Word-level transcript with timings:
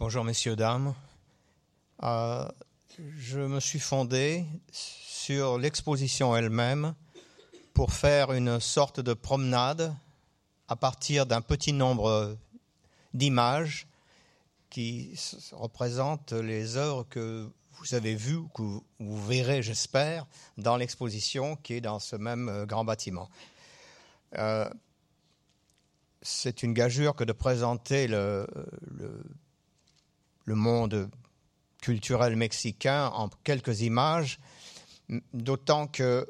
Bonjour 0.00 0.24
messieurs, 0.24 0.56
dames. 0.56 0.94
Euh, 2.04 2.48
je 3.18 3.38
me 3.38 3.60
suis 3.60 3.78
fondé 3.78 4.46
sur 4.72 5.58
l'exposition 5.58 6.34
elle-même 6.34 6.94
pour 7.74 7.92
faire 7.92 8.32
une 8.32 8.60
sorte 8.60 9.00
de 9.00 9.12
promenade 9.12 9.94
à 10.68 10.76
partir 10.76 11.26
d'un 11.26 11.42
petit 11.42 11.74
nombre 11.74 12.34
d'images 13.12 13.88
qui 14.70 15.12
représentent 15.52 16.32
les 16.32 16.78
œuvres 16.78 17.04
que 17.10 17.46
vous 17.72 17.94
avez 17.94 18.14
vues, 18.14 18.40
que 18.54 18.62
vous 19.00 19.26
verrez, 19.26 19.62
j'espère, 19.62 20.26
dans 20.56 20.78
l'exposition 20.78 21.56
qui 21.56 21.74
est 21.74 21.82
dans 21.82 21.98
ce 21.98 22.16
même 22.16 22.48
euh, 22.48 22.64
grand 22.64 22.86
bâtiment. 22.86 23.28
Euh, 24.38 24.66
c'est 26.22 26.62
une 26.62 26.72
gageure 26.72 27.14
que 27.14 27.24
de 27.24 27.32
présenter 27.32 28.08
le, 28.08 28.46
le, 28.96 29.22
le, 30.44 30.54
monde 30.54 31.10
culturel 31.80 32.36
mexicain 32.36 33.06
en 33.08 33.28
quelques 33.44 33.80
images, 33.80 34.38
d'autant 35.32 35.86
que 35.86 36.26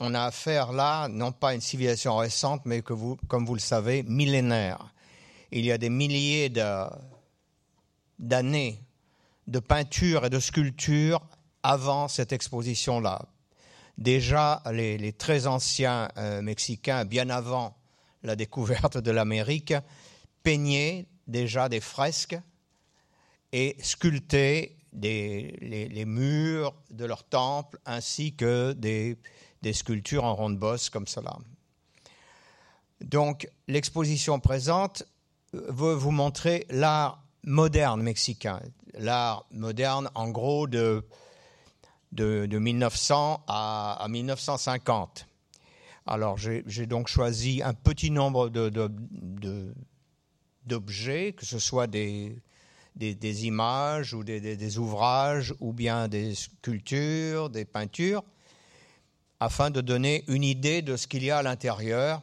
on 0.00 0.14
a 0.14 0.22
affaire 0.24 0.72
là, 0.72 1.08
non 1.08 1.32
pas 1.32 1.50
à 1.50 1.54
une 1.54 1.60
civilisation 1.60 2.16
récente, 2.16 2.62
mais 2.64 2.82
que 2.82 2.92
vous, 2.92 3.16
comme 3.28 3.46
vous 3.46 3.54
le 3.54 3.60
savez, 3.60 4.02
millénaire. 4.02 4.92
Il 5.52 5.64
y 5.64 5.72
a 5.72 5.78
des 5.78 5.88
milliers 5.88 6.50
d'années 8.18 8.82
de, 9.46 9.58
peinture 9.60 10.26
et 10.26 10.30
de 10.30 10.40
sculpture 10.40 11.20
avant 11.62 12.08
cette 12.08 12.32
exposition-là. 12.32 13.26
Déjà, 13.96 14.62
les, 14.72 14.98
les, 14.98 15.12
très 15.12 15.46
anciens 15.46 16.08
euh, 16.16 16.42
Mexicains, 16.42 17.04
bien 17.04 17.30
avant 17.30 17.76
la 18.24 18.34
découverte 18.34 18.98
de 18.98 19.10
l'Amérique, 19.12 19.74
peignaient 20.42 21.06
déjà 21.26 21.68
des 21.68 21.80
fresques 21.80 22.38
et 23.52 23.76
des, 24.92 25.56
les, 25.60 26.04
murs 26.04 26.74
de 26.90 27.04
leurs 27.04 27.24
temples 27.24 27.78
ainsi 27.84 28.34
que 28.34 28.72
des, 28.72 29.16
sculptures 29.72 30.24
en 30.24 30.34
ronde 30.34 30.58
bosse 30.58 30.90
comme 30.90 31.06
cela. 31.06 31.38
Donc 33.00 33.48
l'exposition 33.68 34.40
présente 34.40 35.04
veut 35.52 35.94
vous 35.94 36.10
montrer 36.10 36.66
l'art 36.70 37.22
moderne 37.44 38.02
mexicain, 38.02 38.60
l'art 38.94 39.46
moderne 39.50 40.10
en 40.14 40.30
gros 40.30 40.66
de, 40.66 41.04
de, 42.12 42.46
de 42.46 42.58
1900 42.58 43.44
à, 43.46 43.92
à, 44.00 44.08
1950. 44.08 45.26
Alors 46.06 46.36
j'ai 46.38 46.86
donc 46.86 47.08
choisi 47.08 47.62
un 47.62 47.74
petit 47.74 48.10
nombre 48.10 48.50
d'objets, 50.66 51.32
que 51.32 51.44
ce 51.46 51.58
soit 51.58 51.86
des, 51.86 52.36
des, 52.96 53.46
images 53.46 54.14
ou 54.14 54.24
des, 54.24 54.40
des, 54.40 54.78
ouvrages 54.78 55.54
ou 55.60 55.72
bien 55.72 56.08
des 56.08 56.34
sculptures, 56.34 57.50
des 57.50 57.64
peintures, 57.64 58.22
afin 59.40 59.70
de 59.70 59.80
donner 59.80 60.24
une 60.28 60.44
idée 60.44 60.82
de 60.82 60.96
ce 60.96 61.06
qu'il 61.06 61.24
y 61.24 61.30
a 61.30 61.38
à 61.38 61.42
l'intérieur. 61.42 62.22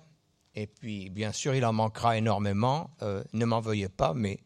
Et 0.55 0.67
puis, 0.67 1.09
bien 1.09 1.31
sûr, 1.31 1.55
il 1.55 1.65
en 1.65 1.73
manquera 1.73 2.17
énormément. 2.17 2.91
Euh, 3.01 3.23
ne 3.33 3.45
m'en 3.45 3.61
veuillez 3.61 3.89
pas, 3.89 4.13
mais 4.13 4.39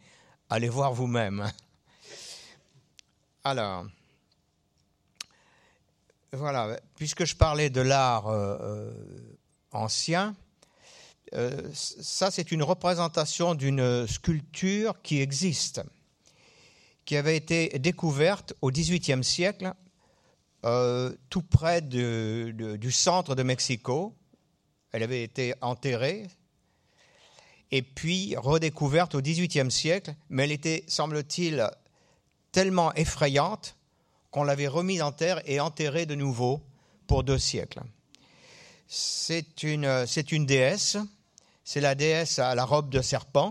allez 0.49 0.69
voir 0.69 0.93
vous-même. 0.93 1.51
Alors, 3.43 3.85
voilà, 6.31 6.79
puisque 6.95 7.25
je 7.25 7.35
parlais 7.35 7.69
de 7.69 7.81
l'art 7.81 8.27
euh, 8.27 8.57
euh, 8.61 8.93
ancien, 9.71 10.35
euh, 11.33 11.69
ça 11.73 12.31
c'est 12.31 12.51
une 12.51 12.63
représentation 12.63 13.55
d'une 13.55 14.07
sculpture 14.07 15.01
qui 15.01 15.21
existe, 15.21 15.81
qui 17.05 17.17
avait 17.17 17.35
été 17.35 17.69
découverte 17.79 18.53
au 18.61 18.71
XVIIIe 18.71 19.23
siècle, 19.23 19.73
euh, 20.65 21.13
tout 21.29 21.41
près 21.41 21.81
du 21.81 22.91
centre 22.91 23.35
de 23.35 23.43
Mexico. 23.43 24.15
Elle 24.91 25.03
avait 25.03 25.23
été 25.23 25.53
enterrée 25.61 26.27
et 27.71 27.81
puis 27.81 28.35
redécouverte 28.37 29.15
au 29.15 29.21
XVIIIe 29.21 29.71
siècle, 29.71 30.15
mais 30.29 30.45
elle 30.45 30.51
était, 30.51 30.83
semble-t-il, 30.87 31.69
tellement 32.51 32.93
effrayante 32.93 33.75
qu'on 34.31 34.43
l'avait 34.43 34.67
remise 34.67 35.01
en 35.01 35.11
terre 35.11 35.41
et 35.45 35.59
enterrée 35.59 36.05
de 36.05 36.15
nouveau 36.15 36.61
pour 37.07 37.23
deux 37.23 37.37
siècles. 37.37 37.81
C'est 38.87 39.63
une 39.63 40.45
déesse, 40.45 40.97
c'est 41.65 41.81
la 41.81 41.95
déesse 41.95 42.39
à 42.39 42.55
la 42.55 42.63
robe 42.63 42.89
de 42.89 43.01
serpent. 43.01 43.49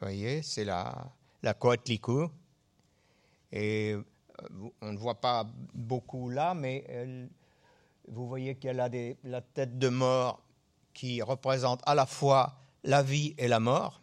Vous 0.00 0.06
voyez, 0.06 0.42
c'est 0.42 0.64
la, 0.64 1.12
la. 1.42 1.54
Et 3.52 3.94
on 4.80 4.92
ne 4.92 4.98
voit 4.98 5.20
pas 5.20 5.46
beaucoup 5.74 6.30
là, 6.30 6.54
mais 6.54 6.84
vous 8.08 8.26
voyez 8.26 8.56
qu'elle 8.56 8.80
a 8.80 8.88
la 9.22 9.40
tête 9.42 9.78
de 9.78 9.88
mort 9.88 10.42
qui 10.94 11.22
représente 11.22 11.80
à 11.84 11.94
la 11.94 12.06
fois 12.06 12.56
la 12.84 13.02
vie 13.02 13.34
et 13.36 13.48
la 13.48 13.60
mort. 13.60 14.00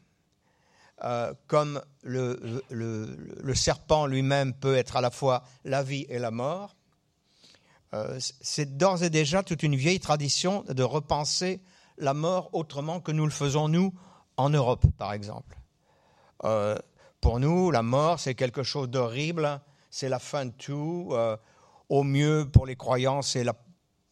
Euh, 1.04 1.34
comme 1.48 1.82
le 2.04 3.54
serpent 3.56 4.06
lui-même 4.06 4.54
peut 4.54 4.76
être 4.76 4.96
à 4.96 5.02
la 5.02 5.10
fois 5.10 5.44
la 5.66 5.82
vie 5.82 6.06
et 6.10 6.20
la 6.20 6.30
mort, 6.30 6.76
euh, 7.96 8.20
c'est 8.20 8.78
d'ores 8.78 9.04
et 9.04 9.10
déjà 9.10 9.42
toute 9.42 9.64
une 9.64 9.76
vieille 9.76 10.00
tradition 10.00 10.64
de 10.68 10.84
repenser 10.84 11.62
la 12.00 12.14
mort 12.14 12.50
autrement 12.54 13.00
que 13.00 13.12
nous 13.12 13.26
le 13.26 13.32
faisons 13.32 13.68
nous 13.68 13.94
en 14.38 14.50
Europe, 14.50 14.86
par 14.98 15.14
exemple. 15.14 15.58
Euh, 16.46 16.78
pour 17.22 17.40
nous, 17.40 17.72
la 17.72 17.84
mort, 17.84 18.20
c'est 18.20 18.36
quelque 18.36 18.64
chose 18.64 18.90
d'horrible, 18.90 19.62
c'est 19.92 20.10
la 20.10 20.20
fin 20.20 20.46
de 20.46 20.52
tout. 20.52 21.10
Euh, 21.12 21.36
au 21.90 22.04
mieux, 22.04 22.48
pour 22.52 22.66
les 22.66 22.76
croyants, 22.76 23.22
c'est 23.22 23.44
la 23.44 23.54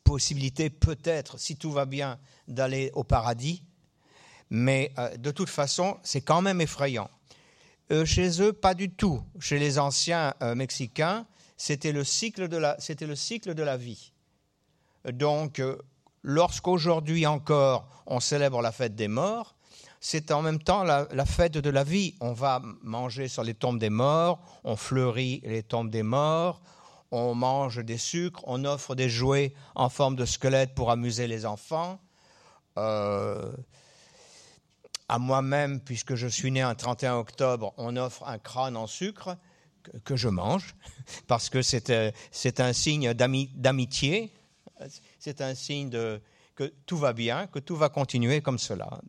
possibilité, 0.04 0.70
peut-être, 0.70 1.40
si 1.40 1.56
tout 1.56 1.72
va 1.72 1.86
bien, 1.86 2.20
d'aller 2.48 2.92
au 2.94 3.04
paradis. 3.04 3.64
Mais 4.50 4.92
euh, 4.98 5.16
de 5.18 5.32
toute 5.32 5.50
façon, 5.50 5.98
c'est 6.04 6.22
quand 6.22 6.42
même 6.42 6.62
effrayant. 6.62 7.10
Chez 8.04 8.42
eux, 8.42 8.52
pas 8.52 8.74
du 8.74 8.90
tout. 8.90 9.24
Chez 9.40 9.60
les 9.60 9.80
anciens 9.80 10.34
Mexicains, 10.56 11.26
c'était 11.56 11.94
le, 11.94 12.04
cycle 12.04 12.50
de 12.50 12.58
la, 12.58 12.76
c'était 12.80 13.08
le 13.08 13.16
cycle 13.16 13.54
de 13.54 13.64
la 13.64 13.78
vie. 13.78 14.12
Donc, 15.06 15.62
lorsqu'aujourd'hui 16.28 17.26
encore 17.26 17.88
on 18.06 18.20
célèbre 18.20 18.62
la 18.62 18.74
fête 18.74 18.96
des 18.96 19.08
morts, 19.08 19.56
c'est 20.02 20.32
en 20.32 20.42
même 20.42 20.60
temps 20.62 20.84
la, 20.84 21.26
fête 21.26 21.54
de 21.54 21.70
la 21.70 21.84
vie. 21.84 22.16
On 22.20 22.34
va 22.34 22.62
manger 22.84 23.30
sur 23.30 23.44
les 23.44 23.54
tombes 23.54 23.80
des 23.80 23.90
morts, 23.90 24.40
on 24.64 24.76
fleurit 24.76 25.42
les 25.46 25.64
tombes 25.64 25.90
des 25.90 26.04
morts, 26.04 26.62
on 27.12 27.34
mange 27.34 27.84
des 27.84 27.98
sucres, 27.98 28.44
on 28.46 28.66
offre 28.66 28.94
des 28.94 29.10
jouets 29.10 29.54
en 29.74 29.90
forme 29.90 30.18
de 30.18 30.26
squelette 30.26 30.76
pour 30.76 30.92
amuser 30.92 31.28
les 31.28 31.46
enfants. 31.46 32.00
Euh, 32.78 33.52
à 35.10 35.20
moi-même, 35.20 35.80
puisque 35.80 36.16
je 36.16 36.28
suis 36.28 36.52
né 36.52 36.62
un 36.62 36.76
31 36.76 37.16
octobre, 37.16 37.74
on 37.78 37.96
offre 37.96 38.28
un 38.28 38.38
crâne 38.38 38.76
en 38.76 38.88
sucre 38.88 39.38
que, 39.82 39.98
que 40.00 40.16
je 40.18 40.28
mange, 40.28 40.76
parce 41.28 41.50
que 41.50 41.62
c'est 41.62 41.90
euh, 41.90 42.12
un 42.60 42.74
signe 42.74 43.14
d'amitié, 43.14 44.34
c'est 45.20 45.42
un 45.42 45.56
signe 45.56 45.90
que 46.56 46.74
tout 46.86 46.98
va 46.98 47.14
bien, 47.14 47.48
que 47.48 47.60
tout 47.60 47.76
va 47.76 47.90
continuer 47.90 48.42
comme 48.42 48.60
cela. 48.60 49.02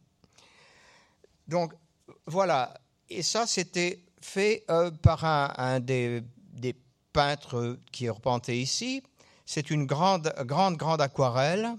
Donc 1.47 1.73
voilà, 2.27 2.75
et 3.09 3.23
ça 3.23 3.47
c'était 3.47 4.01
fait 4.21 4.65
euh, 4.71 4.91
par 4.91 5.25
un, 5.25 5.81
des, 5.81 6.23
peintres 7.13 7.79
qui 7.91 8.05
est 8.05 8.11
représenté 8.11 8.61
ici. 8.61 9.03
C'est 9.47 9.71
une 9.71 9.87
grande, 9.87 10.33
grande, 10.45 10.77
grande 10.77 11.01
aquarelle 11.01 11.71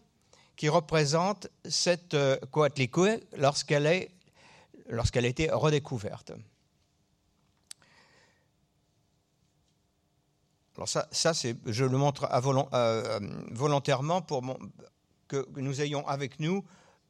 qui 0.56 0.68
représente 0.68 1.48
cette 1.64 2.16
euh, 2.16 2.38
Coatlicue 2.52 3.20
lorsqu'elle 3.38 3.86
a 3.88 5.28
été 5.28 5.50
redécouverte. 5.52 6.34
Alors 10.80 10.88
ça, 10.88 11.34
je 11.66 11.84
le 11.84 11.98
montre 11.98 12.30
volont, 12.40 12.70
euh, 12.74 13.20
volontairement 13.52 14.22
pour 14.22 14.58
que 15.28 15.46
nous 15.58 15.82
ayons 15.82 16.08
avec 16.08 16.40
nous 16.40 16.64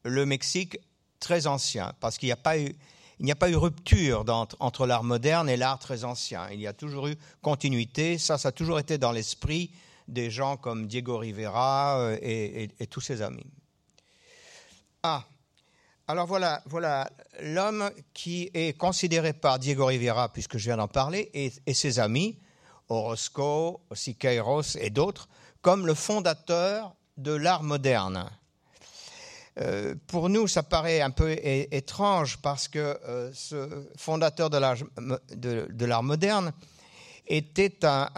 le 0.04 0.26
Mexique 0.26 0.80
très 1.20 1.46
ancien, 1.46 1.94
parce 2.00 2.18
qu'il 2.18 2.26
n'y 2.26 2.34
a 2.34 2.36
pas 2.36 2.58
eu, 2.58 3.56
rupture 3.56 4.26
entre, 4.60 4.88
l'art 4.88 5.04
moderne 5.04 5.50
et 5.50 5.56
l'art 5.56 5.78
très 5.78 6.04
ancien. 6.04 6.50
Il 6.50 6.60
y 6.60 6.66
a 6.66 6.74
toujours 6.74 7.10
eu 7.10 7.16
continuité. 7.44 8.18
Ça, 8.18 8.40
ça 8.40 8.48
a 8.50 8.52
toujours 8.52 8.80
été 8.80 8.98
dans 8.98 9.12
l'esprit 9.12 9.72
des 10.08 10.32
gens 10.32 10.58
comme 10.58 10.88
Diego 10.88 11.20
Rivera 11.20 12.00
euh, 12.00 12.18
et, 12.24 12.88
tous 12.88 13.02
ses 13.02 13.22
amis. 13.22 13.46
Ah, 15.04 15.26
alors 16.08 16.26
voilà, 16.26 17.08
l'homme 17.40 17.92
qui 18.16 18.50
est 18.56 18.76
considéré 18.76 19.34
par 19.34 19.60
Diego 19.60 19.86
Rivera, 19.86 20.34
puisque 20.34 20.58
je 20.58 20.66
viens 20.66 20.78
d'en 20.78 20.88
parler, 20.88 21.30
et, 21.36 21.74
ses 21.76 22.00
amis, 22.00 22.40
Orozco, 22.90 23.82
Siqueiros 23.94 24.76
et 24.80 24.90
d'autres, 24.90 25.30
comme 25.62 25.86
le 25.86 25.94
fondateur 25.94 26.96
de 27.18 27.32
l'art 27.32 27.64
moderne. 27.64 28.30
Euh, 29.60 29.96
pour 30.08 30.30
nous, 30.30 30.48
ça 30.48 30.64
paraît 30.64 31.02
un 31.02 31.12
peu 31.12 31.36
étrange 31.44 32.38
parce 32.38 32.68
que 32.68 32.80
euh, 32.80 33.32
ce 33.34 33.86
fondateur 33.98 34.50
de 34.50 34.58
l'art, 34.58 34.78
de, 34.98 36.02
moderne 36.02 36.54
était 37.28 37.86
un, 37.86 38.10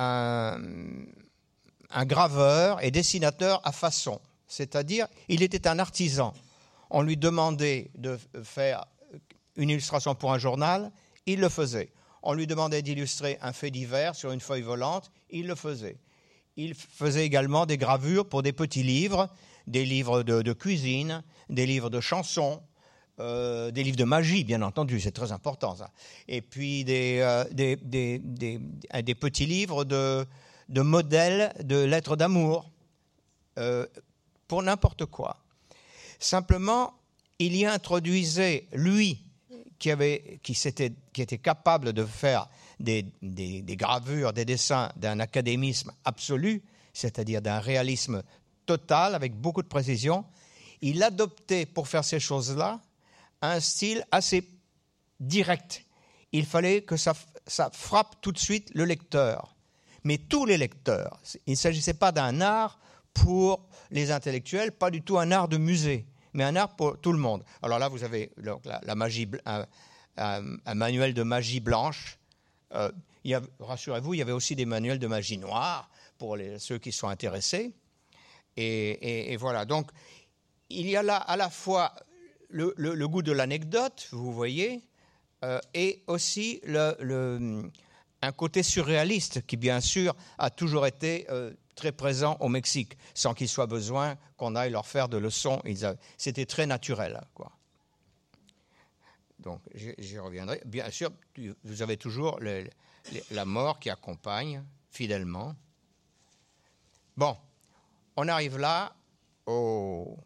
un, 1.89 2.05
graveur 2.05 2.83
et 2.83 2.91
dessinateur 2.91 3.59
à 3.63 3.71
façon, 3.71 4.21
c'est-à-dire 4.47 5.07
il 5.29 5.41
était 5.41 5.67
un 5.67 5.79
artisan. 5.79 6.33
On 6.89 7.01
lui 7.01 7.17
demandait 7.17 7.89
de 7.95 8.19
faire 8.43 8.85
une 9.55 9.69
illustration 9.69 10.13
pour 10.13 10.31
un 10.33 10.37
journal, 10.37 10.91
il 11.25 11.39
le 11.39 11.49
faisait. 11.49 11.91
On 12.23 12.33
lui 12.33 12.47
demandait 12.47 12.81
d'illustrer 12.81 13.37
un 13.41 13.53
fait 13.53 13.71
divers 13.71 14.15
sur 14.15 14.31
une 14.31 14.39
feuille 14.39 14.61
volante, 14.61 15.11
il 15.29 15.47
le 15.47 15.55
faisait. 15.55 15.97
Il 16.55 16.75
faisait 16.75 17.25
également 17.25 17.65
des 17.65 17.77
gravures 17.77 18.27
pour 18.27 18.43
des 18.43 18.53
petits 18.53 18.83
livres, 18.83 19.29
des 19.67 19.85
livres 19.85 20.23
de, 20.23 20.53
cuisine, 20.53 21.23
des 21.49 21.65
livres 21.65 21.89
de 21.89 21.99
chansons, 21.99 22.61
euh, 23.19 23.71
des 23.71 23.83
livres 23.83 23.97
de 23.97 24.03
magie, 24.03 24.43
bien 24.43 24.61
entendu, 24.61 24.99
c'est 24.99 25.11
très 25.11 25.31
important 25.31 25.75
ça. 25.75 25.91
Et 26.27 26.41
puis 26.41 26.83
des, 26.83 27.19
euh, 27.21 27.45
des, 27.51 29.15
petits 29.15 29.45
livres 29.45 29.83
de, 29.83 30.25
modèles 30.69 31.53
de 31.63 31.83
lettres 31.83 32.15
d'amour, 32.15 32.69
euh, 33.57 33.85
pour 34.47 34.63
n'importe 34.63 35.05
quoi. 35.05 35.37
Simplement, 36.19 36.93
il 37.39 37.55
y 37.55 37.65
introduisait, 37.65 38.67
lui, 38.73 39.23
qui, 39.81 39.89
avait, 39.89 40.39
qui, 40.43 40.53
qui 40.53 41.21
était 41.23 41.37
capable 41.39 41.91
de 41.91 42.05
faire 42.05 42.47
des, 42.79 43.03
gravures, 43.69 44.31
des 44.31 44.45
dessins 44.45 44.91
d'un 44.95 45.19
académisme 45.19 45.91
absolu, 46.05 46.63
c'est-à-dire 46.93 47.41
d'un 47.41 47.59
réalisme 47.59 48.21
total 48.67 49.15
avec 49.15 49.33
beaucoup 49.33 49.63
de 49.63 49.67
précision, 49.67 50.23
il 50.81 51.01
adoptait 51.01 51.65
pour 51.65 51.87
faire 51.87 52.05
ces 52.05 52.19
choses-là 52.19 52.79
un 53.41 53.59
style 53.59 54.05
assez 54.11 54.47
direct. 55.19 55.83
Il 56.31 56.45
fallait 56.45 56.83
que 56.83 56.95
ça 56.95 57.15
frappe 57.73 58.21
tout 58.21 58.31
de 58.31 58.37
suite 58.37 58.69
le 58.75 58.85
lecteur, 58.85 59.55
mais 60.03 60.19
tous 60.19 60.45
les 60.45 60.59
lecteurs. 60.59 61.19
Il 61.47 61.53
ne 61.53 61.57
s'agissait 61.57 61.95
pas 61.95 62.11
d'un 62.11 62.39
art 62.39 62.79
pour 63.15 63.67
les 63.89 64.11
intellectuels, 64.11 64.73
pas 64.73 64.91
du 64.91 65.01
tout 65.01 65.17
un 65.17 65.31
art 65.31 65.47
de 65.47 65.57
musée, 65.57 66.05
mais 66.33 66.43
un 66.43 66.55
art 66.55 66.75
pour 66.75 66.99
tout 66.99 67.11
le 67.11 67.19
monde. 67.19 67.43
Alors 67.61 67.79
là, 67.79 67.87
vous 67.87 68.03
avez 68.03 68.31
la, 68.83 68.95
magie, 68.95 69.29
un, 70.17 70.75
manuel 70.75 71.13
de 71.13 71.23
magie 71.23 71.59
blanche 71.59 72.17
euh, 72.73 72.91
rassurez-vous, 73.59 74.13
il 74.13 74.17
y 74.17 74.21
avait 74.21 74.31
aussi 74.31 74.55
des 74.55 74.65
manuels 74.65 74.99
de 74.99 75.07
magie 75.07 75.37
noire 75.37 75.89
pour 76.17 76.37
ceux 76.57 76.77
qui 76.77 76.91
sont 76.91 77.07
intéressés. 77.07 77.71
Et, 78.57 79.35
voilà, 79.37 79.65
donc 79.65 79.89
il 80.69 80.89
y 80.89 80.95
a 80.95 81.03
là 81.03 81.17
à 81.17 81.37
la 81.37 81.49
fois 81.49 81.93
le, 82.49 83.05
goût 83.07 83.21
de 83.21 83.31
l'anecdote, 83.31 84.07
vous 84.11 84.31
voyez, 84.31 84.81
euh, 85.43 85.59
et 85.73 86.03
aussi 86.07 86.61
un 86.67 88.31
côté 88.31 88.63
surréaliste 88.63 89.45
qui, 89.45 89.57
bien 89.57 89.81
sûr, 89.81 90.15
a 90.37 90.49
toujours 90.49 90.85
été 90.85 91.25
euh, 91.29 91.53
très 91.81 91.91
présent 91.91 92.37
au 92.41 92.47
Mexique, 92.47 92.95
sans 93.15 93.33
qu'il 93.33 93.49
soit 93.49 93.65
besoin 93.65 94.15
qu'on 94.37 94.55
aille 94.55 94.69
leur 94.69 94.85
faire 94.85 95.09
de 95.09 95.17
leçons. 95.17 95.59
C'était 96.15 96.45
très 96.45 96.67
naturel. 96.67 97.19
Donc, 99.39 99.61
j'y 99.73 100.19
reviendrai. 100.19 100.61
Bien 100.63 100.91
sûr, 100.91 101.09
vous 101.63 101.81
avez 101.81 101.97
toujours 101.97 102.39
la 103.31 103.45
mort 103.45 103.79
qui 103.79 103.89
accompagne 103.89 104.63
fidèlement. 104.91 105.55
Bon, 107.17 107.35
on 108.15 108.27
arrive 108.27 108.59
là 108.59 108.93
au, 109.47 110.19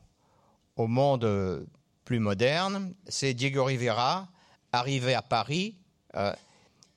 monde 0.78 1.66
plus 2.04 2.20
moderne. 2.20 2.94
C'est 3.08 3.34
Diego 3.34 3.64
Rivera, 3.64 4.28
arrivé 4.74 5.14
à 5.14 5.22
Paris. 5.22 5.78
Euh, 6.16 6.34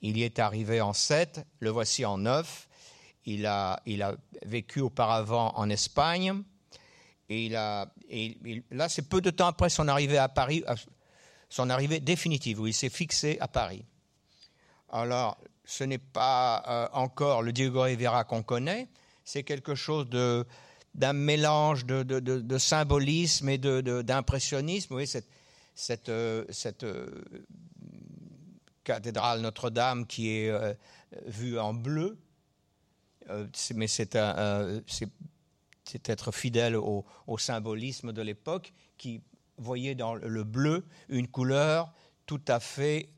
il 0.02 0.18
y 0.18 0.24
est 0.24 0.40
arrivé 0.40 0.80
en 0.80 0.92
7, 0.92 1.46
le 1.60 1.70
voici 1.70 2.04
en 2.04 2.18
9. 2.18 2.67
Il 3.30 3.44
a, 3.44 3.82
il 3.84 4.02
a 4.02 4.14
vécu 4.46 4.80
auparavant 4.80 5.52
en 5.54 5.68
Espagne. 5.68 6.42
Et, 7.28 7.44
il 7.44 7.56
a, 7.56 7.92
là, 8.70 8.88
c'est 8.88 9.06
peu 9.06 9.20
de 9.20 9.28
temps 9.28 9.48
après 9.48 9.68
son 9.68 9.86
arrivée 9.86 10.16
à 10.16 10.30
Paris, 10.30 10.64
son 11.50 11.68
arrivée 11.68 12.00
définitive, 12.00 12.58
où 12.60 12.66
il 12.66 12.72
s'est 12.72 12.88
fixé 12.88 13.36
à 13.40 13.46
Paris. 13.46 13.84
Alors, 14.88 15.36
ce 15.66 15.84
n'est 15.84 15.98
pas 15.98 16.64
euh, 16.66 16.88
encore 16.94 17.42
le 17.42 17.52
Diego 17.52 17.82
Rivera 17.82 18.24
qu'on 18.24 18.42
connaît, 18.42 18.88
c'est 19.24 19.42
quelque 19.42 19.74
chose 19.74 20.08
d'un 20.08 21.12
mélange 21.12 21.84
de, 21.84 22.58
symbolisme 22.58 23.50
et 23.50 23.58
d'impressionnisme. 23.58 24.86
Vous 24.88 24.94
voyez, 24.94 25.06
cette, 25.06 25.28
cette, 25.74 26.08
euh, 26.08 26.46
euh, 26.82 27.22
cathédrale 28.84 29.42
Notre-Dame 29.42 30.06
qui 30.06 30.30
est 30.30 30.50
vue 31.26 31.58
en 31.58 31.74
bleu, 31.74 32.16
mais 33.74 33.88
c'est 33.88 34.16
être 36.04 36.32
fidèle 36.32 36.76
au, 36.76 37.04
symbolisme 37.38 38.12
de 38.12 38.22
l'époque 38.22 38.72
qui 38.96 39.22
voyez 39.56 39.94
dans 39.94 40.14
le 40.14 40.44
bleu 40.44 40.86
une 41.08 41.28
couleur 41.28 41.92
tout 42.26 42.42
à 42.48 42.60
fait 42.60 43.10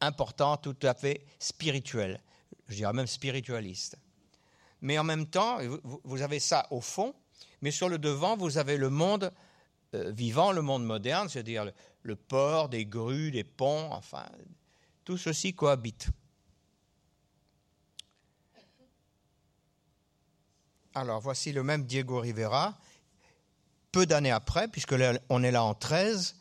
importante, 0.00 0.62
tout 0.62 0.86
à 0.86 0.94
fait 0.94 1.24
spirituelle, 1.38 2.22
je 2.68 2.76
dirais 2.76 2.92
même 2.92 3.06
spiritualiste. 3.06 3.98
Mais 4.80 4.98
en 4.98 5.04
même 5.04 5.26
temps, 5.26 5.58
vous 6.04 6.22
avez 6.22 6.38
ça 6.38 6.66
au 6.70 6.80
fond, 6.80 7.14
mais 7.62 7.70
sur 7.70 7.88
le 7.88 7.98
devant, 7.98 8.36
vous 8.36 8.58
avez 8.58 8.76
le 8.76 8.90
monde 8.90 9.32
euh, 9.94 10.10
vivant, 10.10 10.52
le 10.52 10.62
monde 10.62 10.84
moderne, 10.84 11.28
c'est-à-dire 11.28 11.70
le, 12.02 12.16
port, 12.16 12.68
des 12.68 12.86
grues, 12.86 13.30
des 13.30 13.44
ponts, 13.44 13.88
enfin, 13.92 14.26
tout 15.04 15.16
ceci 15.16 15.54
cohabite. 15.54 16.08
Alors, 20.96 21.20
voici 21.20 21.52
le 21.52 21.62
même 21.62 21.84
Diego 21.84 22.20
Rivera 22.20 22.74
peu 23.92 24.06
d'années 24.06 24.30
après, 24.30 24.66
puisque 24.66 24.94
on 25.28 25.42
est 25.42 25.50
là 25.50 25.62
en 25.62 25.74
13. 25.74 26.36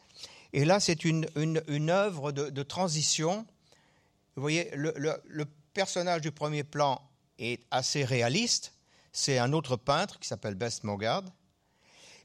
Et 0.54 0.64
là, 0.64 0.80
c'est 0.80 1.04
une, 1.04 1.28
une, 1.36 1.90
œuvre 1.90 2.32
de, 2.32 2.64
transition. 2.64 3.46
Vous 4.38 4.42
voyez, 4.42 4.72
le, 4.74 5.46
personnage 5.74 6.22
du 6.22 6.32
premier 6.32 6.64
plan 6.64 7.02
est 7.38 7.62
assez 7.70 8.06
réaliste. 8.06 8.74
C'est 9.12 9.40
un 9.40 9.52
autre 9.52 9.76
peintre 9.76 10.20
qui 10.20 10.28
s'appelle 10.30 10.56
Best 10.56 10.86
Mogard. 10.86 11.24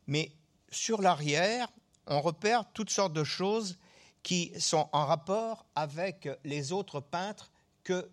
Mais 0.07 0.31
sur 0.71 1.03
l'arrière, 1.03 1.67
on 2.07 2.21
repère 2.21 2.65
toutes 2.75 2.91
sortes 2.91 3.13
de 3.13 3.25
choses 3.25 3.77
qui 4.23 4.53
sont 4.61 4.89
en 4.93 5.05
rapport 5.05 5.67
avec 5.75 6.29
les 6.45 6.71
autres 6.71 7.01
peintres 7.01 7.51
que 7.83 8.09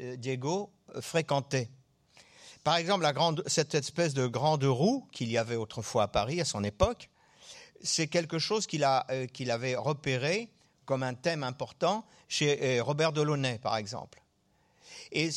euh, 0.00 0.16
Diego 0.16 0.72
fréquentait. 1.02 1.68
Par 2.64 2.76
exemple, 2.76 3.06
cette 3.46 3.74
espèce 3.74 4.12
de 4.14 4.26
grande 4.26 4.64
roue 4.64 5.06
qu'il 5.12 5.30
y 5.30 5.38
avait 5.38 5.56
autrefois 5.56 6.04
à 6.04 6.08
Paris 6.08 6.40
à 6.40 6.44
son 6.44 6.62
époque, 6.62 7.08
c'est 7.82 8.08
quelque 8.08 8.38
chose 8.38 8.66
qu'il 8.66 8.84
euh, 8.84 9.26
avait 9.48 9.76
repéré 9.76 10.50
comme 10.84 11.02
un 11.02 11.14
thème 11.14 11.42
important 11.42 12.04
chez 12.28 12.78
euh, 12.78 12.82
Robert 12.82 13.12
Delaunay, 13.12 13.58
par 13.58 13.76
exemple. 13.76 14.20
Et 15.12 15.30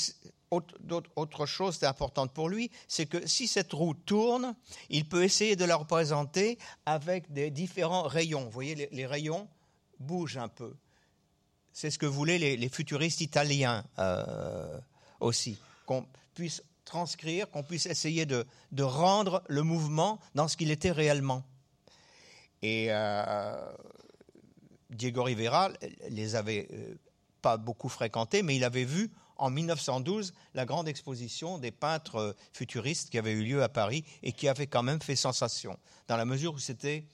autre 0.52 1.46
chose 1.46 1.80
d'importante 1.80 2.32
pour 2.32 2.50
lui, 2.50 2.70
c'est 2.88 3.08
que 3.08 3.26
si 3.26 3.48
cette 3.48 3.74
roue 3.74 3.96
tourne, 3.96 4.56
il 4.90 5.08
peut 5.08 5.24
essayer 5.24 5.56
de 5.56 5.66
la 5.66 5.76
représenter 5.76 6.60
avec 6.86 7.32
des 7.32 7.50
différents 7.50 8.04
rayons. 8.04 8.46
Vous 8.46 8.52
voyez, 8.52 8.88
les, 8.92 9.06
rayons 9.06 9.48
bougent 10.00 10.38
un 10.38 10.50
peu. 10.50 10.76
C'est 11.72 11.90
ce 11.90 11.98
que 11.98 12.06
voulaient 12.06 12.38
les, 12.38 12.70
futuristes 12.70 13.22
italiens 13.22 13.84
euh, 13.98 14.80
aussi, 15.20 15.58
qu'on 15.88 16.06
puisse 16.36 16.62
transcrire, 16.86 17.50
qu'on 17.50 17.64
puisse 17.64 17.86
essayer 17.86 18.26
de, 18.26 18.46
rendre 18.82 19.44
le 19.48 19.64
mouvement 19.64 20.20
dans 20.36 20.48
ce 20.48 20.58
qu'il 20.58 20.72
était 20.72 20.92
réellement. 20.92 21.44
Et 22.62 22.88
euh, 22.90 23.72
Diego 24.90 25.24
Rivera 25.24 25.72
les 26.10 26.36
avait 26.36 26.68
euh, 26.72 26.96
pas 27.42 27.58
beaucoup 27.58 27.90
fréquentés, 27.90 28.44
mais 28.44 28.56
il 28.56 28.64
avait 28.64 28.86
vu 28.86 29.12
en 29.38 29.50
1912 29.50 30.34
la 30.54 30.66
grande 30.66 30.88
exposition 30.88 31.58
des 31.58 31.72
peintres 31.72 32.16
euh, 32.16 32.34
futuristes 32.54 33.10
qui 33.10 33.18
avait 33.18 33.34
eu 33.34 33.44
lieu 33.44 33.64
à 33.64 33.70
Paris 33.70 34.06
et 34.22 34.32
qui 34.32 34.48
avait 34.48 34.68
quand 34.68 34.84
même 34.84 35.02
fait 35.02 35.16
sensation, 35.16 35.78
dans 36.08 36.18
la 36.18 36.26
mesure 36.26 36.54
où 36.54 36.60
c'était, 36.60 37.06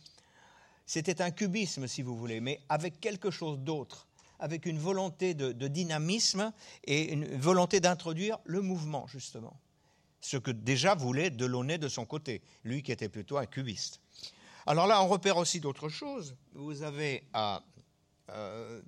c'était 0.86 1.22
un 1.22 1.32
cubisme, 1.32 1.88
si 1.88 2.02
vous 2.02 2.16
voulez, 2.16 2.42
mais 2.42 2.62
avec 2.70 3.00
quelque 3.00 3.32
chose 3.32 3.60
d'autre 3.60 4.09
avec 4.39 4.65
une 4.65 4.79
volonté 4.79 5.34
de, 5.34 5.67
dynamisme 5.67 6.51
et 6.86 7.12
une 7.12 7.25
volonté 7.38 7.79
d'introduire 7.79 8.39
le 8.46 8.62
mouvement, 8.62 9.08
justement. 9.08 9.60
Ce 10.22 10.38
que 10.38 10.51
déjà 10.51 10.96
voulait 10.96 11.29
Delaunay 11.29 11.77
de 11.77 11.88
son 11.88 12.05
côté, 12.05 12.41
lui 12.63 12.84
qui 12.84 12.91
était 12.91 13.10
plutôt 13.10 13.38
un 13.38 13.46
cubiste. 13.46 14.01
Alors 14.65 14.88
là, 14.88 15.03
on 15.03 15.08
repère 15.08 15.38
aussi 15.38 15.60
d'autres 15.60 15.89
choses. 15.89 16.36
Vous 16.53 16.84
avez 16.84 17.24
euh, 17.36 18.81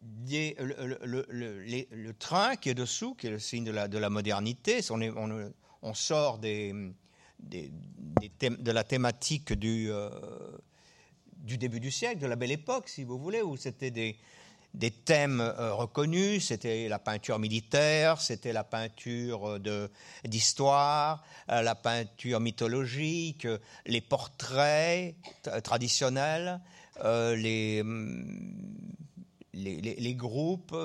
le, 0.00 2.12
train 2.12 2.56
qui 2.56 2.70
est 2.70 2.74
dessous, 2.74 3.14
qui 3.14 3.26
est 3.26 3.30
le 3.30 3.38
signe 3.38 3.64
de 3.64 3.70
la, 3.70 4.10
modernité. 4.10 4.80
On, 4.90 5.94
sort 5.94 6.38
de 6.38 6.92
la 8.70 8.84
thématique 8.84 9.52
du, 9.52 9.90
du 11.42 11.58
début 11.58 11.80
du 11.80 11.90
siècle, 11.90 12.20
de 12.20 12.26
la 12.26 12.36
belle 12.36 12.52
époque, 12.52 12.88
si 12.88 13.04
vous 13.04 13.18
voulez, 13.18 13.42
où 13.42 13.56
c'était 13.56 13.90
des, 13.90 14.16
thèmes 15.04 15.40
euh, 15.40 15.74
reconnus, 15.74 16.46
c'était 16.46 16.88
la 16.88 16.98
peinture 16.98 17.38
militaire, 17.38 18.20
c'était 18.20 18.52
la 18.52 18.64
peinture 18.64 19.58
d'histoire, 20.24 21.22
euh, 21.50 21.62
la 21.62 21.74
peinture 21.74 22.40
mythologique, 22.40 23.46
les 23.86 24.00
portraits 24.00 25.14
traditionnels, 25.62 26.60
euh, 27.04 27.34
les, 27.36 27.82
groupes, 30.14 30.76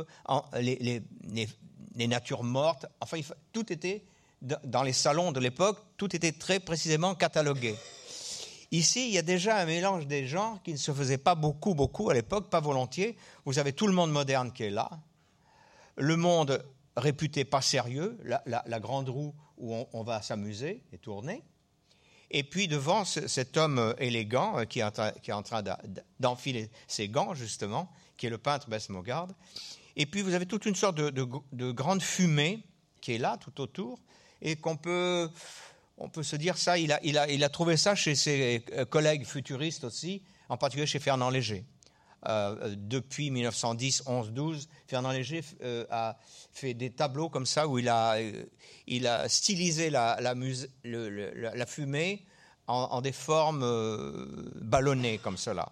les, 0.59 2.07
natures 2.07 2.43
mortes, 2.43 2.87
enfin 2.99 3.19
tout 3.53 3.71
était, 3.71 4.03
dans 4.41 4.83
les 4.83 4.93
salons 4.93 5.31
de 5.31 5.39
l'époque, 5.39 5.79
tout 5.97 6.15
était 6.15 6.31
très 6.31 6.59
précisément 6.59 7.15
catalogué. 7.15 7.75
Ici, 8.71 9.07
il 9.07 9.13
y 9.13 9.17
a 9.17 9.21
déjà 9.21 9.57
un 9.57 9.65
mélange 9.65 10.07
des 10.07 10.27
genres 10.27 10.61
qui 10.61 10.73
ne 10.73 10.77
se 10.77 10.91
faisait 10.91 11.17
pas 11.17 11.35
beaucoup, 11.35 11.73
beaucoup 11.73 12.09
à 12.09 12.13
l'époque, 12.13 12.49
pas 12.49 12.59
volontiers. 12.59 13.15
Vous 13.45 13.59
avez 13.59 13.71
tout 13.71 13.87
le 13.87 13.93
monde 13.93 14.11
moderne 14.11 14.51
qui 14.51 14.63
est 14.63 14.69
là, 14.69 14.89
le 15.95 16.17
monde 16.17 16.65
réputé 16.97 17.45
pas 17.45 17.61
sérieux, 17.61 18.17
la, 18.23 18.79
grande 18.79 19.09
roue 19.09 19.33
où 19.57 19.73
on, 19.93 20.03
va 20.03 20.21
s'amuser 20.21 20.83
et 20.91 20.97
tourner, 20.97 21.43
et 22.29 22.43
puis 22.43 22.67
devant 22.67 23.05
cet 23.05 23.55
homme 23.55 23.95
élégant 23.99 24.59
euh, 24.59 24.65
qui 24.65 24.79
est 24.79 25.31
en 25.31 25.43
train, 25.43 25.63
d'enfiler 26.19 26.69
ses 26.87 27.07
gants, 27.07 27.33
justement, 27.33 27.89
qui 28.17 28.25
est 28.25 28.29
le 28.29 28.37
peintre 28.37 28.69
Besmogard. 28.69 29.29
Et 29.95 30.05
puis 30.05 30.21
vous 30.21 30.33
avez 30.33 30.45
toute 30.45 30.65
une 30.65 30.75
sorte 30.75 30.97
de 30.97 31.71
grande 31.71 32.01
fumée 32.01 32.63
qui 33.01 33.13
est 33.13 33.17
là 33.17 33.37
tout 33.37 33.61
autour 33.61 33.99
et 34.41 34.55
qu'on 34.55 34.77
peut 34.77 35.29
on 35.97 36.09
peut 36.09 36.23
se 36.23 36.35
dire 36.35 36.57
ça, 36.57 36.77
il 36.77 36.91
a, 36.91 37.49
trouvé 37.49 37.75
ça 37.77 37.95
chez 37.95 38.15
ses 38.15 38.63
euh, 38.73 38.85
collègues 38.85 39.25
futuristes 39.25 39.83
aussi, 39.83 40.21
en 40.49 40.57
particulier 40.57 40.85
chez 40.85 40.99
Fernand 40.99 41.29
Léger. 41.29 41.65
Euh, 42.27 42.75
depuis 42.77 43.29
1910, 43.31 44.03
11, 44.05 44.31
12, 44.31 44.69
Fernand 44.87 45.11
Léger 45.11 45.43
euh, 45.61 45.85
a 45.89 46.17
fait 46.51 46.73
des 46.73 46.91
tableaux 46.91 47.29
comme 47.29 47.45
ça 47.45 47.67
où 47.67 47.79
il 47.79 47.89
a, 47.89 48.19
stylisé 49.29 49.89
la 49.89 51.65
fumée 51.67 52.25
en, 52.67 53.01
des 53.01 53.11
formes 53.11 53.65
ballonnées 54.55 55.19
comme 55.19 55.37
cela. 55.37 55.71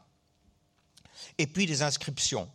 Et 1.38 1.48
puis 1.48 1.66
des 1.66 1.82
inscriptions. 1.82 2.50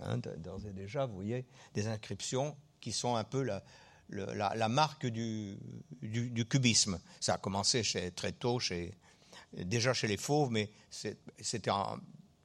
Hein, 0.00 0.18
D'ores 0.38 0.66
et 0.66 0.72
déjà, 0.72 1.06
vous 1.06 1.14
voyez, 1.14 1.44
des 1.74 1.86
inscriptions 1.86 2.56
qui 2.80 2.92
sont 2.92 3.16
un 3.16 3.24
peu 3.24 3.42
la, 3.42 3.62
la, 4.10 4.68
marque 4.68 5.06
du, 5.06 5.58
cubisme. 6.48 7.00
Ça 7.20 7.34
a 7.34 7.38
commencé 7.38 7.82
très 8.14 8.32
tôt, 8.32 8.58
chez, 8.58 8.94
déjà 9.52 9.94
chez 9.94 10.08
les 10.08 10.16
fauves, 10.16 10.50
mais 10.50 10.70
c'était 10.90 11.70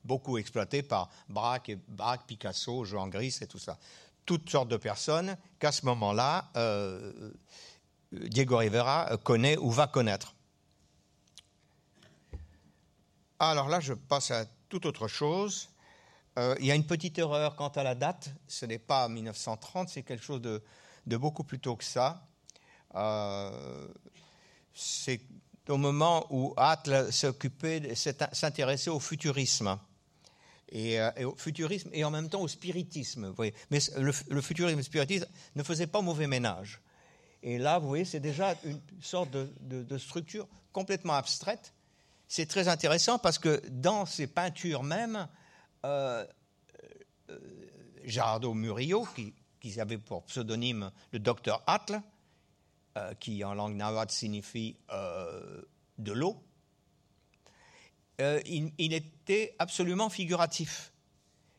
beaucoup 0.04 0.38
exploité 0.38 0.84
par 0.84 1.10
Braque, 1.30 1.70
et, 1.70 1.78
Braque 1.88 2.26
Picasso, 2.26 2.86
Jean 2.86 3.08
Gris 3.08 3.38
et 3.42 3.48
tout 3.48 3.60
ça. 3.60 3.78
Toutes 4.26 4.50
sortes 4.50 4.70
de 4.70 4.78
personnes 4.78 5.38
qu'à 5.60 5.72
ce 5.72 5.86
moment-là, 5.86 6.50
euh, 6.56 7.32
Diego 8.12 8.58
Rivera 8.58 9.18
connaît 9.24 9.58
ou 9.58 9.70
va 9.70 9.88
connaître. 9.88 10.34
Alors 13.40 13.70
là, 13.70 13.80
je 13.80 13.94
passe 13.94 14.32
à 14.32 14.46
toute 14.70 14.86
autre 14.86 15.08
chose. 15.08 15.70
Euh, 16.38 16.56
il 16.60 16.66
y 16.66 16.72
a 16.72 16.76
une 16.76 16.86
petite 16.86 17.18
erreur 17.20 17.56
quant 17.56 17.70
à 17.70 17.84
la 17.84 17.96
date. 17.96 18.30
Ce 18.48 18.66
n'est 18.66 18.80
pas 18.80 19.08
1930, 19.08 19.90
c'est 19.90 20.04
quelque 20.04 20.24
chose 20.24 20.42
de, 20.42 20.64
de 21.08 21.18
beaucoup 21.18 21.44
plus 21.44 21.60
tôt 21.60 21.76
que 21.76 21.84
ça. 21.84 22.28
Euh, 22.96 23.88
c'est 24.74 25.22
au 25.70 25.78
moment 25.78 26.28
où 26.30 26.54
Atle 26.58 27.12
s'occupait, 27.12 27.94
s'intéressait 27.96 28.90
au 28.90 29.00
futurisme. 29.00 29.78
Euh, 30.76 31.12
et, 31.16 31.24
au 31.24 31.34
futurisme 31.36 31.90
et 31.94 32.04
en 32.04 32.12
même 32.12 32.30
temps 32.30 32.42
au 32.42 32.48
spiritisme. 32.48 33.28
Vous 33.28 33.34
voyez. 33.34 33.54
Mais 33.72 33.80
le, 33.98 34.12
futurisme 34.42 34.78
et 34.78 34.82
le 34.82 34.84
spiritisme 34.84 35.28
ne 35.56 35.64
faisaient 35.64 35.88
pas 35.88 36.02
mauvais 36.02 36.28
ménage. 36.28 36.82
Et 37.42 37.58
là, 37.58 37.80
vous 37.80 37.88
voyez, 37.88 38.04
c'est 38.04 38.20
déjà 38.20 38.56
une 38.66 38.82
sorte 39.02 39.30
de, 39.32 39.98
structure 39.98 40.48
complètement 40.74 41.14
abstraite. 41.14 41.74
C'est 42.28 42.48
très 42.48 42.68
intéressant 42.68 43.18
parce 43.20 43.40
que 43.40 43.62
dans 43.70 44.06
ces 44.06 44.28
peintures 44.28 44.84
même, 44.84 45.28
euh, 45.86 46.26
euh 47.30 47.40
Gerardo 48.04 48.54
Murillo, 48.54 49.06
qui, 49.16 49.34
qui 49.74 49.82
avait 49.82 49.98
pour 49.98 50.24
pseudonyme 50.24 50.92
le 51.12 51.20
docteur 51.20 51.64
Atle, 51.68 52.02
euh, 52.98 53.14
qui 53.16 53.44
en 53.44 53.54
langue 53.54 53.76
nahuatl 53.76 54.12
signifie 54.12 54.76
euh, 54.92 55.62
de 55.98 56.12
l'eau, 56.12 56.44
euh, 58.20 58.42
il, 58.46 58.94
était 58.94 59.56
absolument 59.60 60.10
figuratif. 60.10 60.92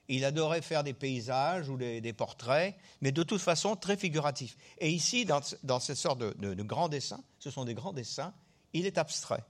Il 0.09 0.25
adorait 0.25 0.63
faire 0.63 0.83
des 0.83 0.95
paysages 0.95 1.69
ou 1.69 1.77
des, 1.77 2.13
portraits, 2.13 2.75
mais 3.01 3.13
de 3.13 3.23
toute 3.23 3.41
façon 3.41 3.77
très 3.77 3.97
figuratif. 3.97 4.57
Et 4.79 4.91
ici, 4.91 5.25
dans, 5.25 5.41
dans 5.63 5.79
cette 5.79 5.99
sorte 5.99 6.19
de, 6.19 6.63
grands 6.63 6.89
dessins, 6.89 7.23
ce 7.39 7.51
sont 7.51 7.65
des 7.65 7.75
grands 7.75 7.93
dessins, 7.93 8.35
il 8.73 8.87
est 8.87 8.99
abstrait. 8.99 9.45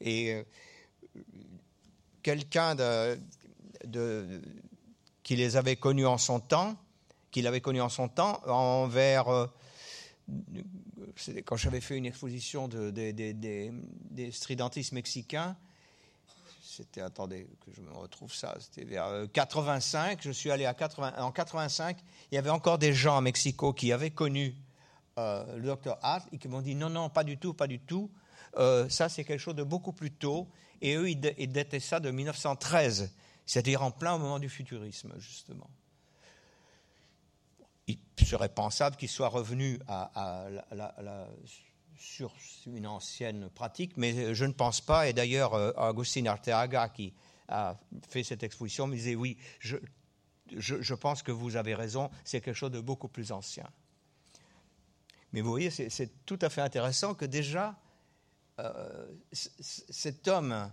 Et 0.00 0.44
quelqu'un 2.22 2.74
de, 2.74 4.42
qui 5.22 5.36
les 5.36 5.56
avait 5.56 5.76
connus 5.76 6.06
en 6.06 6.18
son 6.18 6.40
temps 6.40 6.76
qu'il 7.32 7.46
avait 7.46 7.60
connu 7.60 7.80
en 7.80 7.88
son 7.88 8.08
temps, 8.08 8.40
envers. 8.46 9.28
Euh, 9.28 9.46
quand 11.44 11.56
j'avais 11.56 11.80
fait 11.80 11.96
une 11.96 12.06
exposition 12.06 12.68
de, 12.68 12.90
des 12.90 14.30
stridentistes 14.30 14.92
mexicains, 14.92 15.56
c'était, 16.62 17.00
attendez, 17.00 17.48
que 17.66 17.72
je 17.74 17.80
me 17.80 17.90
retrouve 17.90 18.32
ça, 18.32 18.56
c'était 18.60 18.84
vers 18.84 19.26
85, 19.32 20.12
euh, 20.12 20.22
je 20.22 20.30
suis 20.30 20.50
allé 20.50 20.64
à 20.64 20.74
80, 20.74 21.14
en 21.18 21.32
85, 21.32 21.98
il 22.30 22.36
y 22.36 22.38
avait 22.38 22.50
encore 22.50 22.78
des 22.78 22.94
gens 22.94 23.16
à 23.16 23.20
Mexico 23.20 23.72
qui 23.72 23.92
avaient 23.92 24.10
connu 24.10 24.54
euh, 25.18 25.56
le 25.56 25.64
docteur 25.64 25.98
Hart 26.02 26.28
et 26.32 26.38
qui 26.38 26.48
m'ont 26.48 26.62
dit 26.62 26.74
non, 26.74 26.88
non, 26.88 27.10
pas 27.10 27.24
du 27.24 27.36
tout, 27.36 27.52
pas 27.52 27.66
du 27.66 27.80
tout, 27.80 28.10
ça 28.56 29.08
c'est 29.08 29.24
quelque 29.24 29.40
chose 29.40 29.56
de 29.56 29.64
beaucoup 29.64 29.92
plus 29.92 30.12
tôt, 30.12 30.48
et 30.80 30.94
eux, 30.94 31.10
ils, 31.10 31.34
ils 31.38 31.50
dataient 31.50 31.80
ça 31.80 32.00
de 32.00 32.10
1913, 32.10 33.12
c'est-à-dire 33.44 33.82
en 33.82 33.90
plein 33.90 34.14
au 34.14 34.18
moment 34.18 34.38
du 34.38 34.48
futurisme, 34.48 35.12
justement 35.18 35.68
serait 38.18 38.48
pensable 38.48 38.96
qu'il 38.96 39.08
soit 39.08 39.28
revenu 39.28 39.78
à, 39.88 40.10
sur 41.96 42.34
une 42.66 42.86
ancienne 42.86 43.48
pratique, 43.50 43.96
mais 43.96 44.34
je 44.34 44.44
ne 44.44 44.52
pense 44.52 44.80
pas. 44.80 45.08
Et 45.08 45.12
d'ailleurs, 45.12 45.54
euh, 45.54 45.72
Agustin 45.76 46.26
Arteaga, 46.26 46.88
qui 46.88 47.14
a 47.48 47.78
fait 48.08 48.22
cette 48.22 48.42
exposition, 48.42 48.86
me 48.86 48.96
disait 48.96 49.14
oui, 49.14 49.36
je, 49.60 50.94
pense 50.94 51.22
que 51.22 51.32
vous 51.32 51.56
avez 51.56 51.74
raison, 51.74 52.10
c'est 52.24 52.40
quelque 52.40 52.56
chose 52.56 52.70
de 52.70 52.80
beaucoup 52.80 53.08
plus 53.08 53.32
ancien. 53.32 53.68
Mais 55.32 55.40
vous 55.40 55.50
voyez, 55.50 55.70
c'est 55.70 56.26
tout 56.26 56.38
à 56.42 56.50
fait 56.50 56.60
intéressant 56.60 57.14
que 57.14 57.24
déjà, 57.24 57.78
euh, 58.58 59.06
cet 59.32 60.28
homme 60.28 60.70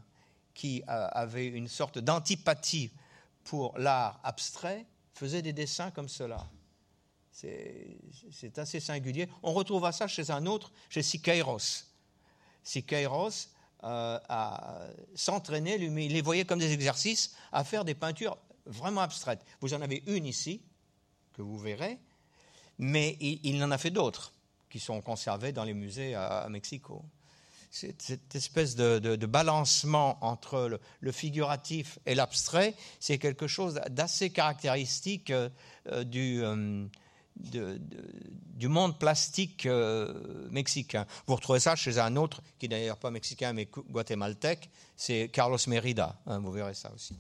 qui 0.54 0.84
avait 0.86 1.48
une 1.48 1.70
sorte 1.70 2.00
d'antipathie 2.00 2.92
pour 3.46 3.78
l'art 3.78 4.20
abstrait 4.24 4.86
faisait 5.14 5.42
des 5.42 5.54
dessins 5.54 5.92
comme 5.92 6.10
cela. 6.10 6.50
C'est 7.40 8.60
assez 8.60 8.80
singulier. 8.80 9.30
On 9.44 9.54
retrouvera 9.54 9.92
ça 9.92 10.08
chez 10.08 10.32
un 10.32 10.46
autre, 10.46 10.72
chez 10.90 11.02
Siqueiros. 11.02 11.86
Siqueiros 12.64 13.50
euh, 13.84 14.20
s'entraînait, 15.16 15.78
lui, 15.78 16.06
il 16.06 16.14
les 16.14 16.22
voyait 16.22 16.46
comme 16.46 16.60
des 16.60 16.74
exercices, 16.74 17.36
à 17.52 17.64
faire 17.64 17.86
des 17.86 17.96
peintures 17.96 18.38
vraiment 18.66 19.02
abstraites. 19.02 19.46
Vous 19.62 19.74
en 19.74 19.82
avez 19.82 20.04
une 20.08 20.26
ici, 20.26 20.62
que 21.34 21.42
vous 21.42 21.58
verrez, 21.58 21.98
mais 22.78 23.18
il, 23.20 23.64
en 23.64 23.72
a 23.72 23.78
fait 23.78 23.92
d'autres 23.92 24.34
qui 24.70 24.80
sont 24.80 25.02
conservées 25.02 25.52
dans 25.52 25.64
les 25.64 25.74
musées 25.74 26.16
à, 26.16 26.48
Mexico. 26.50 27.04
Cette, 27.72 28.36
espèce 28.36 28.76
de, 28.76 29.26
balancement 29.26 30.18
entre 30.26 30.80
le, 31.00 31.12
figuratif 31.12 32.00
et 32.06 32.16
l'abstrait, 32.16 32.76
c'est 33.00 33.18
quelque 33.18 33.48
chose 33.48 33.80
d'assez 33.90 34.32
caractéristique 34.32 35.32
euh, 35.32 35.50
du, 36.04 36.44
euh, 36.44 36.86
du 37.40 38.68
monde 38.68 39.00
plastique 39.00 39.66
euh, 39.66 40.48
mexicain. 40.50 41.06
Vous 41.28 41.36
retrouvez 41.36 41.60
ça 41.60 41.76
chez 41.76 41.98
un 41.98 42.16
autre, 42.16 42.42
qui 42.60 42.68
d'ailleurs 42.68 42.98
pas 42.98 43.12
mexicain 43.12 43.54
mais 43.54 43.70
guatémaltèque, 43.90 44.70
c'est 44.96 45.30
Carlos 45.30 45.58
Merida. 45.68 46.16
Hein, 46.26 46.40
vous 46.40 46.52
verrez 46.52 46.74
ça 46.74 46.92
aussi. 46.94 47.16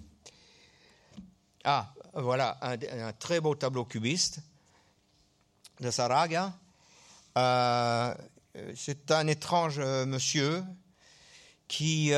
Ah, 1.64 1.94
voilà, 2.14 2.58
un, 2.62 3.14
très 3.14 3.40
beau 3.40 3.56
tableau 3.56 3.86
cubiste 3.86 4.40
de 5.80 5.92
Saraga. 5.92 6.54
Euh, 7.38 8.14
c'est 8.76 9.12
un 9.12 9.28
étrange 9.28 9.80
euh, 9.80 10.06
monsieur 10.06 10.64
qui, 11.68 12.12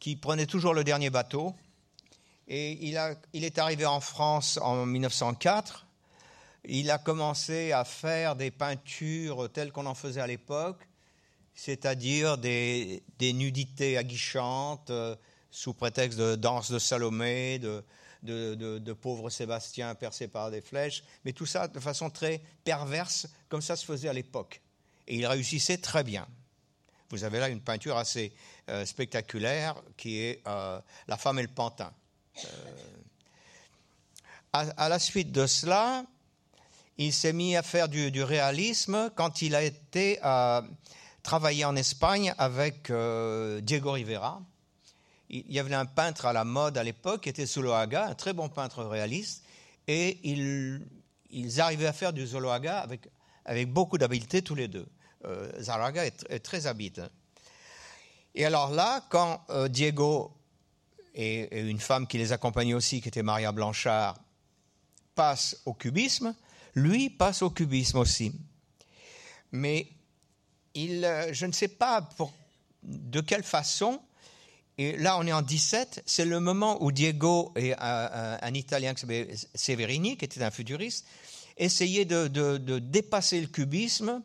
qui 0.00 0.16
prenait 0.16 0.46
toujours 0.46 0.74
le 0.74 0.82
dernier 0.82 1.10
bateau 1.10 1.54
et 2.48 2.72
il, 3.32 3.44
est 3.44 3.58
arrivé 3.58 3.86
en 3.86 4.00
France 4.00 4.58
en 4.62 4.86
1904 4.86 5.86
il 6.68 6.90
a 6.90 6.98
commencé 6.98 7.72
à 7.72 7.84
faire 7.84 8.36
des 8.36 8.50
peintures 8.50 9.50
telles 9.52 9.72
qu'on 9.72 9.86
en 9.86 9.94
faisait 9.94 10.20
à 10.20 10.26
l'époque, 10.26 10.88
c'est-à-dire 11.54 12.38
des, 12.38 13.02
nudités 13.20 13.96
aguichantes 13.96 14.90
euh, 14.90 15.14
sous 15.50 15.74
prétexte 15.74 16.18
de 16.18 16.34
danse 16.34 16.70
de 16.70 16.78
Salomé, 16.78 17.58
de, 17.58 18.92
pauvres 18.92 19.30
Sébastien 19.30 19.94
percé 19.94 20.28
par 20.28 20.50
des 20.50 20.60
flèches, 20.60 21.04
mais 21.24 21.32
tout 21.32 21.46
ça 21.46 21.68
de 21.68 21.80
façon 21.80 22.10
très 22.10 22.42
perverse, 22.64 23.28
comme 23.48 23.62
ça 23.62 23.76
se 23.76 23.84
faisait 23.84 24.08
à 24.08 24.12
l'époque. 24.12 24.60
Et 25.06 25.16
il 25.16 25.26
réussissait 25.26 25.78
très 25.78 26.02
bien. 26.02 26.26
Vous 27.10 27.22
avez 27.22 27.38
là 27.38 27.48
une 27.48 27.60
peinture 27.60 27.96
assez 27.96 28.32
euh, 28.68 28.84
spectaculaire 28.84 29.80
qui 29.96 30.18
est 30.18 30.42
euh, 30.48 30.80
La 31.06 31.16
femme 31.16 31.38
et 31.38 31.42
le 31.42 31.48
pantin. 31.48 31.92
À, 34.52 34.88
la 34.88 34.98
suite 34.98 35.32
de 35.32 35.46
cela, 35.46 36.04
il 36.98 37.12
s'est 37.12 37.32
mis 37.32 37.56
à 37.56 37.62
faire 37.62 37.88
du, 37.88 38.22
réalisme 38.22 39.10
quand 39.14 39.42
il 39.42 39.54
a 39.54 39.62
été 39.62 40.18
à 40.22 40.62
travailler 41.22 41.64
en 41.64 41.76
Espagne 41.76 42.34
avec 42.38 42.90
euh, 42.90 43.60
Diego 43.60 43.92
Rivera. 43.92 44.40
Il 45.28 45.52
y 45.52 45.58
avait 45.58 45.74
un 45.74 45.86
peintre 45.86 46.26
à 46.26 46.32
la 46.32 46.44
mode 46.44 46.78
à 46.78 46.84
l'époque 46.84 47.22
qui 47.22 47.28
était 47.28 47.46
Zuloaga, 47.46 48.06
un 48.06 48.14
très 48.14 48.32
bon 48.32 48.48
peintre 48.48 48.84
réaliste, 48.84 49.44
et 49.88 50.20
ils, 50.22 51.60
arrivaient 51.60 51.88
à 51.88 51.92
faire 51.92 52.12
du 52.12 52.26
Zuloaga 52.26 52.78
avec, 52.78 53.08
avec 53.44 53.72
beaucoup 53.72 53.98
d'habileté 53.98 54.42
tous 54.42 54.54
les 54.54 54.68
deux. 54.68 54.86
Euh, 55.24 55.50
est, 56.30 56.38
très 56.40 56.66
habile. 56.66 57.08
Et 58.34 58.44
alors 58.44 58.70
là, 58.70 59.02
quand 59.08 59.40
euh, 59.50 59.66
Diego 59.66 60.32
et, 61.16 61.60
une 61.60 61.80
femme 61.80 62.06
qui 62.06 62.18
les 62.18 62.32
accompagnait 62.32 62.74
aussi, 62.74 63.00
qui 63.00 63.08
était 63.08 63.22
Maria 63.22 63.50
Blanchard, 63.50 64.18
passent 65.14 65.56
au 65.64 65.72
cubisme, 65.72 66.34
lui 66.74 67.08
passe 67.08 67.42
au 67.42 67.50
cubisme 67.50 67.98
aussi. 67.98 68.32
Mais 69.50 69.88
il, 70.74 71.04
euh, 71.04 71.32
je 71.32 71.46
ne 71.46 71.52
sais 71.52 71.68
pas 71.68 72.06
de 72.82 73.20
quelle 73.20 73.42
façon, 73.42 74.00
et 74.76 74.96
là 74.98 75.16
on 75.18 75.26
est 75.26 75.32
en 75.32 75.40
17, 75.40 76.02
c'est 76.04 76.26
le 76.26 76.38
moment 76.38 76.82
où 76.82 76.92
Diego 76.92 77.52
et 77.56 77.74
un, 77.78 78.54
Italien 78.54 78.92
qui 78.92 79.06
Severini, 79.54 80.18
qui 80.18 80.26
était 80.26 80.42
un 80.42 80.50
futuriste, 80.50 81.06
essayaient 81.56 82.04
de, 82.04 82.78
dépasser 82.78 83.40
le 83.40 83.46
cubisme 83.46 84.22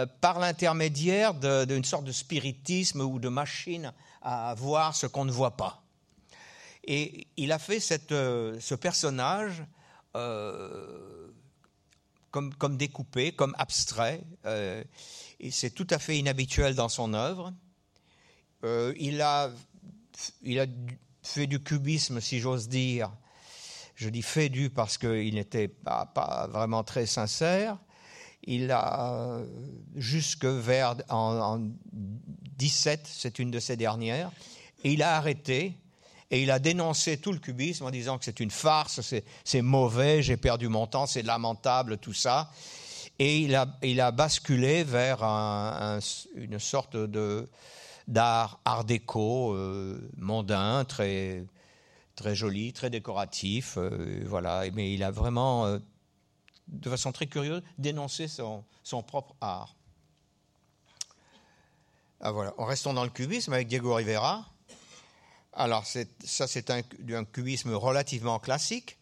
euh, 0.00 0.06
par 0.20 0.40
l'intermédiaire 0.40 1.34
d'une 1.34 1.84
sorte 1.84 2.04
de 2.04 2.12
spiritisme 2.12 3.00
ou 3.00 3.20
de 3.20 3.28
machine 3.28 3.92
à 4.22 4.54
voir 4.54 4.96
ce 4.96 5.06
qu'on 5.06 5.24
ne 5.24 5.30
voit 5.30 5.56
pas. 5.56 5.85
Et 6.86 7.26
il 7.36 7.52
a 7.52 7.58
fait 7.58 7.80
euh, 8.12 8.56
ce 8.60 8.74
personnage 8.74 9.64
comme, 12.58 12.76
découpé, 12.76 13.32
comme 13.32 13.54
abstrait. 13.58 14.22
Euh, 14.44 14.82
c'est 15.50 15.70
tout 15.70 15.86
à 15.90 15.98
fait 15.98 16.18
inhabituel 16.18 16.74
dans 16.74 16.88
son 16.88 17.14
œuvre. 17.14 17.52
Euh, 18.64 18.94
il, 18.98 19.20
a, 19.20 19.50
fait 21.22 21.46
du 21.46 21.62
cubisme, 21.62 22.20
si 22.20 22.38
j'ose 22.40 22.68
dire. 22.68 23.12
Je 23.94 24.08
dis 24.08 24.22
fait 24.22 24.48
du 24.48 24.70
parce 24.70 24.98
qu'il 24.98 25.34
n'était 25.34 25.68
pas, 25.68 26.06
pas, 26.06 26.46
vraiment 26.48 26.84
très 26.84 27.06
sincère. 27.06 27.78
Il 28.44 28.70
a 28.70 29.40
jusque 29.96 30.44
vers 30.44 30.96
en, 31.08 31.56
en 31.56 31.70
17, 32.58 33.08
c'est 33.10 33.38
une 33.38 33.50
de 33.50 33.58
ses 33.58 33.76
dernières, 33.76 34.30
et 34.84 34.92
il 34.92 35.02
a 35.02 35.16
arrêté 35.16 35.76
et 36.30 36.42
il 36.42 36.50
a 36.50 36.58
dénoncé 36.58 37.18
tout 37.18 37.32
le 37.32 37.38
cubisme 37.38 37.84
en 37.84 37.90
disant 37.90 38.18
que 38.18 38.24
c'est 38.24 38.40
une 38.40 38.50
farce, 38.50 39.00
c'est 39.44 39.62
mauvais, 39.62 40.22
j'ai 40.22 40.36
perdu 40.36 40.68
mon 40.68 40.86
temps, 40.86 41.06
c'est 41.06 41.22
lamentable, 41.22 41.98
tout 41.98 42.12
ça. 42.12 42.50
Et 43.18 43.38
il 43.38 43.54
a, 43.54 44.10
basculé 44.10 44.84
vers 44.84 45.22
une 45.22 46.58
sorte 46.58 46.96
d'art 48.08 48.60
art 48.64 48.84
déco 48.84 49.54
euh, 49.54 50.10
mondain, 50.16 50.84
très, 50.84 51.44
très 52.14 52.34
joli, 52.34 52.72
très 52.72 52.90
décoratif. 52.90 53.78
Euh, 53.78 54.22
voilà. 54.26 54.64
Mais 54.74 54.92
il 54.92 55.02
a 55.02 55.10
vraiment, 55.10 55.64
euh, 55.64 55.78
de 56.68 56.90
façon 56.90 57.10
très 57.10 57.26
curieuse, 57.26 57.62
dénoncé 57.78 58.28
son, 58.28 58.64
son 58.82 59.02
propre 59.02 59.34
art. 59.40 59.74
Ah, 62.20 62.32
voilà. 62.32 62.52
En 62.58 62.66
restant 62.66 62.92
dans 62.92 63.04
le 63.04 63.10
cubisme 63.10 63.54
avec 63.54 63.68
Diego 63.68 63.94
Rivera, 63.94 64.46
alors, 65.56 65.86
ça, 65.86 66.46
c'est 66.46 66.70
un, 66.70 66.82
cubisme 67.24 67.72
relativement 67.72 68.38
classique, 68.38 68.98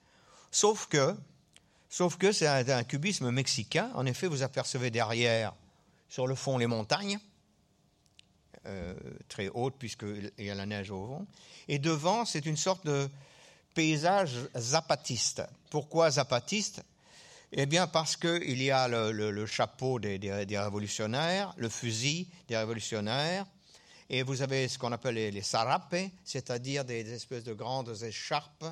sauf 0.52 0.86
que, 0.86 1.16
sauf 1.90 2.16
que 2.16 2.30
c'est 2.30 2.46
un, 2.46 2.84
cubisme 2.84 3.30
mexicain. 3.32 3.90
En 3.94 4.06
effet, 4.06 4.28
vous 4.28 4.44
apercevez 4.44 4.90
derrière, 4.90 5.52
sur 6.08 6.28
le 6.28 6.36
fond, 6.36 6.56
les 6.56 6.68
montagnes, 6.68 7.18
euh, 8.66 8.94
très 9.28 9.48
hautes, 9.48 9.74
puisqu'il 9.78 10.32
y 10.38 10.48
a 10.48 10.54
la 10.54 10.64
neige 10.64 10.92
au 10.92 11.04
fond. 11.06 11.26
Et 11.66 11.80
devant, 11.80 12.24
c'est 12.24 12.46
une 12.46 12.56
sorte 12.56 12.86
de 12.86 13.10
paysage 13.74 14.36
zapatiste. 14.56 15.42
Pourquoi 15.70 16.12
zapatiste? 16.12 16.84
Eh 17.50 17.66
bien, 17.66 17.88
parce 17.88 18.16
qu'il 18.16 18.62
y 18.62 18.70
a 18.70 18.86
le, 18.86 19.46
chapeau 19.46 19.98
des 19.98 20.58
révolutionnaires, 20.58 21.52
le 21.56 21.68
fusil 21.68 22.28
des 22.46 22.56
révolutionnaires, 22.56 23.44
et 24.14 24.22
vous 24.22 24.42
avez 24.42 24.68
ce 24.68 24.78
qu'on 24.78 24.92
appelle 24.92 25.16
les, 25.16 25.42
sarapes, 25.42 25.96
c'est-à-dire 26.22 26.84
des, 26.84 27.12
espèces 27.12 27.42
de 27.42 27.52
grandes 27.52 28.00
écharpes 28.04 28.64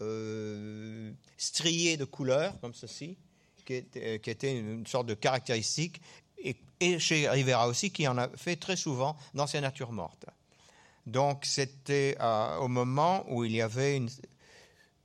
euh, 0.00 1.12
striées 1.38 1.96
de 1.96 2.04
couleurs, 2.04 2.58
comme 2.60 2.74
ceci, 2.74 3.16
qui 3.64 3.74
était, 3.74 4.18
qui 4.18 4.32
une 4.48 4.84
sorte 4.84 5.06
de 5.06 5.14
caractéristique, 5.14 6.02
et, 6.80 6.98
chez 6.98 7.28
Rivera 7.28 7.68
aussi, 7.68 7.92
qui 7.92 8.08
en 8.08 8.18
a 8.18 8.28
fait 8.36 8.56
très 8.56 8.74
souvent 8.74 9.16
dans 9.32 9.46
ses 9.46 9.60
natures 9.60 9.92
mortes. 9.92 10.26
Donc 11.06 11.44
c'était 11.44 12.16
euh, 12.20 12.56
au 12.56 12.66
moment 12.66 13.24
où 13.28 13.44
il 13.44 13.52
y 13.52 13.62
avait 13.62 14.02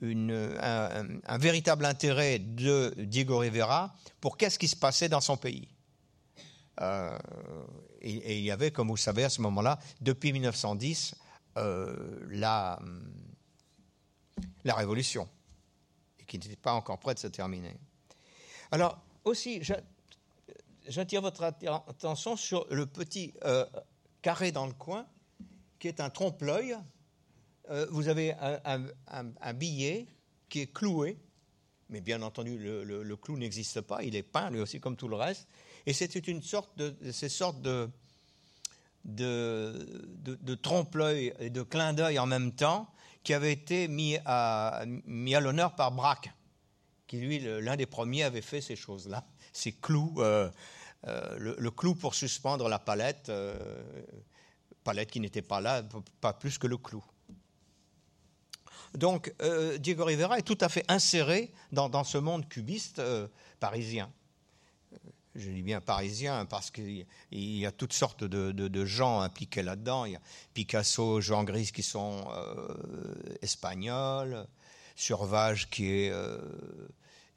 un, 0.01 1.37
véritable 1.37 1.85
intérêt 1.85 2.39
de 2.39 2.95
Diego 2.97 3.37
Rivera 3.37 3.93
pour 4.19 4.35
qu'est-ce 4.35 4.57
qui 4.57 4.67
se 4.67 4.75
passait 4.75 5.09
dans 5.09 5.21
son 5.21 5.37
pays. 5.37 5.67
Euh, 6.81 7.17
et, 8.01 8.37
il 8.37 8.43
y 8.43 8.51
avait, 8.51 8.71
comme 8.71 8.87
vous 8.87 8.97
savez, 8.97 9.23
à 9.23 9.29
ce 9.29 9.41
moment-là, 9.41 9.79
depuis 10.01 10.31
1910, 10.31 11.15
euh, 11.57 12.19
la, 12.29 12.79
la 14.63 14.73
révolution, 14.75 15.27
et 16.19 16.25
qui 16.25 16.37
n'était 16.37 16.55
pas 16.55 16.73
encore 16.73 16.99
prête 16.99 17.17
de 17.17 17.21
se 17.21 17.27
terminer. 17.27 17.75
Alors, 18.71 18.99
aussi, 19.25 19.61
j'attire 20.87 21.21
votre 21.21 21.43
attention 21.43 22.35
sur 22.35 22.67
le 22.69 22.85
petit 22.85 23.33
euh, 23.43 23.65
carré 24.21 24.51
dans 24.51 24.67
le 24.67 24.73
coin, 24.73 25.05
qui 25.79 25.87
est 25.87 25.99
un 25.99 26.09
trompe-l'œil. 26.09 26.77
Euh, 27.69 27.87
vous 27.91 28.07
avez 28.07 28.33
un, 28.39 29.53
billet 29.53 30.07
qui 30.49 30.61
est 30.61 30.73
cloué, 30.73 31.19
mais 31.89 32.01
bien 32.01 32.21
entendu, 32.21 32.57
le, 32.57 32.83
le 32.83 33.17
clou 33.17 33.37
n'existe 33.37 33.81
pas, 33.81 34.03
il 34.03 34.15
est 34.15 34.23
peint 34.23 34.49
lui 34.49 34.59
aussi 34.59 34.79
comme 34.79 34.95
tout 34.95 35.07
le 35.07 35.15
reste. 35.15 35.47
Et 35.85 35.93
c'était 35.93 36.19
une 36.19 36.41
sorte 36.41 36.77
de, 36.77 36.95
ces 37.11 37.29
sortes 37.29 37.61
de, 37.61 37.89
trompe-l'œil 40.61 41.33
et 41.39 41.49
de 41.49 41.61
clin 41.61 41.93
d'œil 41.93 42.19
en 42.19 42.25
même 42.25 42.51
temps 42.51 42.91
qui 43.23 43.33
avait 43.33 43.51
été 43.51 43.87
mis 43.87 44.17
à, 44.25 44.83
l'honneur 45.05 45.75
par 45.75 45.91
Braque, 45.91 46.31
qui 47.07 47.17
lui, 47.17 47.39
l'un 47.39 47.75
des 47.75 47.85
premiers, 47.85 48.23
avait 48.23 48.41
fait 48.41 48.61
ces 48.61 48.75
choses-là, 48.75 49.25
ces 49.53 49.73
clous, 49.73 50.15
euh, 50.19 50.49
euh, 51.07 51.55
le, 51.57 51.71
clou 51.71 51.95
pour 51.95 52.15
suspendre 52.15 52.67
la 52.69 52.79
palette, 52.79 53.29
euh, 53.29 53.57
palette 54.83 55.11
qui 55.11 55.19
n'était 55.19 55.41
pas 55.41 55.61
là, 55.61 55.83
pas 56.21 56.33
plus 56.33 56.57
que 56.57 56.67
le 56.67 56.77
clou. 56.77 57.03
Donc 58.95 59.31
Diego 59.77 60.03
Rivera 60.03 60.39
est 60.39 60.43
tout 60.43 60.57
à 60.61 60.67
fait 60.67 60.83
inséré 60.87 61.51
dans 61.71 62.03
ce 62.03 62.17
monde 62.17 62.49
cubiste 62.49 62.99
parisien 63.59 64.11
je 65.39 65.49
dis 65.49 65.61
bien 65.61 65.81
parisien, 65.81 66.45
parce 66.45 66.71
qu'il 66.71 67.05
y 67.31 67.65
a 67.65 67.71
toutes 67.71 67.93
sortes 67.93 68.23
de, 68.23 68.85
gens 68.85 69.21
impliqués 69.21 69.63
là-dedans. 69.63 70.05
Il 70.05 70.13
y 70.13 70.15
a 70.15 70.21
Picasso, 70.53 71.21
Jean 71.21 71.43
Gris 71.43 71.71
qui 71.73 71.83
sont 71.83 72.27
euh, 72.31 72.73
espagnols, 73.41 74.45
Survage 74.95 75.69
qui 75.69 75.89
est 75.91 76.09
euh, 76.11 76.37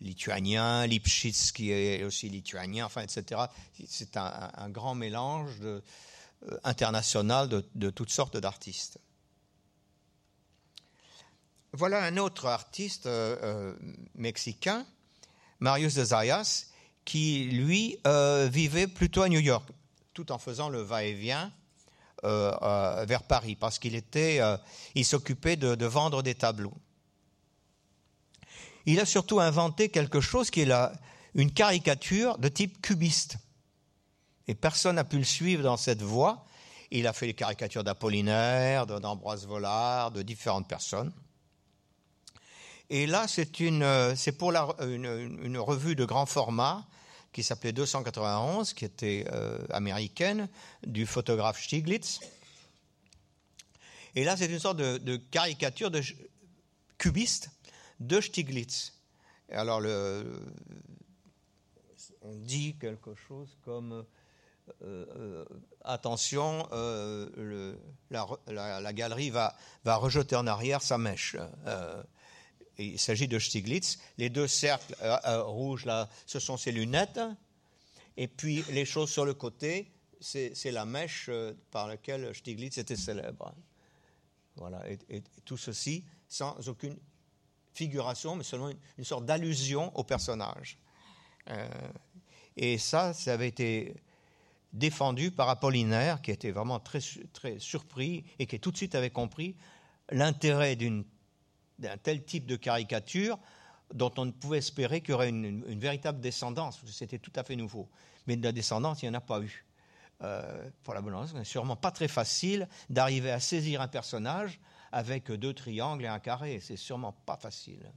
lituanien, 0.01 0.87
Lipschitz 0.87 1.53
qui 1.53 1.71
est 1.71 2.03
aussi 2.03 2.29
lituanien, 2.29 2.87
enfin, 2.87 3.03
etc. 3.03 3.43
C'est 3.87 4.17
un, 4.17 4.69
grand 4.69 4.95
mélange 4.95 5.53
euh, 5.63 5.81
international 6.65 7.49
de, 7.49 7.91
toutes 7.91 8.11
sortes 8.11 8.37
d'artistes. 8.37 8.99
Voilà 11.73 12.03
un 12.05 12.19
autre 12.19 12.47
artiste 12.47 13.09
mexicain, 14.15 14.85
Marius 15.61 15.95
de 15.95 16.05
Zayas, 16.05 16.72
qui, 17.05 17.45
lui, 17.45 17.99
euh, 18.07 18.49
vivait 18.51 18.87
plutôt 18.87 19.23
à 19.23 19.29
New 19.29 19.41
York, 19.41 19.69
tout 20.15 20.33
en 20.33 20.39
faisant 20.39 20.69
le 20.69 20.81
va-et-vient 20.81 21.53
euh, 22.25 22.53
euh, 22.63 23.05
vers 23.07 23.23
Paris, 23.25 23.57
parce 23.57 23.79
qu'il 23.79 23.95
était, 23.95 24.41
il 24.95 25.05
s'occupait 25.05 25.57
de, 25.57 25.87
vendre 25.87 26.23
des 26.23 26.35
tableaux. 26.35 26.75
il 28.87 29.01
a 29.01 29.07
surtout 29.07 29.41
inventé 29.41 29.89
quelque 29.89 30.21
chose 30.21 30.51
qui 30.51 30.63
est 30.63 30.73
une 31.35 31.53
caricature 31.53 32.39
de 32.39 32.49
type 32.49 32.81
cubiste. 32.81 33.37
Et 34.49 34.55
personne 34.55 34.97
n'a 34.97 35.05
pu 35.05 35.19
le 35.19 35.25
suivre 35.25 35.63
dans 35.63 35.77
cette 35.77 36.03
voie. 36.03 36.45
Il 36.91 37.07
a 37.07 37.13
fait 37.13 37.27
les 37.27 37.35
caricatures 37.35 37.85
d'Apollinaire, 37.85 38.87
d'Ambroise 38.87 39.47
Vollard, 39.47 40.11
de 40.11 40.23
différentes 40.23 40.69
personnes. 40.69 41.13
Et 42.95 43.07
là, 43.07 43.27
c'est, 43.27 43.59
une, 43.59 44.15
c'est 44.17 44.33
pour 44.33 44.53
la, 44.53 44.69
une, 44.83 45.57
revue 45.57 45.97
de 45.97 46.05
grand 46.05 46.27
format 46.27 46.87
qui 47.33 47.43
s'appelait 47.43 47.73
291, 47.73 48.75
qui 48.75 48.85
était 48.85 49.25
euh, 49.33 49.57
américaine, 49.71 50.47
du 50.87 51.07
photographe 51.07 51.59
Stiglitz. 51.59 52.21
Et 54.15 54.25
là, 54.25 54.37
c'est 54.37 54.45
une 54.45 54.59
sorte 54.59 54.77
de, 54.77 55.17
caricature 55.17 55.91
cubiste 56.99 57.49
de 57.99 58.21
Stiglitz. 58.21 58.93
Alors, 59.51 59.81
on 62.21 62.35
dit 62.35 62.77
quelque 62.79 63.15
chose 63.15 63.57
comme 63.65 64.05
euh, 64.83 65.07
euh, 65.17 65.45
attention, 65.83 66.69
euh, 66.73 67.75
la, 68.11 68.93
galerie 68.93 69.31
va, 69.31 69.55
rejeter 69.87 70.37
en 70.37 70.47
arrière 70.47 70.83
sa 70.83 70.99
mèche. 70.99 71.37
Il 72.87 72.99
s'agit 72.99 73.29
de 73.29 73.39
Stiglitz. 73.39 73.99
Les 74.19 74.31
deux 74.31 74.49
cercles 74.49 74.95
rouges, 75.45 75.85
là, 75.85 76.09
ce 76.27 76.39
sont 76.39 76.57
ses 76.57 76.73
lunettes. 76.73 77.21
Et 78.17 78.29
puis 78.29 78.65
les 78.71 78.85
choses 78.85 79.11
sur 79.11 79.25
le 79.25 79.35
côté, 79.35 79.91
c'est 80.21 80.71
la 80.71 80.85
mèche 80.85 81.31
par 81.71 81.89
laquelle 81.89 82.35
Stiglitz 82.35 82.79
était 82.79 82.97
célèbre. 82.97 83.55
Voilà, 84.57 84.83
et 84.91 85.23
tout 85.45 85.57
ceci 85.57 86.05
sans 86.29 86.69
aucune 86.69 86.97
figuration, 87.75 88.37
mais 88.37 88.45
seulement 88.45 88.71
une, 88.99 89.05
sorte 89.05 89.27
d'allusion 89.27 89.95
au 89.97 90.05
personnage. 90.05 90.79
Euh, 91.49 91.69
et 92.57 92.79
ça, 92.79 93.13
ça 93.13 93.35
avait 93.35 93.49
été 93.49 93.97
défendu 94.73 95.31
par 95.31 95.49
Apollinaire, 95.49 96.23
qui 96.23 96.31
était 96.31 96.51
vraiment 96.51 96.81
très, 96.81 97.01
très 97.33 97.59
surpris 97.59 98.25
et 98.39 98.47
qui 98.47 98.59
tout 98.59 98.71
de 98.71 98.77
suite 98.77 98.95
avait 98.95 99.11
compris 99.11 99.57
l'intérêt 100.11 100.77
d'un 101.79 101.97
tel 101.97 102.25
type 102.25 102.47
de 102.47 102.57
caricature 102.57 103.39
dont 103.93 104.13
on 104.17 104.27
ne 104.27 104.31
pouvait 104.31 104.59
espérer 104.59 105.01
qu'il 105.01 105.11
y 105.11 105.15
aurait 105.15 105.29
une, 105.29 105.79
véritable 105.79 106.21
descendance. 106.21 106.81
C'était 106.87 107.19
tout 107.19 107.33
à 107.37 107.45
fait 107.45 107.57
nouveau. 107.57 107.89
Mais 108.27 108.37
de 108.37 108.43
la 108.43 108.53
descendance, 108.53 109.03
il 109.03 109.09
n'y 109.09 109.15
en 109.15 109.19
a 109.19 109.21
pas 109.21 109.41
eu. 109.41 109.65
Euh, 110.23 110.71
pour 110.85 110.95
la 110.95 111.01
bonne 111.01 111.15
raison, 111.15 111.35
c'est 111.37 111.45
sûrement 111.45 111.77
pas 111.77 111.91
très 111.91 112.07
facile 112.07 112.69
d'arriver 112.89 113.33
à 113.33 113.41
saisir 113.41 113.81
un 113.81 113.89
personnage 113.89 114.61
avec 114.93 115.33
deux 115.33 115.53
triangles 115.53 116.05
et 116.05 116.09
un 116.09 116.21
carré. 116.21 116.61
C'est 116.61 116.77
sûrement 116.77 117.13
pas 117.27 117.37
facile. 117.37 117.91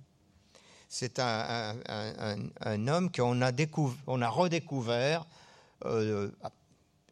C'est 0.88 1.20
un, 1.20 1.76
homme 2.88 3.12
qu'on 3.12 3.42
a, 3.42 3.52
on 4.08 4.22
a 4.22 4.30
redécouvert. 4.30 5.26
Euh, 5.84 6.32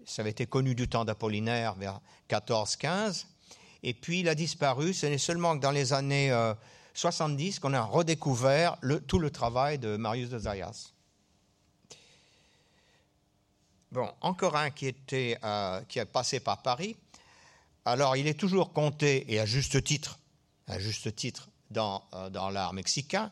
ça 0.05 0.21
avait 0.21 0.31
été 0.31 0.45
connu 0.45 0.75
du 0.75 0.87
temps 0.87 1.05
d'Apollinaire 1.05 1.75
vers 1.75 1.99
14-15. 2.29 3.25
Et 3.83 3.93
puis 3.93 4.21
il 4.21 4.29
a 4.29 4.35
disparu. 4.35 4.93
Ce 4.93 5.05
n'est 5.05 5.17
seulement 5.17 5.55
que 5.55 5.61
dans 5.61 5.71
les 5.71 5.93
années 5.93 6.33
70 6.93 7.57
euh, 7.57 7.59
qu'on 7.61 7.73
a 7.73 7.83
redécouvert 7.83 8.77
tout 9.07 9.19
le 9.19 9.29
travail 9.29 9.77
de 9.77 9.97
Marius 9.97 10.29
de 10.29 10.39
Zayas. 10.39 10.93
Bon, 13.91 14.11
encore 14.21 14.55
un 14.55 14.71
qui, 14.71 14.87
était, 14.87 15.37
euh, 15.43 15.81
passé 16.11 16.39
par 16.39 16.63
Paris, 16.63 16.95
alors, 17.85 18.15
il 18.15 18.27
est 18.27 18.39
toujours 18.39 18.71
compté, 18.71 19.25
et 19.31 19.39
à 19.39 19.45
juste 19.45 19.83
titre, 19.83 20.17
à 20.67 20.79
juste 20.79 21.13
titre, 21.15 21.49
dans, 21.69 22.03
euh, 22.13 22.29
l'art 22.29 22.73
mexicain, 22.73 23.31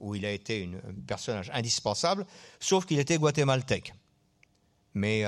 où 0.00 0.14
il 0.14 0.24
a 0.24 0.32
été 0.32 0.68
un 0.88 1.00
personnage 1.06 1.50
indispensable, 1.54 2.26
sauf 2.58 2.86
qu'il 2.86 2.98
était 2.98 3.18
guatémaltèque. 3.18 3.94
Mais 4.94 5.24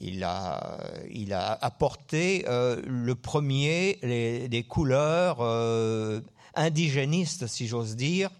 il, 0.00 0.24
a, 0.24 1.58
apporté 1.60 2.44
euh, 2.46 2.80
le 2.86 3.14
premier 3.14 3.98
des 4.48 4.64
couleurs 4.68 5.42
indigénistes, 6.54 7.46
si 7.46 7.66
j'ose 7.66 7.96
dire, 7.96 8.30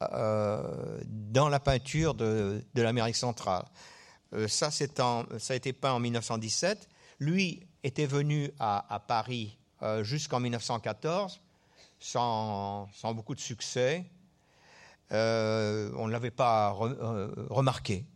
dans 0.00 1.48
la 1.48 1.60
peinture 1.60 2.14
de, 2.14 2.62
l'Amérique 2.74 3.16
centrale. 3.16 3.64
ça, 4.48 4.70
ça 4.70 5.24
a 5.48 5.54
été 5.54 5.72
peint 5.72 5.92
en 5.92 6.00
1917 6.00 6.88
lui 7.20 7.66
était 7.84 8.06
venu 8.06 8.50
à, 8.58 9.04
Paris 9.06 9.58
euh, 9.82 10.02
jusqu'en 10.02 10.40
1914 10.40 11.40
sans, 12.00 12.88
beaucoup 13.14 13.34
de 13.34 13.40
succès. 13.40 14.06
Euh, 15.12 15.92
on 15.96 16.06
ne 16.06 16.12
l'avait 16.12 16.30
pas 16.30 16.74
euh, 16.80 17.28
remarqué. 17.50 18.06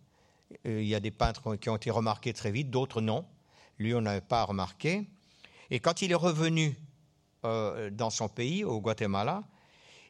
Il 0.64 0.84
y 0.84 0.94
a 0.94 1.00
des 1.00 1.10
peintres 1.10 1.56
qui 1.56 1.68
ont 1.68 1.76
été 1.76 1.90
remarqués 1.90 2.32
très 2.32 2.50
vite, 2.50 2.70
d'autres 2.70 3.00
non. 3.00 3.24
Lui, 3.78 3.94
on 3.94 4.00
n'avait 4.00 4.20
pas 4.20 4.44
remarqué. 4.44 5.08
Et 5.70 5.80
quand 5.80 6.02
il 6.02 6.12
est 6.12 6.16
revenu 6.16 6.76
dans 7.42 8.10
son 8.10 8.28
pays, 8.28 8.64
au 8.64 8.80
Guatemala, 8.80 9.44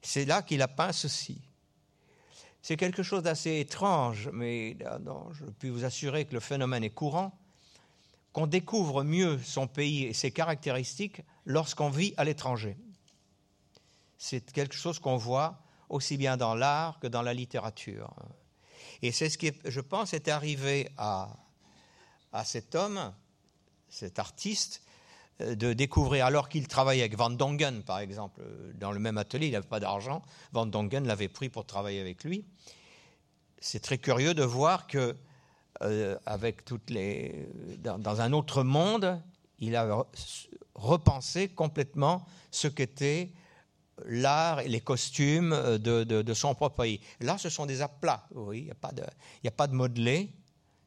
c'est 0.02 0.24
là 0.24 0.42
qu'il 0.42 0.62
a 0.62 0.68
peint 0.68 0.92
ceci. 0.92 1.40
C'est 2.62 2.76
quelque 2.76 3.02
chose 3.02 3.22
d'assez 3.22 3.60
étrange, 3.60 4.30
mais 4.32 4.76
je 5.32 5.44
puis 5.58 5.70
vous 5.70 5.84
assurer 5.84 6.24
que 6.24 6.34
le 6.34 6.40
phénomène 6.40 6.84
est 6.84 6.90
courant 6.90 7.38
qu'on 8.32 8.46
découvre 8.46 9.04
mieux 9.04 9.38
son 9.38 9.66
pays 9.66 10.04
et 10.04 10.12
ses 10.12 10.30
caractéristiques 10.30 11.22
lorsqu'on 11.44 11.90
vit 11.90 12.14
à 12.16 12.24
l'étranger. 12.24 12.76
C'est 14.18 14.50
quelque 14.52 14.74
chose 14.74 14.98
qu'on 14.98 15.16
voit 15.16 15.60
aussi 15.88 16.16
bien 16.16 16.36
dans 16.36 16.54
l'art 16.54 16.98
que 16.98 17.06
dans 17.06 17.22
la 17.22 17.34
littérature. 17.34 18.12
Et 19.02 19.12
c'est 19.12 19.28
ce 19.28 19.38
qui, 19.38 19.52
je 19.64 19.80
pense, 19.80 20.14
est 20.14 20.28
arrivé 20.28 20.88
à, 20.96 21.36
à 22.32 22.44
cet 22.44 22.74
homme, 22.74 23.12
cet 23.88 24.18
artiste, 24.18 24.82
euh, 25.40 25.54
de 25.54 25.72
découvrir, 25.72 26.26
alors 26.26 26.48
qu'il 26.48 26.68
travaillait 26.68 27.02
avec 27.02 27.16
Van 27.16 27.30
Dongen, 27.30 27.82
par 27.82 27.98
exemple, 27.98 28.40
dans 28.74 28.92
le 28.92 29.00
même 29.00 29.18
atelier, 29.18 29.46
il 29.48 29.52
n'avait 29.52 29.66
pas 29.66 29.80
d'argent, 29.80 30.22
Van 30.52 30.66
Dongen 30.66 31.06
l'avait 31.06 31.28
pris 31.28 31.48
pour 31.48 31.66
travailler 31.66 32.00
avec 32.00 32.22
lui. 32.22 32.44
C'est 33.60 33.80
très 33.80 33.98
curieux 33.98 34.34
de 34.34 34.44
voir 34.44 34.86
que 34.86 35.16
euh, 35.82 36.16
avec 36.24 36.64
toutes 36.64 36.88
les, 36.90 37.48
dans, 37.78 38.20
un 38.20 38.32
autre 38.32 38.62
monde, 38.62 39.20
il 39.58 39.74
a 39.74 40.06
repensé 40.74 41.48
complètement 41.48 42.26
ce 42.52 42.68
qu'était 42.68 43.32
l'art 44.06 44.60
et 44.60 44.68
les 44.68 44.80
costumes 44.80 45.50
de, 45.78 46.04
de, 46.04 46.34
son 46.34 46.54
propre 46.54 46.82
pays. 46.82 47.00
Là, 47.20 47.38
ce 47.38 47.48
sont 47.48 47.66
des 47.66 47.80
aplats, 47.80 48.26
oui, 48.34 48.60
il 48.60 48.64
n'y 48.64 48.70
a, 48.70 49.50
pas 49.52 49.66
de, 49.66 49.74
modelé, 49.74 50.32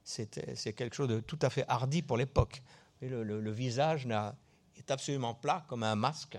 c'est 0.04 0.74
quelque 0.74 0.96
chose 0.96 1.08
de 1.08 1.20
tout 1.20 1.40
à 1.42 1.50
fait 1.50 1.66
hardi 1.68 2.02
pour 2.02 2.18
l'époque. 2.18 2.62
Le, 3.02 3.24
le, 3.24 3.52
visage 3.52 4.08
est 4.76 4.92
absolument 4.92 5.34
plat, 5.34 5.66
comme 5.68 5.84
un 5.84 5.96
masque. 5.96 6.38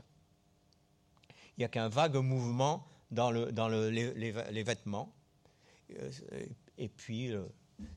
Il 1.57 1.61
n'y 1.61 1.65
a 1.65 1.69
qu'un 1.69 1.89
vague 1.89 2.17
mouvement 2.17 2.87
dans, 3.11 3.31
le, 3.31 3.53
dans 3.53 3.69
le, 3.69 3.91
les, 3.91 4.63
vêtements. 4.63 5.15
Euh, 5.91 6.11
et 6.77 6.89
puis, 6.89 7.33
euh, 7.33 7.45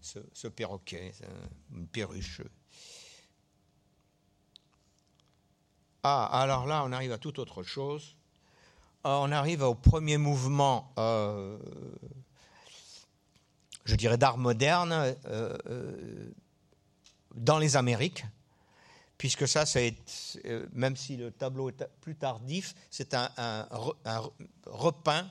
ce, 0.01 0.47
perroquet, 0.47 1.11
une 1.73 1.87
perruche. 1.87 2.41
Ah, 6.03 6.25
alors 6.41 6.65
là, 6.65 6.83
on 6.85 6.91
arrive 6.91 7.11
à 7.11 7.17
toute 7.17 7.37
autre 7.39 7.63
chose. 7.63 8.15
Ah, 9.03 9.17
on 9.23 9.31
arrive 9.31 9.63
au 9.63 9.73
premier 9.73 10.17
mouvement, 10.17 10.93
euh, 10.99 11.57
je 13.85 13.95
dirais, 13.95 14.17
d'art 14.17 14.37
moderne 14.37 14.91
euh, 14.91 15.57
euh, 15.65 16.31
dans 17.33 17.57
les 17.57 17.77
Amériques, 17.77 18.23
puisque 19.17 19.47
ça, 19.47 19.63
même 20.73 20.95
si 20.95 21.17
le 21.17 21.31
tableau 21.31 21.69
est 21.69 21.83
plus 22.01 22.15
tardif, 22.15 22.75
c'est 22.91 23.15
un, 23.15 23.67
repeint 24.67 25.27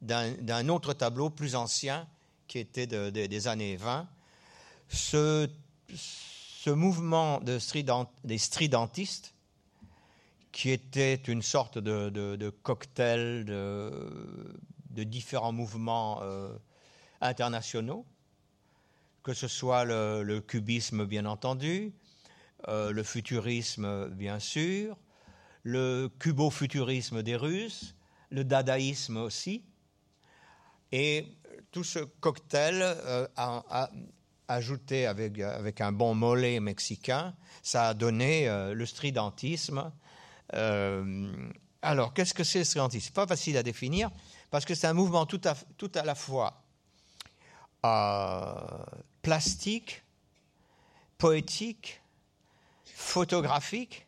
d'un 0.00 0.68
autre 0.68 0.92
tableau 0.92 1.28
plus 1.28 1.56
ancien 1.56 2.06
qui 2.46 2.60
était 2.60 2.86
des 2.86 3.48
années 3.48 3.76
20, 3.76 4.06
ce, 4.88 5.48
mouvement 6.68 7.40
de 7.40 7.58
des 8.24 8.38
stridentistes, 8.38 9.34
qui 10.58 10.70
était 10.70 11.14
une 11.14 11.40
sorte 11.40 11.78
de, 11.78 12.50
cocktail 12.64 13.44
de, 13.44 15.04
différents 15.04 15.52
mouvements 15.52 16.18
euh, 16.24 16.52
internationaux, 17.20 18.04
que 19.22 19.34
ce 19.34 19.46
soit 19.46 19.84
le, 19.84 20.40
cubisme 20.40 21.06
bien 21.06 21.26
entendu, 21.26 21.92
euh, 22.66 22.90
le 22.90 23.04
futurisme 23.04 24.08
bien 24.08 24.40
sûr, 24.40 24.96
le 25.62 26.10
cubo-futurisme 26.18 27.22
des 27.22 27.36
Russes, 27.36 27.94
le 28.30 28.42
dadaïsme 28.42 29.18
aussi, 29.18 29.62
et 30.90 31.28
tout 31.70 31.84
ce 31.84 32.00
cocktail 32.00 32.80
euh, 32.82 33.28
ajouté 34.48 35.06
avec, 35.06 35.38
avec 35.38 35.80
un 35.80 35.92
bon 35.92 36.16
mollet 36.16 36.58
mexicain, 36.58 37.36
ça 37.62 37.90
a 37.90 37.94
donné 37.94 38.48
le 38.74 38.86
stridentisme. 38.86 39.92
Euh, 40.54 41.50
Alors, 41.82 42.14
qu'est-ce 42.14 42.34
que 42.34 42.44
c'est 42.44 42.60
le 42.60 42.88
C'est 42.90 43.12
pas 43.12 43.26
facile 43.26 43.56
à 43.56 43.62
définir 43.62 44.10
parce 44.50 44.64
que 44.64 44.74
c'est 44.74 44.86
un 44.86 44.94
mouvement 44.94 45.26
tout 45.26 45.40
à, 45.44 46.02
la 46.02 46.14
fois 46.14 46.62
euh, 47.84 48.84
plastique, 49.22 50.02
poétique, 51.18 52.00
photographique, 52.84 54.06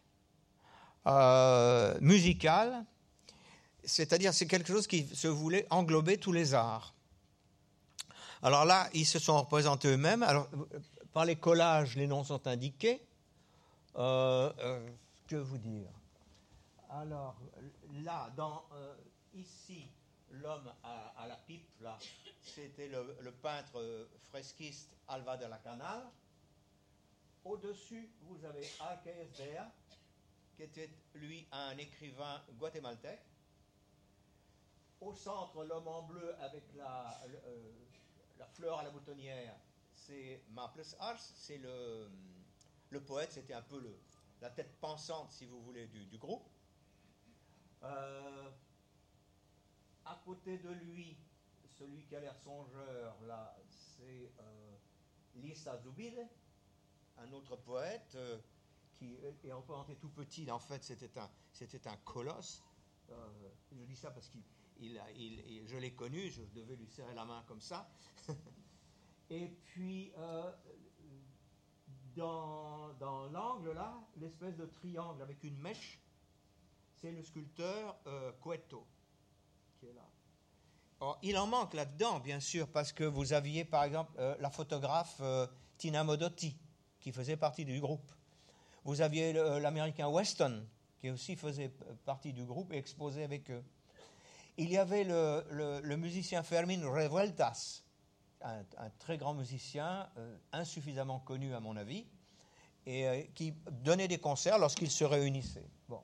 euh, 1.06 1.96
musical. 2.00 2.84
C'est-à-dire, 3.84 4.34
c'est 4.34 4.46
quelque 4.46 4.72
chose 4.72 4.86
qui 4.86 5.06
se 5.14 5.28
voulait 5.28 5.66
englober 5.70 6.18
tous 6.18 6.32
les 6.32 6.54
arts. 6.54 6.94
Alors 8.42 8.64
là, 8.64 8.88
ils 8.94 9.06
se 9.06 9.18
sont 9.18 9.38
représentés 9.38 9.88
eux-mêmes. 9.88 10.26
Par 11.12 11.24
les 11.24 11.36
collages, 11.36 11.96
les 11.96 12.06
noms 12.06 12.24
sont 12.24 12.46
indiqués. 12.46 13.02
Que 13.94 15.36
vous 15.36 15.58
dire? 15.58 15.99
Alors, 16.90 17.36
là, 18.04 18.30
dans, 18.36 18.64
euh, 18.72 18.96
ici, 19.34 19.88
l'homme 20.30 20.72
à, 20.82 21.26
la 21.26 21.36
pipe, 21.36 21.68
là, 21.80 21.98
c'était 22.42 22.88
le, 22.88 23.32
peintre 23.42 24.08
fresquiste 24.28 24.90
Alva 25.08 25.36
de 25.36 25.46
la 25.46 25.58
Canal. 25.58 26.10
Au-dessus, 27.44 28.10
vous 28.22 28.44
avez 28.44 28.68
Alcaesdea, 28.80 29.70
qui 30.56 30.62
était, 30.62 30.90
lui, 31.14 31.46
un 31.52 31.76
écrivain 31.78 32.42
guatémaltèque. 32.58 33.24
Au 35.00 35.14
centre, 35.14 35.64
l'homme 35.64 35.88
en 35.88 36.02
bleu 36.02 36.34
avec 36.40 36.64
la, 36.76 37.18
la 38.38 38.46
fleur 38.46 38.78
à 38.78 38.82
la 38.82 38.90
boutonnière, 38.90 39.54
c'est 39.94 40.42
Maples 40.50 40.84
Ars, 40.98 41.20
c'est 41.20 41.58
le, 41.58 42.10
le 42.90 43.00
poète, 43.00 43.32
c'était 43.32 43.54
un 43.54 43.62
peu 43.62 43.80
le, 43.80 43.96
la 44.40 44.50
tête 44.50 44.72
pensante, 44.80 45.30
si 45.30 45.46
vous 45.46 45.60
voulez, 45.62 45.86
du, 45.86 46.18
groupe. 46.18 46.46
Euh, 47.82 48.50
à 50.04 50.20
côté 50.24 50.58
de 50.58 50.70
lui, 50.70 51.16
celui 51.78 52.04
qui 52.04 52.16
a 52.16 52.20
l'air 52.20 52.36
songeur, 52.36 53.16
là, 53.26 53.56
c'est 53.68 54.32
euh, 54.38 54.76
Lisa 55.36 55.78
Zubide, 55.78 56.26
un 57.16 57.32
autre 57.32 57.56
poète 57.56 58.12
euh, 58.16 58.38
qui 58.94 59.16
est 59.44 59.52
représenté 59.52 59.96
tout 59.96 60.10
petit. 60.10 60.50
En 60.50 60.58
fait, 60.58 60.82
c'était 60.84 61.18
un, 61.18 61.30
c'était 61.52 61.86
un 61.88 61.96
colosse. 61.98 62.62
Euh, 63.10 63.14
je 63.72 63.82
dis 63.84 63.96
ça 63.96 64.10
parce 64.10 64.28
qu'il 64.28 64.42
il, 64.78 65.66
je 65.66 65.76
l'ai 65.76 65.94
connu, 65.94 66.30
je 66.30 66.42
devais 66.42 66.76
lui 66.76 66.88
serrer 66.88 67.14
la 67.14 67.24
main 67.24 67.42
comme 67.46 67.60
ça. 67.60 67.90
Et 69.30 69.48
puis, 69.48 70.12
dans, 72.16 72.92
dans 72.94 73.26
l'angle 73.28 73.72
là, 73.72 73.96
l'espèce 74.16 74.56
de 74.56 74.66
triangle 74.66 75.22
avec 75.22 75.44
une 75.44 75.56
mèche, 75.58 76.00
c'est 77.00 77.12
le 77.12 77.22
sculpteur 77.22 77.96
euh, 78.06 78.32
Cueto 78.42 78.86
qui 79.78 79.86
est 79.86 79.94
là. 79.94 81.16
il 81.22 81.38
en 81.38 81.46
manque 81.46 81.74
là-dedans, 81.74 82.20
bien 82.20 82.40
sûr, 82.40 82.68
parce 82.68 82.92
que 82.92 83.04
vous 83.04 83.32
aviez 83.32 83.64
par 83.64 83.84
exemple 83.84 84.12
euh, 84.18 84.36
la 84.40 84.50
photographe 84.50 85.22
Tina 85.78 86.04
Modotti 86.04 86.56
qui 87.00 87.12
faisait 87.12 87.36
partie 87.36 87.64
du 87.64 87.80
groupe. 87.80 88.12
Vous 88.84 89.00
aviez 89.00 89.32
l'américain 89.32 90.08
Weston 90.08 90.66
qui 90.98 91.10
aussi 91.10 91.36
faisait 91.36 91.70
partie 92.04 92.32
du 92.32 92.44
groupe 92.44 92.72
et 92.72 92.76
exposait 92.76 93.24
avec 93.24 93.50
eux 93.50 93.64
il 94.60 94.70
y 94.70 94.76
avait 94.76 95.04
le, 95.04 95.96
musicien 95.96 96.42
Fermin 96.42 96.86
Revueltas, 96.86 97.82
un, 98.42 98.62
très 98.98 99.16
grand 99.16 99.32
musicien, 99.32 100.08
euh, 100.18 100.36
insuffisamment 100.52 101.18
connu 101.20 101.54
à 101.54 101.60
mon 101.60 101.76
avis, 101.76 102.06
et 102.84 103.08
euh, 103.08 103.22
qui 103.34 103.54
donnait 103.70 104.08
des 104.08 104.18
concerts 104.18 104.58
lorsqu'ils 104.58 104.90
se 104.90 105.04
réunissaient. 105.04 105.68
Bon. 105.88 106.02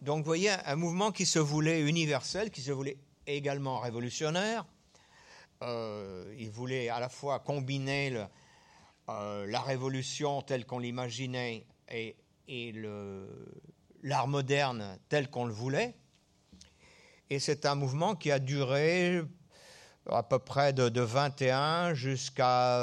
Donc 0.00 0.18
vous 0.18 0.24
voyez, 0.24 0.50
un, 0.50 0.76
mouvement 0.76 1.12
qui 1.12 1.26
se 1.26 1.38
voulait 1.38 1.82
universel, 1.82 2.50
qui 2.50 2.62
se 2.62 2.72
voulait 2.72 2.96
également 3.26 3.80
révolutionnaire. 3.80 4.64
Euh, 5.62 6.34
il 6.38 6.50
voulait 6.50 6.88
à 6.88 7.00
la 7.00 7.08
fois 7.08 7.38
combiner 7.38 8.26
la 9.08 9.60
révolution 9.60 10.40
telle 10.40 10.64
qu'on 10.64 10.78
l'imaginait 10.78 11.66
et, 11.90 12.16
l'art 14.02 14.28
moderne 14.28 14.98
tel 15.08 15.28
qu'on 15.28 15.44
le 15.44 15.52
voulait. 15.52 15.94
Et 17.28 17.38
c'est 17.38 17.66
un 17.66 17.74
mouvement 17.74 18.14
qui 18.14 18.30
a 18.30 18.38
duré 18.38 19.22
à 20.08 20.22
peu 20.22 20.38
près 20.38 20.72
de, 20.72 21.00
21 21.00 21.94
jusqu'à 21.94 22.78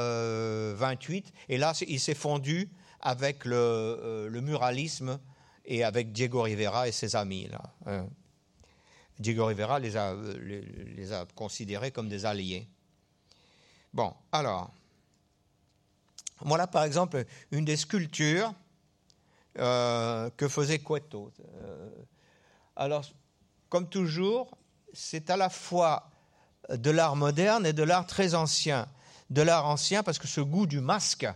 28. 0.76 1.26
Euh, 1.26 1.32
et 1.50 1.58
là, 1.58 1.74
il 1.88 2.00
s'est 2.00 2.14
fondu 2.14 2.70
avec 3.02 3.46
euh, 3.46 4.30
le, 4.30 4.42
muralisme 4.42 5.20
et 5.68 5.84
avec 5.84 6.14
Diego 6.14 6.42
Rivera 6.42 6.88
et 6.88 6.92
ses 6.92 7.16
amis. 7.16 7.50
Hein. 7.86 8.08
Diego 9.20 9.46
Rivera 9.46 9.80
les 9.80 9.98
a, 9.98 10.16
les, 10.40 11.12
a 11.12 11.26
considérés 11.36 11.92
comme 11.92 12.08
des 12.08 12.26
alliés. 12.26 12.68
Bon, 13.94 14.14
alors, 14.32 14.72
voilà 16.42 16.68
par 16.68 16.84
exemple 16.84 17.26
une 17.52 17.66
des 17.66 17.78
sculptures 17.78 18.54
euh, 19.60 20.30
que 20.38 20.48
faisait 20.48 20.80
Cueto. 20.80 21.32
alors, 22.76 23.06
comme 23.70 23.90
toujours, 23.90 24.58
c'est 24.94 25.30
à 25.30 25.38
la 25.38 25.50
fois 25.50 26.10
de 26.70 26.92
l'art 26.92 27.16
moderne 27.16 27.66
et 27.66 27.74
de 27.74 27.84
l'art 27.84 28.08
très 28.08 28.36
ancien. 28.36 28.88
De 29.30 29.42
l'art 29.42 29.68
ancien 29.68 30.04
parce 30.04 30.20
que 30.20 30.28
ce 30.28 30.40
goût 30.40 30.68
du 30.68 30.80
masque, 30.80 31.28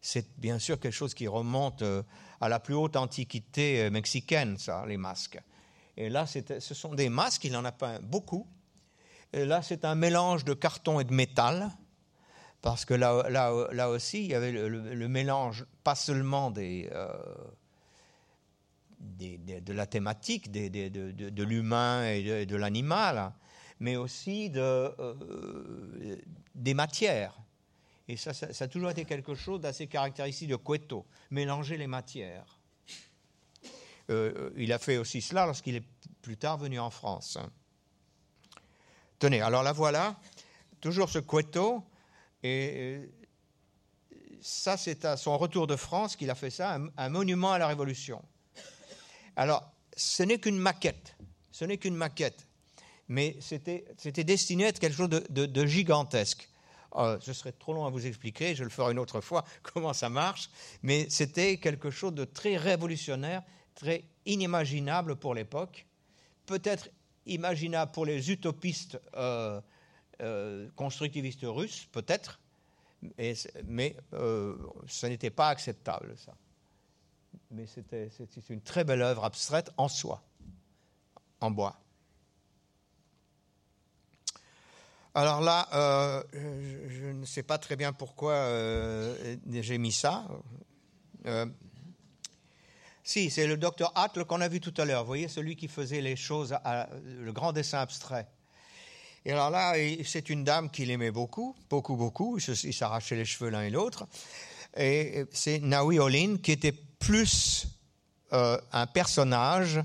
c'est 0.00 0.38
bien 0.38 0.58
sûr 0.58 0.78
quelque 0.78 0.92
chose 0.94 1.14
qui 1.14 1.26
remonte 1.26 1.82
euh, 1.82 2.02
à 2.40 2.48
la 2.48 2.60
plus 2.60 2.74
haute 2.74 2.96
antiquité 2.96 3.82
euh, 3.82 3.90
mexicaine, 3.90 4.56
ça, 4.58 4.84
les 4.86 4.96
masques. 4.96 5.40
Et 5.96 6.08
là, 6.08 6.26
ce 6.26 6.74
sont 6.74 6.94
des 6.94 7.08
masques, 7.08 7.44
il 7.44 7.56
en 7.56 7.64
a 7.64 7.72
pas 7.72 7.98
beaucoup. 7.98 8.46
Et 9.32 9.44
là, 9.44 9.62
c'est 9.62 9.84
un 9.84 9.96
mélange 9.96 10.44
de 10.44 10.54
carton 10.54 11.00
et 11.00 11.04
de 11.04 11.12
métal, 11.12 11.70
parce 12.62 12.84
que 12.84 12.94
là, 12.94 13.88
aussi, 13.88 14.24
il 14.24 14.30
y 14.30 14.34
avait 14.34 14.52
le, 14.52 15.08
mélange, 15.08 15.66
pas 15.84 15.94
seulement 15.94 16.52
euh, 16.56 17.12
de 19.00 19.72
la 19.72 19.86
thématique 19.86 20.50
de, 20.50 21.42
l'humain 21.42 22.08
et 22.08 22.46
de, 22.46 22.56
l'animal, 22.56 23.32
mais 23.80 23.96
aussi 23.96 24.50
euh, 24.56 24.90
des 26.54 26.74
matières. 26.74 27.38
Et 28.08 28.16
ça, 28.16 28.32
ça, 28.32 28.64
a 28.64 28.68
toujours 28.68 28.90
été 28.90 29.04
quelque 29.04 29.34
chose 29.34 29.60
d'assez 29.60 29.86
caractéristique 29.86 30.48
de 30.48 30.56
Cueto, 30.56 31.06
mélanger 31.30 31.76
les 31.76 31.86
matières. 31.86 32.58
Euh, 34.10 34.50
il 34.56 34.72
a 34.72 34.78
fait 34.78 34.96
aussi 34.96 35.20
cela 35.20 35.44
lorsqu'il 35.44 35.76
est 35.76 35.84
plus 36.22 36.38
tard 36.38 36.56
venu 36.56 36.78
en 36.80 36.90
France. 36.90 37.38
Tenez, 39.18 39.42
alors 39.42 39.62
la 39.62 39.72
voilà, 39.72 40.18
toujours 40.80 41.10
ce 41.10 41.18
Cueto, 41.18 41.84
et 42.42 43.10
ça 44.40 44.76
c'est 44.76 45.04
à 45.04 45.16
son 45.16 45.36
retour 45.36 45.66
de 45.66 45.76
France 45.76 46.16
qu'il 46.16 46.30
a 46.30 46.34
fait 46.34 46.50
ça, 46.50 46.78
un 46.96 47.08
monument 47.08 47.52
à 47.52 47.58
la 47.58 47.66
Révolution. 47.66 48.22
Alors, 49.36 49.70
ce 49.96 50.22
n'est 50.22 50.38
qu'une 50.38 50.58
maquette, 50.58 51.16
ce 51.50 51.64
n'est 51.64 51.78
qu'une 51.78 51.94
maquette, 51.94 52.46
mais 53.08 53.36
c'était 53.40 54.24
destiné 54.24 54.66
à 54.66 54.68
être 54.68 54.78
quelque 54.78 54.96
chose 54.96 55.08
de, 55.08 55.66
gigantesque. 55.66 56.48
Euh, 56.96 57.18
ce 57.20 57.32
serait 57.32 57.52
trop 57.52 57.74
long 57.74 57.84
à 57.84 57.90
vous 57.90 58.06
expliquer, 58.06 58.54
je 58.54 58.64
le 58.64 58.70
ferai 58.70 58.92
une 58.92 58.98
autre 58.98 59.20
fois 59.20 59.44
comment 59.62 59.92
ça 59.92 60.08
marche, 60.08 60.48
mais 60.82 61.08
c'était 61.10 61.58
quelque 61.58 61.90
chose 61.90 62.14
de 62.14 62.24
très 62.24 62.56
révolutionnaire, 62.56 63.42
très 63.74 64.04
inimaginable 64.24 65.16
pour 65.16 65.34
l'époque, 65.34 65.86
peut-être 66.46 66.88
imaginable 67.26 67.92
pour 67.92 68.06
les 68.06 68.30
utopistes 68.30 68.98
euh, 69.16 69.60
euh, 70.22 70.68
constructivistes 70.76 71.44
russes, 71.44 71.86
peut-être, 71.92 72.40
mais 73.66 73.94
ce 74.86 75.06
n'était 75.06 75.30
pas 75.30 75.50
acceptable, 75.50 76.14
ça. 76.16 76.34
Mais 77.50 77.66
c'était 77.66 78.10
une 78.48 78.60
très 78.60 78.82
belle 78.84 79.02
œuvre 79.02 79.24
abstraite 79.24 79.70
en 79.76 79.88
soi, 79.88 80.22
en 81.40 81.50
bois. 81.50 81.78
Alors 85.14 85.40
là, 85.40 85.68
euh, 85.72 86.22
je, 86.88 87.06
ne 87.06 87.24
sais 87.24 87.42
pas 87.42 87.58
très 87.58 87.76
bien 87.76 87.92
pourquoi 87.92 88.32
euh, 88.32 89.36
j'ai 89.50 89.78
mis 89.78 89.92
ça. 89.92 90.28
Euh, 91.26 91.46
si, 93.02 93.30
c'est 93.30 93.46
le 93.46 93.56
docteur 93.56 93.92
Atle 93.96 94.24
qu'on 94.24 94.40
a 94.40 94.48
vu 94.48 94.60
tout 94.60 94.74
à 94.76 94.84
l'heure. 94.84 95.02
Vous 95.02 95.08
voyez, 95.08 95.28
celui 95.28 95.56
qui 95.56 95.66
faisait 95.66 96.02
les 96.02 96.14
choses, 96.14 96.52
à, 96.52 96.88
le 97.04 97.32
grand 97.32 97.52
dessin 97.52 97.78
abstrait. 97.78 98.28
Et 99.24 99.32
alors 99.32 99.50
là, 99.50 99.74
c'est 100.04 100.30
une 100.30 100.44
dame 100.44 100.70
qu'il 100.70 100.90
aimait 100.90 101.10
beaucoup, 101.10 101.56
beaucoup, 101.70 101.96
beaucoup. 101.96 102.38
Il 102.38 102.74
s'arrachait 102.74 103.16
les 103.16 103.24
cheveux 103.24 103.50
l'un 103.50 103.62
et 103.62 103.70
l'autre. 103.70 104.06
Et 104.76 105.24
c'est 105.32 105.58
Naoui 105.58 105.98
Olin 105.98 106.36
qui 106.36 106.52
était 106.52 106.72
plus 106.72 107.66
un 108.30 108.86
personnage 108.86 109.80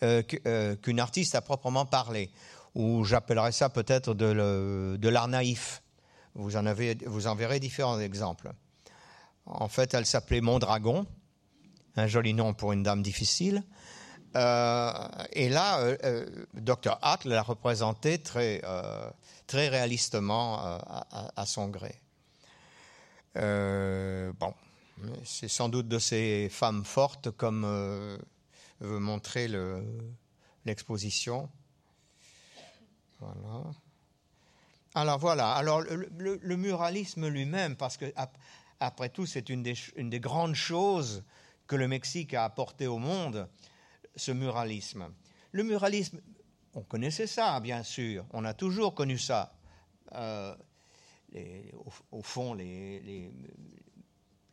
qu'une 0.00 1.00
artiste 1.00 1.34
à 1.34 1.40
proprement 1.40 1.86
parler, 1.86 2.30
ou 2.76 3.04
j'appellerais 3.04 3.52
ça 3.52 3.70
peut-être 3.70 4.12
de 4.12 5.08
l'art 5.08 5.28
naïf. 5.28 5.82
Vous 6.34 6.56
en, 6.56 6.66
avez, 6.66 6.94
vous 7.06 7.26
en 7.26 7.34
verrez 7.34 7.58
différents 7.58 7.98
exemples. 7.98 8.52
En 9.46 9.68
fait, 9.68 9.94
elle 9.94 10.04
s'appelait 10.04 10.42
Mondragon, 10.42 11.06
un 11.96 12.06
joli 12.06 12.34
nom 12.34 12.52
pour 12.52 12.72
une 12.72 12.82
dame 12.82 13.02
difficile. 13.02 13.62
et 14.34 15.48
là, 15.48 15.96
Dr. 16.52 16.98
Atl 17.00 17.30
l'a 17.30 17.42
représenté 17.42 18.18
très, 18.18 18.60
très 19.46 19.68
réalistement 19.68 20.58
à, 20.60 21.46
son 21.46 21.68
gré. 21.68 21.98
bon, 23.34 24.54
c'est 25.24 25.48
sans 25.48 25.70
doute 25.70 25.88
de 25.88 25.98
ces 25.98 26.50
femmes 26.50 26.84
fortes 26.84 27.30
comme 27.30 27.64
veut 28.80 28.98
montrer 28.98 29.48
l'exposition. 30.66 31.48
Voilà. 33.20 33.70
Alors 34.94 35.18
voilà, 35.18 35.52
alors 35.52 35.82
le, 35.82 36.56
muralisme 36.56 37.28
lui-même, 37.28 37.76
parce 37.76 37.98
que 37.98 38.06
après 38.80 39.10
tout, 39.10 39.26
c'est 39.26 39.50
une 39.50 39.62
des, 39.62 40.20
grandes 40.20 40.54
choses 40.54 41.22
que 41.66 41.76
le 41.76 41.86
Mexique 41.86 42.32
a 42.32 42.44
apporté 42.44 42.86
au 42.86 42.96
monde, 42.96 43.46
ce 44.14 44.32
muralisme. 44.32 45.12
Le 45.52 45.64
muralisme, 45.64 46.22
on 46.72 46.82
connaissait 46.82 47.26
ça, 47.26 47.60
bien 47.60 47.82
sûr, 47.82 48.24
on 48.32 48.44
a 48.46 48.54
toujours 48.54 48.94
connu 48.94 49.18
ça. 49.18 49.52
Euh, 50.14 50.54
au, 52.10 52.22
fond, 52.22 52.54
les, 52.54 53.30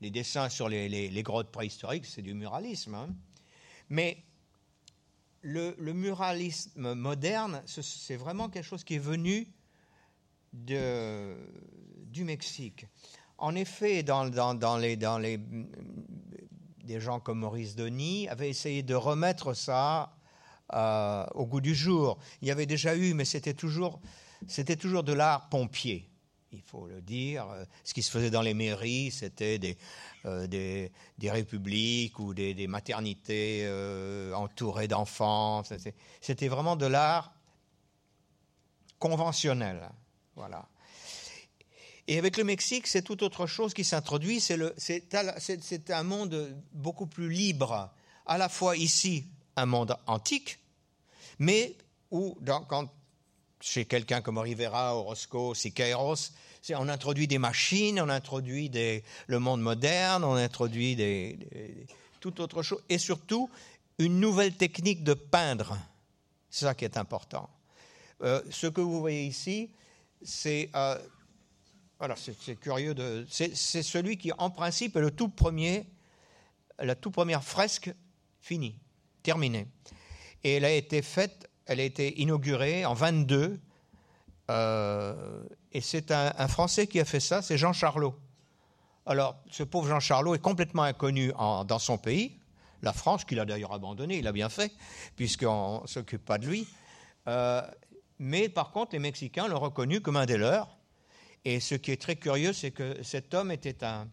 dessins 0.01 0.49
sur 0.49 0.67
les, 0.67 1.23
grottes 1.23 1.51
préhistoriques, 1.51 2.05
c'est 2.05 2.21
du 2.21 2.33
muralisme. 2.33 2.95
Hein. 2.95 3.15
Mais 3.87 4.25
le, 5.43 5.93
muralisme 5.93 6.93
moderne, 6.95 7.61
c'est 7.65 8.15
vraiment 8.15 8.49
quelque 8.49 8.65
chose 8.65 8.83
qui 8.83 8.95
est 8.95 8.99
venu 8.99 9.47
du 10.53 12.23
Mexique. 12.23 12.87
En 13.37 13.55
effet, 13.55 14.03
dans, 14.03 14.23
les, 14.77 14.95
les, 14.95 15.39
des 16.83 16.99
gens 16.99 17.19
comme 17.19 17.39
Maurice 17.39 17.75
Denis 17.75 18.27
avaient 18.29 18.49
essayé 18.49 18.83
de 18.83 18.95
remettre 18.95 19.53
ça 19.53 20.15
euh, 20.73 21.25
au 21.35 21.45
goût 21.45 21.61
du 21.61 21.75
jour. 21.75 22.17
Il 22.41 22.47
y 22.47 22.51
avait 22.51 22.65
déjà 22.65 22.95
eu, 22.95 23.13
mais 23.13 23.25
c'était 23.25 23.53
toujours, 23.53 23.99
c'était 24.47 24.75
toujours 24.75 25.03
de 25.03 25.13
l'art 25.13 25.49
pompier 25.49 26.09
il 26.53 26.61
faut 26.61 26.87
le 26.87 27.01
dire. 27.01 27.47
Ce 27.83 27.93
qui 27.93 28.01
se 28.01 28.11
faisait 28.11 28.29
dans 28.29 28.41
les 28.41 28.53
mairies, 28.53 29.11
c'était 29.11 29.57
des, 29.57 29.77
euh, 30.25 30.47
des, 30.47 30.91
républiques 31.31 32.19
ou 32.19 32.33
des, 32.33 32.53
des 32.53 32.67
maternités 32.67 33.61
euh, 33.65 34.33
entourées 34.33 34.87
d'enfants. 34.87 35.63
C'était 36.21 36.47
vraiment 36.47 36.75
de 36.75 36.85
l'art 36.85 37.33
conventionnel. 38.99 39.89
Voilà. 40.35 40.67
Et 42.07 42.17
avec 42.17 42.37
le 42.37 42.43
Mexique, 42.43 42.87
c'est 42.87 43.01
tout 43.01 43.23
autre 43.23 43.47
chose 43.47 43.73
qui 43.73 43.83
s'introduit. 43.83 44.39
C'est 44.39 45.89
un 45.89 46.03
monde 46.03 46.55
beaucoup 46.73 47.07
plus 47.07 47.29
libre, 47.29 47.91
à 48.25 48.37
la 48.37 48.49
fois 48.49 48.77
ici, 48.77 49.25
un 49.55 49.65
monde 49.65 49.97
antique, 50.07 50.59
mais 51.39 51.75
où, 52.11 52.37
quand, 52.67 52.89
chez 53.63 53.85
quelqu'un 53.85 54.21
comme 54.21 54.37
Rivera, 54.37 54.95
Orozco, 54.95 55.55
Siqueiros, 55.55 56.31
on 56.71 56.89
introduit 56.89 57.27
des 57.27 57.37
machines, 57.37 57.99
on 58.01 58.09
introduit 58.09 58.69
des, 58.69 59.03
le 59.27 59.39
monde 59.39 59.61
moderne, 59.61 60.23
on 60.23 60.35
introduit 60.35 60.95
des, 60.95 61.39
tout 62.19 62.41
autre 62.41 62.61
chose, 62.61 62.81
et 62.89 62.97
surtout 62.97 63.49
une 63.99 64.19
nouvelle 64.19 64.53
technique 64.53 65.03
de 65.03 65.13
peindre. 65.13 65.77
C'est 66.49 66.65
ça 66.65 66.75
qui 66.75 66.83
est 66.83 66.97
important. 66.97 67.49
Euh, 68.21 68.41
ce 68.49 68.67
que 68.67 68.81
vous 68.81 68.99
voyez 68.99 69.25
ici, 69.25 69.71
c'est 70.21 70.69
euh, 70.75 70.97
c'est 72.17 72.59
curieux 72.59 72.93
c'est 73.29 73.55
celui 73.55 74.17
qui 74.17 74.33
en 74.37 74.49
principe 74.49 74.97
est 74.97 75.01
le 75.01 75.11
tout 75.11 75.29
premier, 75.29 75.85
la 76.79 76.95
toute 76.95 77.13
première 77.13 77.43
fresque 77.43 77.93
finie, 78.41 78.75
terminée. 79.21 79.67
Et 80.43 80.55
elle 80.55 80.65
a 80.65 80.71
été 80.71 81.01
faite, 81.01 81.49
elle 81.65 81.79
a 81.79 81.83
été 81.83 82.19
inaugurée 82.21 82.85
en 82.85 82.93
22. 82.93 83.59
Euh, 84.49 85.43
et 85.71 85.81
c'est 85.81 86.11
un, 86.11 86.47
Français 86.47 86.87
qui 86.87 86.99
a 86.99 87.05
fait 87.05 87.19
ça, 87.19 87.41
c'est 87.41 87.57
Jean 87.57 87.73
Charlot. 87.73 88.15
Alors, 89.05 89.35
ce 89.49 89.63
pauvre 89.63 89.87
Jean 89.87 89.99
Charlot 89.99 90.35
est 90.35 90.41
complètement 90.41 90.83
inconnu 90.83 91.31
dans 91.31 91.79
son 91.79 91.97
pays, 91.97 92.39
la 92.83 92.93
France, 92.93 93.23
qu'il 93.25 93.39
a 93.39 93.45
d'ailleurs 93.45 93.73
abandonné, 93.73 94.17
il 94.17 94.27
a 94.27 94.31
bien 94.31 94.49
fait, 94.49 94.71
puisqu'on 95.15 95.81
ne 95.81 95.87
s'occupe 95.87 96.23
pas 96.23 96.37
de 96.37 96.45
lui. 96.45 96.67
Euh, 97.27 97.61
mais 98.19 98.49
par 98.49 98.71
contre, 98.71 98.91
les 98.93 98.99
Mexicains 98.99 99.47
l'ont 99.47 99.59
reconnu 99.59 100.01
comme 100.01 100.17
un 100.17 100.25
des 100.25 100.37
leurs. 100.37 100.77
Et 101.45 101.59
ce 101.59 101.75
qui 101.75 101.91
est 101.91 102.01
très 102.01 102.15
curieux, 102.15 102.53
c'est 102.53 102.71
que 102.71 103.01
cet 103.01 103.33
homme 103.33 103.51
était 103.51 103.83
un, 103.83 104.07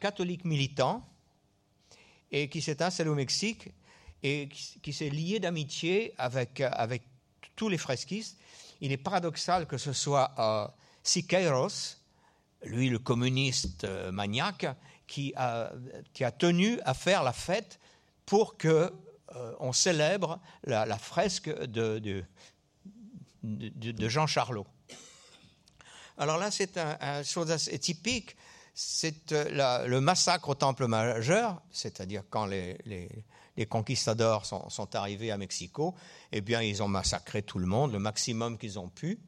catholique 0.00 0.44
militant 0.44 1.06
et 2.32 2.48
qui 2.48 2.60
s'est 2.60 2.82
installé 2.82 3.10
au 3.10 3.14
Mexique 3.14 3.68
et 4.24 4.48
qui, 4.48 4.92
s'est 4.92 5.10
lié 5.10 5.38
d'amitié 5.38 6.14
avec, 6.18 6.60
avec 6.60 7.02
tous 7.54 7.68
les 7.68 7.78
fresquistes. 7.78 8.38
Il 8.80 8.90
est 8.90 8.96
paradoxal 8.96 9.66
que 9.66 9.78
ce 9.78 9.92
soit 9.92 10.32
euh, 10.38 10.66
Siqueiros, 11.02 11.98
lui 12.64 12.88
le 12.88 12.98
communiste 12.98 13.84
euh, 13.84 14.10
maniaque, 14.10 14.66
qui 15.06 15.34
a, 15.36 15.70
qui 16.14 16.24
a, 16.24 16.32
tenu 16.32 16.80
à 16.84 16.94
faire 16.94 17.22
la 17.22 17.34
fête 17.34 17.78
pour 18.24 18.56
que 18.56 18.90
euh, 19.36 19.54
on 19.60 19.72
célèbre 19.72 20.40
la, 20.64 20.98
fresque 20.98 21.50
de, 21.66 21.98
de, 23.42 24.08
Jean 24.08 24.26
Charlot. 24.26 24.66
Alors 26.16 26.38
là, 26.38 26.50
c'est 26.50 26.78
une 26.78 27.24
chose 27.24 27.50
assez 27.50 27.78
typique, 27.78 28.36
c'est 28.74 29.32
euh, 29.32 29.86
le 29.86 30.00
massacre 30.00 30.48
au 30.48 30.54
Temple 30.54 30.86
Majeur, 30.86 31.60
c'est-à-dire 31.70 32.22
quand 32.30 32.46
les, 32.46 33.08
conquistadors 33.66 34.46
sont, 34.46 34.68
sont, 34.68 34.94
arrivés 34.96 35.30
à 35.30 35.38
Mexico, 35.38 35.94
eh 36.32 36.40
bien, 36.40 36.60
ils 36.60 36.82
ont 36.82 36.88
massacré 36.88 37.42
tout 37.42 37.58
le 37.58 37.66
monde, 37.66 37.92
le 37.92 37.98
maximum 37.98 38.58
qu'ils 38.58 38.78
ont 38.78 38.88
pu. 38.88 39.20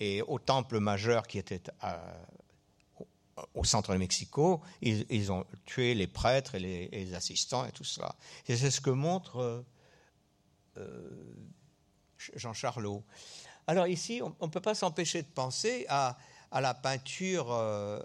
Et 0.00 0.22
au 0.22 0.38
Temple 0.38 0.80
Majeur 0.80 1.26
qui 1.26 1.38
était 1.38 1.62
au 3.54 3.64
centre 3.64 3.92
de 3.92 3.98
Mexico, 3.98 4.60
ils, 4.82 5.32
ont 5.32 5.44
tué 5.64 5.94
les 5.94 6.06
prêtres 6.06 6.54
et 6.54 6.60
les, 6.90 7.14
assistants 7.14 7.64
et 7.66 7.72
tout 7.72 7.84
cela. 7.84 8.14
Et 8.48 8.56
c'est 8.56 8.70
ce 8.70 8.80
que 8.80 8.90
montre 8.90 9.38
euh, 9.38 9.62
euh, 10.78 11.34
Jean 12.36 12.52
Charlot. 12.52 13.04
Alors 13.66 13.86
ici, 13.86 14.20
on 14.22 14.46
ne 14.46 14.50
peut 14.50 14.60
pas 14.60 14.74
s'empêcher 14.74 15.22
de 15.22 15.28
penser 15.28 15.86
à, 15.88 16.16
la 16.52 16.74
peinture 16.74 17.48
euh, 17.50 18.00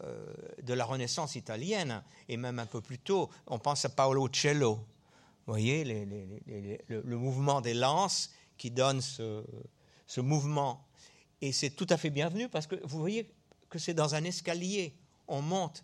de 0.62 0.74
la 0.74 0.86
Renaissance 0.86 1.36
italienne, 1.36 2.04
et 2.30 2.38
même 2.38 2.60
un 2.60 2.66
peu 2.66 2.82
plus 2.82 3.00
tôt, 3.00 3.30
on 3.48 3.58
pense 3.58 3.86
à 3.86 3.90
Paolo 3.90 4.28
Cello. 4.32 4.80
Vous 5.46 5.54
voyez, 5.54 5.84
le, 6.88 7.18
mouvement 7.18 7.62
des 7.62 7.76
lances 7.76 8.32
qui 8.58 8.72
donne 8.72 9.02
ce, 9.02 9.44
mouvement. 10.18 10.88
Et 11.42 11.52
c'est 11.52 11.70
tout 11.70 11.86
à 11.90 11.98
fait 11.98 12.10
bienvenu 12.10 12.50
parce 12.50 12.66
que 12.66 12.76
vous 12.84 13.00
voyez 13.00 13.32
que 13.70 13.78
c'est 13.78 13.94
dans 13.94 14.16
un 14.16 14.24
escalier. 14.24 14.96
On 15.28 15.42
monte, 15.42 15.84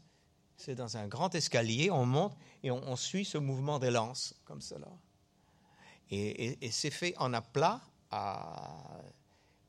c'est 0.57 0.73
dans 0.73 0.97
un 0.97 1.07
grand 1.07 1.35
escalier, 1.35 1.91
on 1.91 2.05
monte 2.05 2.35
et 2.63 2.71
on, 2.71 2.95
suit 2.95 3.25
ce 3.25 3.37
mouvement 3.37 3.77
des 3.77 3.91
lances, 3.91 4.33
comme 4.45 4.61
cela. 4.61 4.87
Et, 6.09 6.57
c'est 6.71 6.91
fait 6.91 7.15
en 7.17 7.33
aplat 7.33 7.81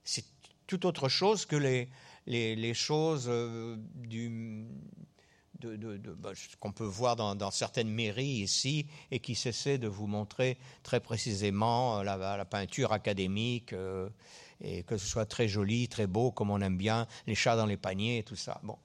c'est 0.05 0.24
tout 0.66 0.87
autre 0.87 1.09
chose 1.09 1.46
que 1.46 1.57
les, 1.57 1.88
les, 2.26 2.74
choses 2.74 3.26
euh, 3.28 3.76
du, 3.94 4.66
bah, 5.64 6.33
qu'on 6.61 6.72
peut 6.72 6.85
voir 6.85 7.16
dans, 7.16 7.51
certaines 7.51 7.88
mairies 7.88 8.42
ici 8.42 8.87
et 9.11 9.20
qui 9.20 9.35
cessaient 9.35 9.79
de 9.79 9.88
vous 9.88 10.07
montrer 10.07 10.59
très 10.83 11.01
précisément 11.01 12.01
euh, 12.01 12.03
la, 12.03 12.44
peinture 12.44 12.92
académique 12.92 13.72
euh, 13.72 14.09
et 14.61 14.83
que 14.83 14.96
ce 14.96 15.07
soit 15.07 15.27
très 15.27 15.48
joli, 15.48 15.88
très 15.88 16.07
beau, 16.07 16.31
comme 16.31 16.51
on 16.51 16.61
aime 16.61 16.77
bien, 16.77 17.07
les 17.27 17.35
chats 17.35 17.57
dans 17.57 17.66
les 17.66 17.77
paniers 17.77 18.18
et 18.18 18.22
tout 18.22 18.37
ça. 18.37 18.61
Bon, 18.62 18.79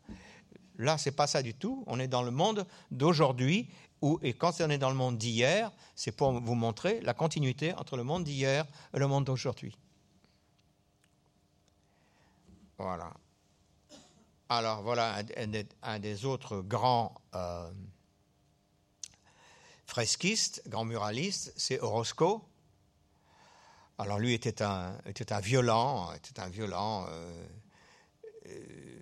là, 0.78 0.98
c'est 0.98 1.12
pas 1.12 1.28
ça 1.28 1.44
du 1.44 1.54
tout. 1.54 1.84
On 1.88 2.00
est 2.00 2.08
dans 2.08 2.24
le 2.24 2.32
monde 2.32 2.66
d'aujourd'hui 2.92 3.70
et 4.22 4.34
quand 4.34 4.62
on 4.62 4.70
est 4.70 4.78
dans 4.78 4.90
le 4.90 4.96
monde 4.96 5.18
d'hier, 5.18 5.72
c'est 5.96 6.12
pour 6.12 6.32
vous 6.32 6.56
montrer 6.56 7.00
la 7.02 7.14
continuité 7.14 7.74
entre 7.74 7.98
le 7.98 8.04
monde 8.04 8.24
d'hier 8.24 8.66
et 8.94 9.00
le 9.00 9.08
monde 9.08 9.26
d'aujourd'hui. 9.26 9.76
Voilà. 12.78 13.12
Alors 14.50 14.82
voilà 14.82 15.24
un, 15.82 16.00
des 16.00 16.24
autres 16.24 16.62
grands 16.62 17.14
euh, 17.36 17.70
fresquistes, 19.86 20.62
grands 20.68 20.86
muralistes, 20.86 21.52
c'est 21.58 21.82
Orozco. 21.82 22.48
Alors 23.98 24.20
lui 24.20 24.34
était 24.34 24.62
un, 24.62 24.98
était 25.06 25.34
un 25.34 25.42
violent, 25.42 26.14
était 26.14 26.40
un 26.40 26.48
violent. 26.48 27.08
Euh, 27.10 27.46
euh, 28.48 29.00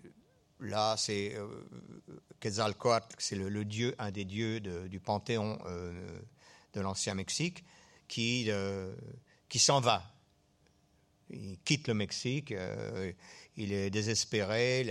là, 0.62 0.96
c'est 0.98 1.36
Quetzalcoatl, 2.40 3.16
c'est 3.20 3.36
le, 3.36 3.66
dieu, 3.66 3.94
un 4.00 4.10
des 4.10 4.26
dieux 4.26 4.60
du 4.60 5.00
panthéon 5.00 5.60
de 6.74 6.82
l'ancien 6.82 7.14
Mexique, 7.14 7.64
qui, 8.08 8.50
qui 9.48 9.60
s'en 9.60 9.80
va. 9.80 10.12
Il 11.30 11.60
quitte 11.60 11.88
le 11.88 11.94
Mexique, 11.94 12.54
il 13.58 13.74
est 13.74 13.90
désespéré, 13.90 14.84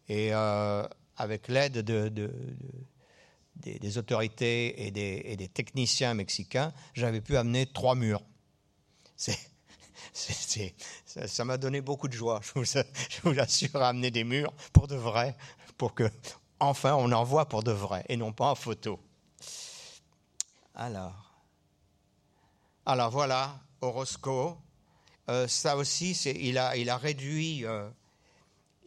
Et 0.08 0.32
euh, 0.32 0.88
avec 1.18 1.48
l'aide 1.48 1.80
de, 1.80 2.10
des, 3.56 3.98
autorités 3.98 4.88
et 4.88 4.92
des, 4.92 5.48
techniciens 5.48 6.14
mexicains, 6.14 6.74
j'avais 6.94 7.22
pu 7.22 7.38
amener 7.38 7.66
trois 7.66 7.96
murs. 7.96 8.24
ça 10.14 11.46
m'a 11.46 11.58
donné 11.58 11.82
beaucoup 11.82 12.08
de 12.08 12.14
joie, 12.14 12.42
je 12.44 12.52
vous, 12.60 12.66
je 12.66 13.22
vous 13.24 13.40
assure, 13.40 13.76
à 13.82 13.90
amener 13.90 14.12
des 14.12 14.24
murs 14.24 14.54
pour 14.74 14.88
de 14.88 14.96
vrai, 14.96 15.36
pour 15.78 15.94
que 15.94 16.10
enfin 16.60 16.96
on 16.96 17.12
en 17.12 17.24
voit 17.24 17.48
pour 17.48 17.64
de 17.64 17.72
vrai 17.72 18.06
et 18.10 18.18
non 18.18 18.34
pas 18.34 18.52
en 18.52 18.56
photo. 18.56 19.00
Alors, 20.74 21.26
alors 22.86 23.10
voilà, 23.10 23.60
Orozco, 23.82 24.58
euh, 25.30 25.48
ça 25.48 25.78
aussi, 25.78 26.12
il 26.12 26.58
a, 26.58 26.76
il, 26.76 26.90
a, 26.90 26.98
réduit, 26.98 27.66
euh, 27.66 27.90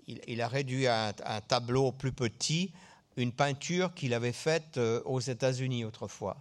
il, 0.08 0.42
a 0.42 0.48
réduit 0.48 0.86
un, 0.86 1.12
tableau 1.46 1.92
plus 1.92 2.12
petit, 2.12 2.72
une 3.16 3.32
peinture 3.32 3.94
qu'il 3.94 4.14
avait 4.14 4.32
faite 4.32 4.78
euh, 4.78 5.02
aux 5.04 5.20
États-Unis 5.20 5.84
autrefois. 5.84 6.36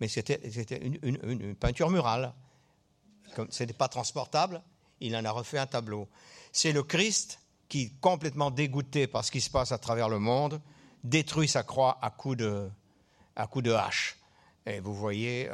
Mais 0.00 0.08
c'était 0.08 0.40
une, 0.82 1.54
peinture 1.56 1.90
murale. 1.90 2.32
Ce 3.50 3.62
n'était 3.62 3.72
pas 3.72 3.88
transportable, 3.88 4.62
il 5.00 5.16
en 5.16 5.24
a 5.24 5.30
refait 5.30 5.58
un 5.58 5.66
tableau. 5.66 6.08
C'est 6.52 6.72
le 6.72 6.82
Christ 6.82 7.38
qui, 7.68 7.92
complètement 7.94 8.50
dégoûté 8.50 9.06
par 9.06 9.24
ce 9.24 9.30
qui 9.30 9.40
se 9.40 9.50
passe 9.50 9.72
à 9.72 9.78
travers 9.78 10.08
le 10.08 10.18
monde, 10.18 10.60
détruit 11.02 11.48
sa 11.48 11.62
croix 11.62 11.98
à 12.02 12.10
coups 12.10 12.38
de, 12.38 12.68
à 13.36 13.46
de 13.46 13.72
hache. 13.72 14.18
Et 14.66 14.80
vous 14.80 14.94
voyez 14.94 15.48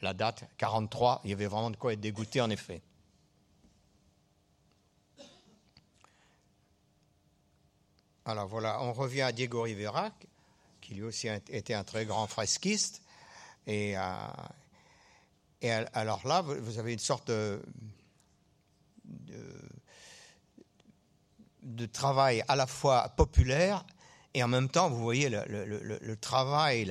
la 0.00 0.14
date, 0.14 0.44
43, 0.58 1.20
il 1.24 1.30
y 1.30 1.32
avait 1.32 1.46
vraiment 1.46 1.70
de 1.70 1.76
quoi 1.76 1.92
être 1.92 2.00
dégoûté 2.00 2.40
en 2.40 2.50
effet. 2.50 2.82
Alors 8.24 8.46
voilà, 8.46 8.80
on 8.82 8.92
revient 8.92 9.22
à 9.22 9.32
Diego 9.32 9.62
Rivera, 9.62 10.12
qui 10.80 10.94
lui 10.94 11.02
aussi 11.02 11.28
était 11.48 11.74
un 11.74 11.82
très 11.82 12.06
grand 12.06 12.28
fresquiste. 12.28 13.02
Et, 13.66 13.96
euh, 13.96 15.84
alors 15.92 16.26
là, 16.26 16.42
vous 16.42 16.78
avez 16.78 16.92
une 16.92 17.00
sorte 17.00 17.30
de, 17.30 17.60
travail 21.92 22.44
à 22.46 22.54
la 22.54 22.66
fois 22.66 23.08
populaire 23.16 23.84
et 24.34 24.42
en 24.42 24.48
même 24.48 24.68
temps, 24.68 24.88
vous 24.88 25.02
voyez 25.02 25.28
le, 25.28 26.14
travail, 26.14 26.84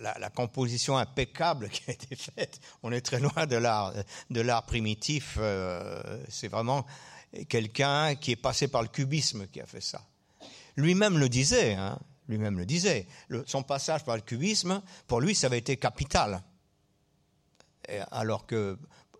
la, 0.00 0.30
composition 0.30 0.96
impeccable 0.96 1.68
qui 1.70 1.90
a 1.90 1.92
été 1.92 2.14
faite. 2.14 2.60
On 2.84 2.92
est 2.92 3.00
très 3.00 3.18
loin 3.18 3.46
de 3.46 3.56
l'art, 3.56 3.92
de 4.30 4.40
l'art 4.40 4.64
primitif. 4.64 5.36
Euh, 5.38 6.24
c'est 6.28 6.48
vraiment 6.48 6.86
quelqu'un 7.48 8.14
qui 8.16 8.32
est 8.32 8.36
passé 8.36 8.68
par 8.68 8.82
le 8.82 8.88
cubisme 8.88 9.46
qui 9.46 9.60
a 9.60 9.66
fait 9.66 9.80
ça. 9.80 10.02
Lui-même 10.76 11.18
le 11.18 11.28
disait, 11.28 11.74
hein, 11.74 11.98
lui-même 12.28 12.58
le 12.58 12.66
disait. 12.66 13.06
son 13.46 13.62
passage 13.62 14.04
par 14.04 14.16
le 14.16 14.22
cubisme, 14.22 14.82
pour 15.06 15.20
lui, 15.20 15.34
ça 15.34 15.46
avait 15.48 15.58
été 15.58 15.76
capital. 15.76 16.42
alors 18.10 18.46
que 18.46 18.78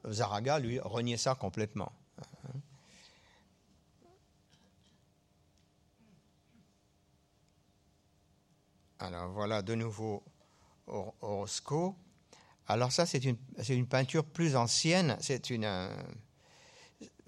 Zaraga, 0.08 0.58
lui, 0.58 0.78
reniait 0.80 1.16
ça 1.16 1.34
complètement. 1.34 1.92
Alors 8.98 9.30
voilà 9.30 9.62
de 9.62 9.74
nouveau 9.74 10.22
Orozco. 10.86 11.96
Alors 12.68 12.92
ça, 12.92 13.06
c'est 13.06 13.24
une, 13.24 13.38
une, 13.68 13.86
peinture 13.86 14.24
plus 14.24 14.56
ancienne. 14.56 15.16
C'est 15.20 15.50
une, 15.50 15.64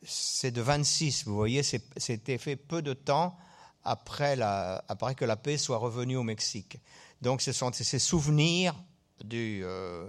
c'est 0.04 0.50
de 0.50 0.60
26, 0.60 1.24
vous 1.26 1.34
voyez, 1.34 1.62
c'était 1.62 2.38
fait 2.38 2.56
peu 2.56 2.82
de 2.82 2.92
temps 2.92 3.36
après, 3.84 4.36
la, 4.36 4.84
après, 4.88 5.14
que 5.14 5.24
la 5.24 5.36
paix 5.36 5.56
soit 5.56 5.78
revenue 5.78 6.16
au 6.16 6.22
Mexique. 6.22 6.78
Donc 7.20 7.40
ce 7.40 7.52
sont 7.52 7.72
ces 7.72 7.98
souvenirs 7.98 8.74
euh, 9.32 10.08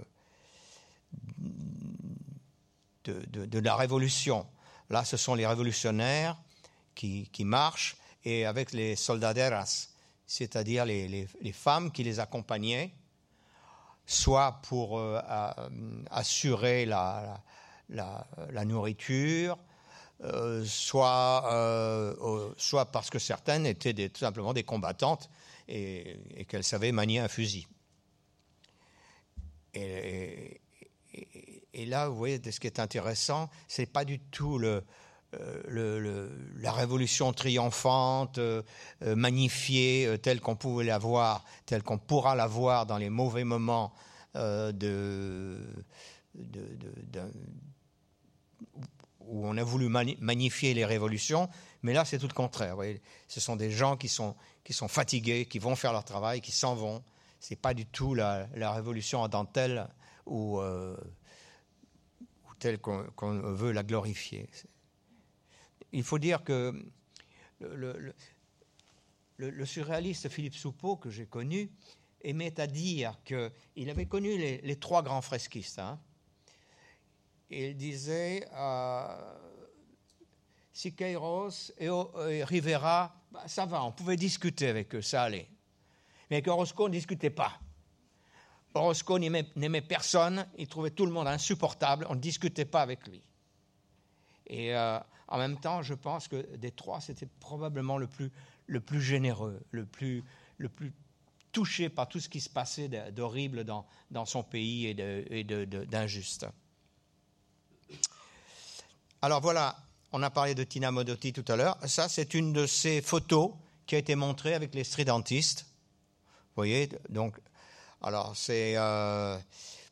de, 3.04 3.58
la 3.58 3.76
révolution. 3.76 4.46
Là, 4.90 5.04
ce 5.04 5.16
sont 5.16 5.34
les 5.34 5.46
révolutionnaires 5.46 6.36
qui, 6.94 7.28
qui 7.32 7.44
marchent 7.44 7.96
et 8.24 8.46
avec 8.46 8.72
les 8.72 8.96
soldaderas, 8.96 9.88
c'est-à-dire 10.26 10.84
les, 10.84 11.28
les, 11.40 11.52
femmes 11.52 11.92
qui 11.92 12.02
les 12.02 12.20
accompagnaient, 12.20 12.92
soit 14.06 14.60
pour 14.62 14.98
euh, 14.98 15.20
assurer 16.10 16.86
la, 16.86 17.42
la 17.88 18.64
nourriture, 18.64 19.58
euh, 20.22 20.64
soit, 20.64 21.44
euh, 21.52 22.54
soit 22.56 22.86
parce 22.86 23.10
que 23.10 23.18
certaines 23.18 23.66
étaient 23.66 24.08
tout 24.08 24.20
simplement 24.20 24.54
des 24.54 24.62
combattantes 24.62 25.28
et, 25.68 26.18
qu'elles 26.48 26.64
savaient 26.64 26.92
manier 26.92 27.18
un 27.18 27.28
fusil. 27.28 27.66
Et, 29.74 30.60
là, 31.74 32.08
vous 32.08 32.16
voyez, 32.16 32.40
ce 32.48 32.60
qui 32.60 32.68
est 32.68 32.78
intéressant, 32.78 33.50
c'est 33.66 33.86
pas 33.86 34.04
du 34.04 34.20
tout 34.20 34.58
le, 34.58 34.84
euh, 35.34 36.30
la 36.58 36.70
révolution 36.70 37.32
triomphante, 37.32 38.38
magnifiée, 39.00 40.16
telle 40.22 40.40
qu'on 40.40 40.54
pouvait 40.54 40.84
la 40.84 40.98
voir, 40.98 41.44
telle 41.66 41.82
qu'on 41.82 41.98
pourra 41.98 42.36
la 42.36 42.46
voir 42.46 42.86
dans 42.86 42.98
les 42.98 43.10
mauvais 43.10 43.44
moments 43.44 43.92
de, 44.36 45.58
de, 46.34 47.20
où 49.26 49.46
on 49.46 49.56
a 49.56 49.62
voulu 49.62 49.88
magnifier 49.88 50.74
les 50.74 50.84
révolutions, 50.84 51.48
mais 51.82 51.92
là 51.92 52.04
c'est 52.04 52.18
tout 52.18 52.28
le 52.28 52.34
contraire. 52.34 52.76
Ce 53.28 53.40
sont 53.40 53.56
des 53.56 53.70
gens 53.70 53.96
qui 53.96 54.08
sont, 54.08 54.36
fatigués, 54.88 55.46
qui 55.46 55.58
vont 55.58 55.76
faire 55.76 55.92
leur 55.92 56.04
travail, 56.04 56.40
qui 56.40 56.52
s'en 56.52 56.74
vont. 56.74 57.02
Ce 57.40 57.52
n'est 57.52 57.58
pas 57.58 57.74
du 57.74 57.86
tout 57.86 58.14
la, 58.14 58.46
révolution 58.72 59.20
en 59.20 59.28
dentelle 59.28 59.88
ou, 60.26 60.60
euh, 60.60 60.96
telle 62.58 62.78
qu'on 62.78 63.40
veut 63.52 63.72
la 63.72 63.82
glorifier. 63.82 64.48
Il 65.92 66.02
faut 66.02 66.18
dire 66.18 66.42
que 66.42 66.72
le, 67.60 68.14
le, 69.36 69.66
surréaliste 69.66 70.28
Philippe 70.28 70.54
Soupeau, 70.54 70.96
que 70.96 71.10
j'ai 71.10 71.26
connu, 71.26 71.70
aimait 72.22 72.58
à 72.58 72.66
dire 72.66 73.18
qu'il 73.24 73.90
avait 73.90 74.06
connu 74.06 74.36
les, 74.38 74.76
trois 74.76 75.02
grands 75.02 75.22
fresquistes. 75.22 75.78
Hein, 75.78 76.00
il 77.50 77.76
disait 77.76 78.46
euh, 78.52 79.34
Siqueiros 80.72 81.72
et, 81.78 82.44
Rivera, 82.44 83.14
bah, 83.30 83.42
ça 83.46 83.66
va, 83.66 83.84
on 83.84 83.92
pouvait 83.92 84.16
discuter 84.16 84.68
avec 84.68 84.94
eux, 84.94 85.02
ça 85.02 85.22
allait. 85.22 85.48
Mais 86.30 86.36
avec 86.36 86.48
Orozco, 86.48 86.84
on 86.84 86.88
ne 86.88 86.92
discutait 86.92 87.30
pas. 87.30 87.60
Orozco 88.74 89.18
n'aimait 89.18 89.82
personne, 89.82 90.46
il 90.58 90.66
trouvait 90.66 90.90
tout 90.90 91.06
le 91.06 91.12
monde 91.12 91.28
insupportable, 91.28 92.06
on 92.08 92.16
ne 92.16 92.20
discutait 92.20 92.64
pas 92.64 92.82
avec 92.82 93.06
lui. 93.06 93.22
Et 94.46 94.74
euh, 94.74 94.98
en 95.28 95.38
même 95.38 95.58
temps, 95.58 95.82
je 95.82 95.94
pense 95.94 96.26
que 96.26 96.56
des 96.56 96.72
trois, 96.72 97.00
c'était 97.00 97.28
probablement 97.38 97.98
le 97.98 98.08
plus, 98.08 98.32
le 98.66 98.80
plus 98.80 99.00
généreux, 99.00 99.62
le 99.70 99.86
plus, 99.86 100.24
touché 101.52 101.88
par 101.88 102.08
tout 102.08 102.18
ce 102.18 102.28
qui 102.28 102.40
se 102.40 102.50
passait 102.50 102.88
d'horrible 103.12 103.62
dans, 103.62 103.86
dans 104.10 104.24
son 104.24 104.42
pays 104.42 104.86
et 104.86 105.44
d'injuste. 105.44 106.46
Alors 109.24 109.40
voilà, 109.40 109.74
on 110.12 110.22
a 110.22 110.28
parlé 110.28 110.54
de 110.54 110.64
Tina 110.64 110.90
Modotti 110.90 111.32
tout 111.32 111.46
à 111.48 111.56
l'heure. 111.56 111.78
Ça, 111.86 112.10
c'est 112.10 112.34
une 112.34 112.52
de 112.52 112.66
ces 112.66 113.00
photos 113.00 113.52
qui 113.86 113.94
a 113.94 113.98
été 113.98 114.16
montrée 114.16 114.52
avec 114.52 114.74
les 114.74 114.84
stridentistes. 114.84 115.60
Vous 115.62 116.56
voyez, 116.56 116.90
donc, 117.08 117.34
alors 118.02 118.36
c'est 118.36 118.74
euh, 118.76 119.38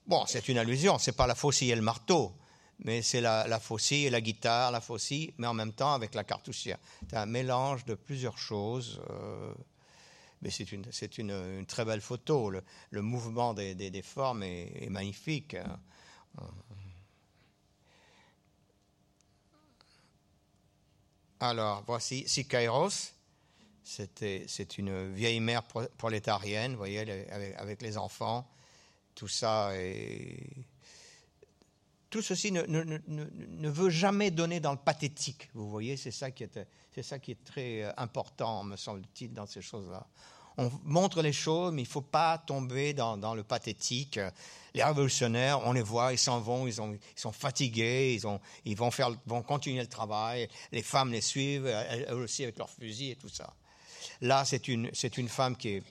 Bon, 0.07 0.27
c'est 0.27 0.51
une 0.51 0.59
allusion, 0.59 0.99
c'est 0.99 1.17
pas 1.17 1.27
la 1.27 1.35
faucille 1.35 1.71
et 1.71 1.75
le 1.75 1.81
marteau, 1.81 2.37
mais 2.81 3.01
c'est 3.01 3.23
la, 3.23 3.49
la, 3.49 3.59
faucille 3.59 4.05
et 4.05 4.11
la 4.11 4.21
guitare, 4.21 4.71
la 4.71 4.83
faucille, 4.83 5.33
mais 5.39 5.47
en 5.47 5.55
même 5.55 5.73
temps 5.73 5.95
avec 5.95 6.15
la 6.15 6.25
cartouchière. 6.25 6.77
C'est 7.09 7.17
un 7.17 7.25
mélange 7.25 7.87
de 7.87 7.95
plusieurs 7.95 8.37
choses. 8.37 9.01
Euh, 9.09 9.55
mais 10.43 10.51
c'est 10.51 10.73
une, 10.73 10.85
une, 11.31 11.65
très 11.65 11.87
belle 11.87 12.03
photo. 12.03 12.51
Le, 12.51 13.01
mouvement 13.01 13.55
des, 13.55 14.03
formes 14.03 14.43
est, 14.43 14.85
est 14.85 14.91
magnifique. 14.91 15.55
Hein. 15.55 15.79
Alors, 21.43 21.83
voici 21.89 22.23
Sikairos. 22.29 23.11
C'est 23.83 24.79
une 24.79 25.13
vieille 25.13 25.41
mère 25.41 25.65
prolétarienne, 25.65 26.71
vous 26.71 26.79
voyez, 26.79 27.01
avec, 27.59 27.83
les 27.83 27.99
enfants. 27.99 28.49
Tout 29.17 29.27
ça 29.27 29.71
est 29.75 30.39
tout 32.11 32.23
ceci 32.23 32.53
ne, 32.53 32.63
ne, 32.67 32.85
ne, 32.85 33.25
ne, 33.25 33.69
veut 33.71 33.89
jamais 33.91 34.31
donner 34.31 34.61
dans 34.61 34.71
le 34.71 34.79
pathétique. 34.79 35.49
Vous 35.55 35.69
voyez, 35.69 35.97
c'est 35.97 36.11
ça 36.11 36.31
qui 36.31 36.45
est, 36.45 36.61
c'est 36.95 37.03
ça 37.03 37.19
qui 37.19 37.33
est 37.33 37.43
très 37.43 37.83
euh, 37.83 37.93
important, 37.97 38.63
me 38.65 38.77
semble-t-il, 38.77 39.33
dans 39.33 39.47
ces 39.47 39.63
choses-là. 39.63 40.07
On 40.59 40.71
montre 40.85 41.23
les 41.23 41.33
choses, 41.33 41.73
mais 41.73 41.83
il 41.83 41.87
ne 41.87 41.91
faut 41.91 42.01
pas 42.01 42.39
tomber 42.39 42.93
dans, 42.95 43.35
le 43.35 43.43
pathétique. 43.43 44.19
Les 44.75 44.83
révolutionnaires, 44.83 45.67
on 45.67 45.73
les 45.73 45.83
voit, 45.83 46.13
ils 46.13 46.19
s'en 46.19 46.41
vont, 46.41 46.67
ils, 46.67 46.81
ont, 46.81 46.93
ils, 46.93 47.21
sont 47.21 47.33
fatigués, 47.33 48.15
ils, 48.15 48.27
ont, 48.27 48.41
ils 48.65 48.77
vont, 48.77 48.91
continuer 49.43 49.81
le 49.81 49.87
travail. 49.87 50.49
Les 50.71 50.83
femmes 50.83 51.13
les 51.13 51.21
suivent, 51.21 51.67
elles 51.67 52.13
aussi 52.15 52.43
avec 52.43 52.59
leurs 52.59 52.71
fusils 52.71 53.13
et 53.13 53.17
tout 53.17 53.29
ça. 53.29 53.53
Là, 54.21 54.45
c'est 54.45 54.69
une, 54.69 54.91
femme 55.29 55.57
qui, 55.57 55.83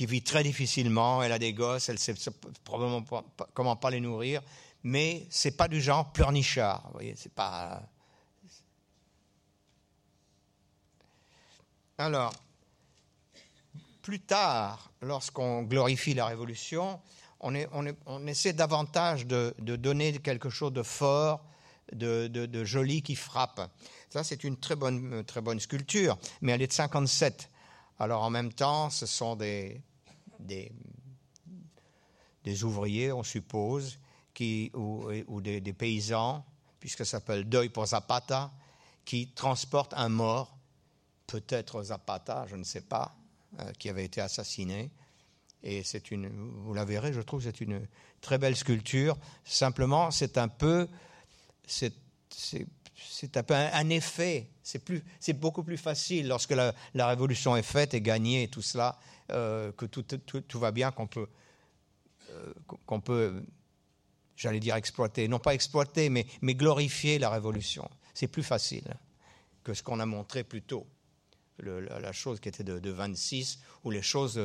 vit 0.00 0.22
très 0.22 0.42
difficilement, 0.42 1.22
elle 1.22 1.32
a 1.32 1.38
des 1.38 1.52
gosses, 1.52 1.88
elle 1.88 1.96
ne 1.96 2.16
sait 2.16 2.32
probablement 2.64 3.02
pas, 3.02 3.24
comment 3.54 3.76
pas 3.76 3.90
les 3.90 4.00
nourrir 4.00 4.42
mais 4.82 5.26
c'est 5.30 5.56
pas 5.56 5.68
du 5.68 5.80
genre 5.80 6.12
pleurnichard. 6.12 6.82
Vous 6.86 6.92
voyez, 6.92 7.14
c'est 7.16 7.32
pas. 7.32 7.82
Alors, 11.98 12.32
plus 14.08 14.20
tard, 14.20 14.90
lorsqu'on 15.02 15.64
glorifie 15.64 16.14
la 16.14 16.24
Révolution, 16.24 16.98
on, 17.40 18.26
essaie 18.26 18.54
davantage 18.54 19.26
de, 19.26 19.54
donner 19.58 20.18
quelque 20.18 20.48
chose 20.48 20.72
de 20.72 20.82
fort, 20.82 21.44
de, 21.92 22.64
joli 22.64 23.02
qui 23.02 23.14
frappe. 23.14 23.70
Ça, 24.08 24.24
c'est 24.24 24.44
une 24.44 24.56
très 24.56 24.76
bonne, 24.76 25.60
sculpture, 25.60 26.16
mais 26.40 26.52
elle 26.52 26.62
est 26.62 26.68
de 26.68 26.72
57. 26.72 27.50
Alors, 27.98 28.22
en 28.22 28.30
même 28.30 28.50
temps, 28.50 28.88
ce 28.88 29.04
sont 29.04 29.36
des, 29.36 29.82
ouvriers, 32.62 33.12
on 33.12 33.22
suppose, 33.22 33.98
ou, 34.72 35.40
des, 35.42 35.60
des, 35.60 35.72
paysans, 35.74 36.46
puisque 36.80 37.04
ça 37.04 37.18
s'appelle 37.18 37.46
Deuil 37.46 37.68
pour 37.68 37.84
Zapata, 37.84 38.52
qui 39.04 39.32
transportent 39.34 39.92
un 39.92 40.08
mort, 40.08 40.56
peut-être 41.26 41.82
Zapata, 41.82 42.46
je 42.46 42.56
ne 42.56 42.64
sais 42.64 42.80
pas, 42.80 43.14
qui 43.78 43.88
avait 43.88 44.04
été 44.04 44.20
assassiné. 44.20 44.90
Et 45.62 45.82
c'est 45.82 46.10
une, 46.10 46.28
vous 46.28 46.74
la 46.74 46.84
verrez, 46.84 47.12
je 47.12 47.20
trouve, 47.20 47.42
c'est 47.42 47.60
une 47.60 47.86
très 48.20 48.38
belle 48.38 48.56
sculpture. 48.56 49.16
Simplement, 49.44 50.10
c'est 50.10 50.38
un 50.38 50.48
peu, 50.48 50.88
c'est, 51.66 51.94
un 53.34 53.70
un, 53.72 53.90
effet. 53.90 54.50
C'est 54.62 54.78
plus, 54.78 55.02
c'est 55.18 55.32
beaucoup 55.32 55.64
plus 55.64 55.76
facile 55.76 56.28
lorsque 56.28 56.52
la, 56.52 56.74
la, 56.94 57.08
révolution 57.08 57.56
est 57.56 57.62
faite 57.62 57.94
et 57.94 58.00
gagnée 58.00 58.44
et 58.44 58.48
tout 58.48 58.62
cela, 58.62 58.98
euh, 59.30 59.72
que 59.72 59.86
tout, 59.86 60.02
tout, 60.02 60.40
tout, 60.40 60.58
va 60.58 60.70
bien, 60.70 60.92
qu'on 60.92 61.06
peut, 61.06 61.28
euh, 62.30 62.52
qu'on 62.86 63.00
peut 63.00 63.42
j'allais 64.36 64.60
dire 64.60 64.76
exploiter, 64.76 65.26
non 65.26 65.40
pas 65.40 65.54
exploiter, 65.54 66.08
mais, 66.10 66.26
mais 66.42 66.54
glorifier 66.54 67.18
la 67.18 67.30
révolution. 67.30 67.90
C'est 68.14 68.28
plus 68.28 68.44
facile 68.44 68.96
que 69.64 69.74
ce 69.74 69.82
qu'on 69.82 69.98
a 69.98 70.06
montré 70.06 70.44
plus 70.44 70.62
tôt. 70.62 70.86
La, 71.60 72.12
chose 72.12 72.38
qui 72.38 72.48
était 72.48 72.62
de, 72.62 72.78
de 72.78 72.90
26 72.90 73.58
ou 73.84 73.90
les 73.90 74.02
choses 74.02 74.40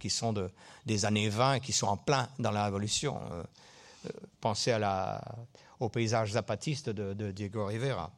qui 0.00 0.10
sont 0.10 0.32
de, 0.32 0.50
des 0.86 1.04
années 1.04 1.28
20 1.28 1.54
et 1.54 1.60
qui 1.60 1.72
sont 1.72 1.86
en 1.86 1.96
plein 1.96 2.28
dans 2.38 2.50
la 2.50 2.64
révolution. 2.64 3.20
Euh, 3.30 3.44
euh, 4.06 4.10
pensez 4.40 4.72
à 4.72 4.78
la, 4.78 5.22
au 5.80 5.88
paysage 5.88 6.32
zapatiste 6.32 6.90
de, 6.90 7.30
Diego 7.30 7.66
Rivera. 7.66 8.10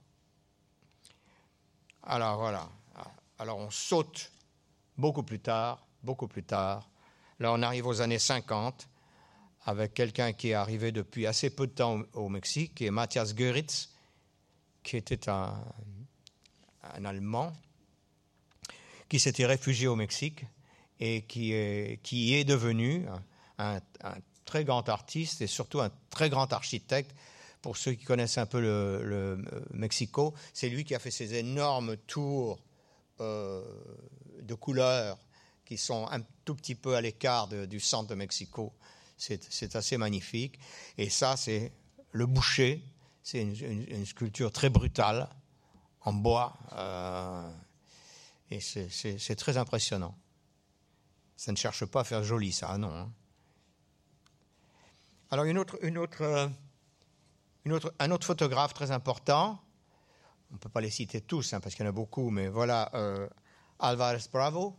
Alors 2.03 2.39
voilà. 2.39 2.69
Alors 3.39 3.59
on 3.59 3.71
saute 3.71 4.31
beaucoup 4.97 5.23
plus 5.23 5.41
tard, 5.41 5.87
beaucoup 6.03 6.29
plus 6.29 6.45
tard. 6.45 6.89
Là 7.39 7.53
on 7.53 7.63
arrive 7.63 7.87
aux 7.87 8.01
années 8.01 8.19
50 8.19 8.89
avec 9.65 9.95
quelqu'un 9.95 10.33
qui 10.33 10.51
est 10.51 10.55
arrivé 10.55 10.93
depuis 10.93 11.27
assez 11.27 11.51
peu 11.51 11.67
de 11.67 11.73
temps 11.73 12.03
au 12.15 12.29
Mexique, 12.29 12.75
qui 12.75 12.87
est 12.87 12.91
Matthias 12.91 13.35
Göritz, 13.35 13.91
qui 14.83 14.97
était 14.97 15.29
un 15.29 15.55
Allemand, 16.83 17.53
qui 19.11 19.21
s'était 19.21 19.45
réfugié 19.45 19.87
au 19.87 19.97
Mexique 19.97 20.47
et 21.01 21.23
qui 21.23 21.53
qui 22.03 22.35
est 22.35 22.45
devenu 22.45 23.07
un, 23.59 23.81
très 24.47 24.65
grand 24.65 24.89
artiste 24.89 25.43
et 25.43 25.47
surtout 25.47 25.81
un 25.81 25.91
très 26.09 26.31
grand 26.31 26.51
architecte. 26.53 27.15
Pour 27.61 27.77
ceux 27.77 27.93
qui 27.93 28.07
connaissent 28.07 28.39
un 28.39 28.47
peu 28.47 28.59
le, 28.59 29.03
le 29.05 29.45
Mexico, 29.75 30.33
c'est 30.55 30.71
lui 30.71 30.83
qui 30.83 30.95
a 30.95 30.99
fait 30.99 31.11
ces 31.11 31.35
énormes 31.35 31.99
tours 31.99 32.59
euh, 33.21 33.63
de 34.41 34.55
couleurs 34.55 35.19
qui 35.67 35.77
sont 35.77 36.09
un 36.11 36.23
tout 36.47 36.55
petit 36.55 36.75
peu 36.75 36.97
à 36.97 37.03
l'écart 37.03 37.49
du 37.49 37.79
centre 37.79 38.09
de 38.09 38.15
Mexico 38.15 38.73
c'est 39.21 39.77
assez 39.77 39.97
magnifique. 39.97 40.59
Et 40.99 41.11
ça, 41.11 41.37
c'est 41.37 41.73
le 42.13 42.27
boucher. 42.27 42.83
C'est 43.23 43.43
une, 43.43 44.07
sculpture 44.07 44.51
très 44.51 44.71
brutale, 44.71 45.29
en 46.01 46.13
bois. 46.13 46.59
Euh, 46.73 47.51
et 48.51 48.61
c'est 48.61 49.37
très 49.37 49.57
impressionnant. 49.57 50.17
Ça 51.37 51.53
ne 51.53 51.57
cherche 51.57 51.85
pas 51.87 52.01
à 52.01 52.05
faire 52.05 52.23
joli, 52.23 52.53
ça, 52.53 52.77
non. 52.77 52.95
Hein. 52.95 53.13
Alors, 55.31 55.45
une 55.45 55.59
autre, 55.59 55.79
euh, 55.83 56.49
une 57.65 57.73
autre, 57.73 57.95
un 57.99 58.11
autre 58.11 58.27
photographe 58.27 58.75
très 58.75 58.91
important, 58.91 59.63
on 60.51 60.55
ne 60.55 60.59
peut 60.59 60.69
pas 60.69 60.81
les 60.81 60.91
citer 60.91 61.21
tous, 61.21 61.53
hein, 61.53 61.61
parce 61.61 61.75
qu'il 61.75 61.85
y 61.85 61.87
en 61.87 61.91
a 61.91 61.93
beaucoup, 61.93 62.31
mais 62.31 62.49
voilà, 62.49 62.91
euh, 62.95 63.29
Alvarez 63.79 64.25
Bravo, 64.33 64.77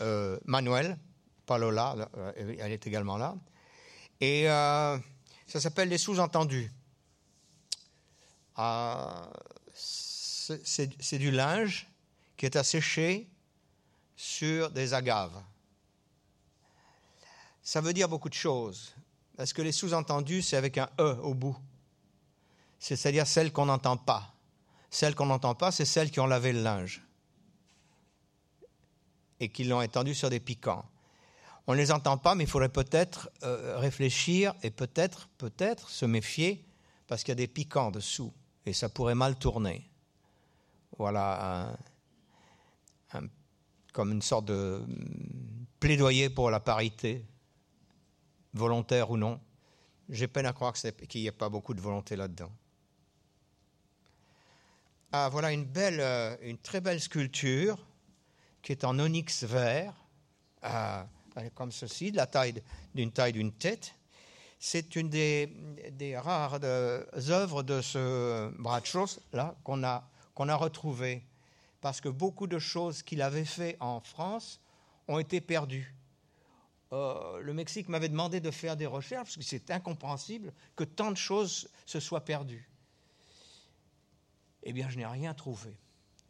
euh, 0.00 0.38
Manuel, 0.44 0.98
Palola, 1.46 2.10
elle 2.36 2.72
est 2.72 2.86
également 2.86 3.16
là. 3.16 3.36
Et 4.20 4.50
euh, 4.50 4.98
ça 5.46 5.60
s'appelle 5.60 5.88
les 5.88 5.98
sous-entendus. 5.98 6.70
Euh, 8.58 9.26
c'est 9.74 11.18
du 11.18 11.30
linge 11.30 11.88
qui 12.38 12.46
est 12.46 12.56
asséché 12.56 13.28
sur 14.16 14.70
des 14.70 14.94
agaves. 14.94 15.42
Ça 17.62 17.82
veut 17.82 17.92
dire 17.92 18.08
beaucoup 18.08 18.30
de 18.30 18.34
choses, 18.34 18.94
parce 19.36 19.52
que 19.52 19.60
les 19.60 19.72
sous-entendus, 19.72 20.40
c'est 20.40 20.56
avec 20.56 20.78
un 20.78 20.88
E 20.98 21.18
au 21.22 21.34
bout. 21.34 21.58
C'est-à-dire 22.78 23.26
celles 23.26 23.52
qu'on 23.52 23.66
n'entend 23.66 23.98
pas. 23.98 24.32
Celles 24.88 25.14
qu'on 25.14 25.26
n'entend 25.26 25.54
pas, 25.54 25.70
c'est 25.70 25.84
celles 25.84 26.10
qui 26.10 26.20
ont 26.20 26.26
lavé 26.26 26.52
le 26.54 26.62
linge 26.62 27.02
et 29.40 29.50
qui 29.50 29.64
l'ont 29.64 29.82
étendu 29.82 30.14
sur 30.14 30.30
des 30.30 30.40
piquants. 30.40 30.84
On 31.66 31.72
ne 31.72 31.78
les 31.78 31.92
entend 31.92 32.16
pas, 32.16 32.34
mais 32.34 32.44
il 32.44 32.50
faudrait 32.50 32.70
peut-être 32.70 33.28
euh, 33.42 33.78
réfléchir 33.78 34.54
et 34.62 34.70
peut-être, 34.70 35.28
peut-être 35.36 35.90
se 35.90 36.06
méfier 36.06 36.64
parce 37.06 37.22
qu'il 37.22 37.32
y 37.32 37.32
a 37.32 37.36
des 37.36 37.46
piquants 37.46 37.90
dessous 37.90 38.32
et 38.64 38.72
ça 38.72 38.88
pourrait 38.88 39.14
mal 39.14 39.36
tourner. 39.36 39.88
Voilà, 40.96 41.76
comme 43.98 44.12
une 44.12 44.22
sorte 44.22 44.44
de 44.44 44.80
mm, 44.86 45.66
plaidoyer 45.80 46.30
pour 46.30 46.52
la 46.52 46.60
parité, 46.60 47.26
volontaire 48.54 49.10
ou 49.10 49.16
non. 49.16 49.40
J'ai 50.08 50.28
peine 50.28 50.46
à 50.46 50.52
croire 50.52 50.74
qu'il 50.74 51.20
n'y 51.20 51.26
ait 51.26 51.32
pas 51.32 51.48
beaucoup 51.48 51.74
de 51.74 51.80
volonté 51.80 52.14
là-dedans. 52.14 52.52
Ah, 55.10 55.28
voilà 55.32 55.50
une 55.50 55.64
belle, 55.64 55.98
euh, 55.98 56.36
une 56.42 56.58
très 56.58 56.80
belle 56.80 57.00
sculpture 57.00 57.76
qui 58.62 58.70
est 58.70 58.84
en 58.84 58.96
onyx 59.00 59.42
vert. 59.42 59.94
Ah, 60.62 61.08
comme 61.56 61.72
ceci, 61.72 62.12
d'une 62.94 63.10
taille 63.10 63.32
d'une 63.32 63.52
tête. 63.52 63.96
C'est 64.60 64.94
une 64.94 65.08
des, 65.10 66.16
rares 66.16 66.60
œuvres 66.62 67.64
de 67.64 67.80
ce 67.80 68.48
Bratchos 68.60 69.18
là 69.32 69.56
qu'on 69.64 69.82
a 69.82 70.08
qu'on 70.34 70.48
a 70.48 70.54
parce 71.80 72.00
que 72.00 72.08
beaucoup 72.08 72.46
de 72.46 72.58
choses 72.58 73.02
qu'il 73.02 73.22
avait 73.22 73.44
fait 73.44 73.76
en 73.80 74.00
France 74.00 74.60
ont 75.06 75.18
été 75.18 75.40
perdues. 75.40 75.94
Euh, 76.92 77.40
le 77.40 77.52
Mexique 77.52 77.88
m'avait 77.88 78.08
demandé 78.08 78.40
de 78.40 78.50
faire 78.50 78.76
des 78.76 78.86
recherches 78.86 79.28
parce 79.28 79.36
que 79.36 79.42
c'est 79.42 79.70
incompréhensible 79.70 80.52
que 80.74 80.84
tant 80.84 81.10
de 81.10 81.16
choses 81.16 81.68
se 81.84 82.00
soient 82.00 82.24
perdues. 82.24 82.68
Eh 84.62 84.72
bien, 84.72 84.88
je 84.88 84.96
n'ai 84.96 85.06
rien 85.06 85.34
trouvé. 85.34 85.76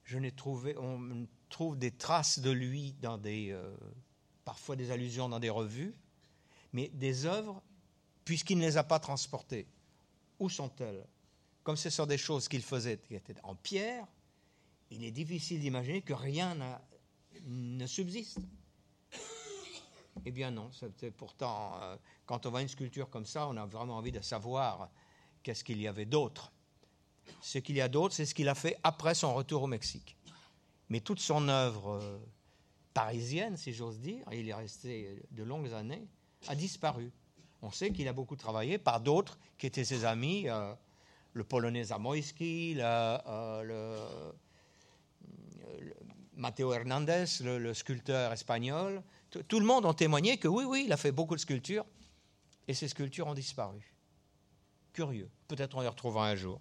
Je 0.04 0.18
n'ai 0.18 0.32
trouvé, 0.32 0.76
on 0.78 1.26
trouve 1.48 1.78
des 1.78 1.90
traces 1.90 2.40
de 2.40 2.50
lui 2.50 2.94
dans 3.00 3.18
des 3.18 3.50
euh, 3.52 3.76
parfois 4.44 4.76
des 4.76 4.90
allusions 4.90 5.28
dans 5.28 5.38
des 5.38 5.50
revues, 5.50 5.94
mais 6.72 6.88
des 6.94 7.26
œuvres 7.26 7.62
puisqu'il 8.24 8.58
ne 8.58 8.62
les 8.64 8.76
a 8.76 8.84
pas 8.84 8.98
transportées. 8.98 9.66
Où 10.38 10.48
sont-elles? 10.48 11.06
Comme 11.62 11.76
ce 11.76 11.90
sont 11.90 12.06
des 12.06 12.18
choses 12.18 12.48
qu'il 12.48 12.62
faisait 12.62 12.98
qui 12.98 13.14
étaient 13.14 13.36
en 13.42 13.54
pierre, 13.54 14.06
il 14.90 15.04
est 15.04 15.10
difficile 15.10 15.60
d'imaginer 15.60 16.02
que 16.02 16.14
rien 16.14 16.56
ne 17.44 17.86
subsiste. 17.86 18.38
Eh 20.24 20.32
bien 20.32 20.50
non, 20.50 20.70
pourtant, 21.16 21.80
euh, 21.80 21.96
quand 22.26 22.44
on 22.44 22.50
voit 22.50 22.62
une 22.62 22.68
sculpture 22.68 23.08
comme 23.08 23.24
ça, 23.24 23.46
on 23.48 23.56
a 23.56 23.66
vraiment 23.66 23.96
envie 23.96 24.12
de 24.12 24.20
savoir 24.20 24.90
qu'est-ce 25.42 25.62
qu'il 25.62 25.80
y 25.80 25.86
avait 25.86 26.06
d'autre. 26.06 26.52
Ce 27.40 27.58
qu'il 27.58 27.76
y 27.76 27.80
a 27.80 27.88
d'autre, 27.88 28.14
c'est 28.14 28.26
ce 28.26 28.34
qu'il 28.34 28.48
a 28.48 28.54
fait 28.54 28.76
après 28.82 29.14
son 29.14 29.34
retour 29.34 29.62
au 29.62 29.66
Mexique. 29.66 30.16
Mais 30.88 31.00
toute 31.00 31.20
son 31.20 31.48
œuvre 31.48 32.00
euh, 32.02 32.18
parisienne, 32.94 33.56
si 33.56 33.72
j'ose 33.72 34.00
dire, 34.00 34.24
il 34.32 34.48
est 34.48 34.54
resté 34.54 35.22
de 35.30 35.42
longues 35.42 35.72
années, 35.72 36.08
a 36.48 36.54
disparu. 36.54 37.12
On 37.62 37.70
sait 37.70 37.92
qu'il 37.92 38.08
a 38.08 38.12
beaucoup 38.12 38.36
travaillé 38.36 38.78
par 38.78 39.00
d'autres 39.00 39.38
qui 39.56 39.66
étaient 39.66 39.84
ses 39.84 40.04
amis, 40.04 40.48
euh, 40.48 40.74
le 41.32 41.44
Polonais 41.44 41.84
Zamoyski, 41.84 42.74
le, 42.74 43.98
Matteo 46.34 46.72
Hernandez, 46.72 47.24
le, 47.40 47.74
sculpteur 47.74 48.32
espagnol. 48.32 49.02
Tout 49.48 49.60
le 49.60 49.66
monde 49.66 49.86
a 49.86 49.94
témoigné 49.94 50.38
que 50.38 50.48
oui, 50.48 50.64
oui, 50.64 50.84
il 50.86 50.92
a 50.92 50.96
fait 50.96 51.12
beaucoup 51.12 51.34
de 51.34 51.40
sculptures 51.40 51.84
et 52.68 52.74
ces 52.74 52.88
sculptures 52.88 53.26
ont 53.26 53.34
disparu. 53.34 53.92
Curieux. 54.92 55.30
Peut-être 55.48 55.76
on 55.76 55.80
les 55.80 55.88
retrouvera 55.88 56.28
un 56.28 56.36
jour. 56.36 56.60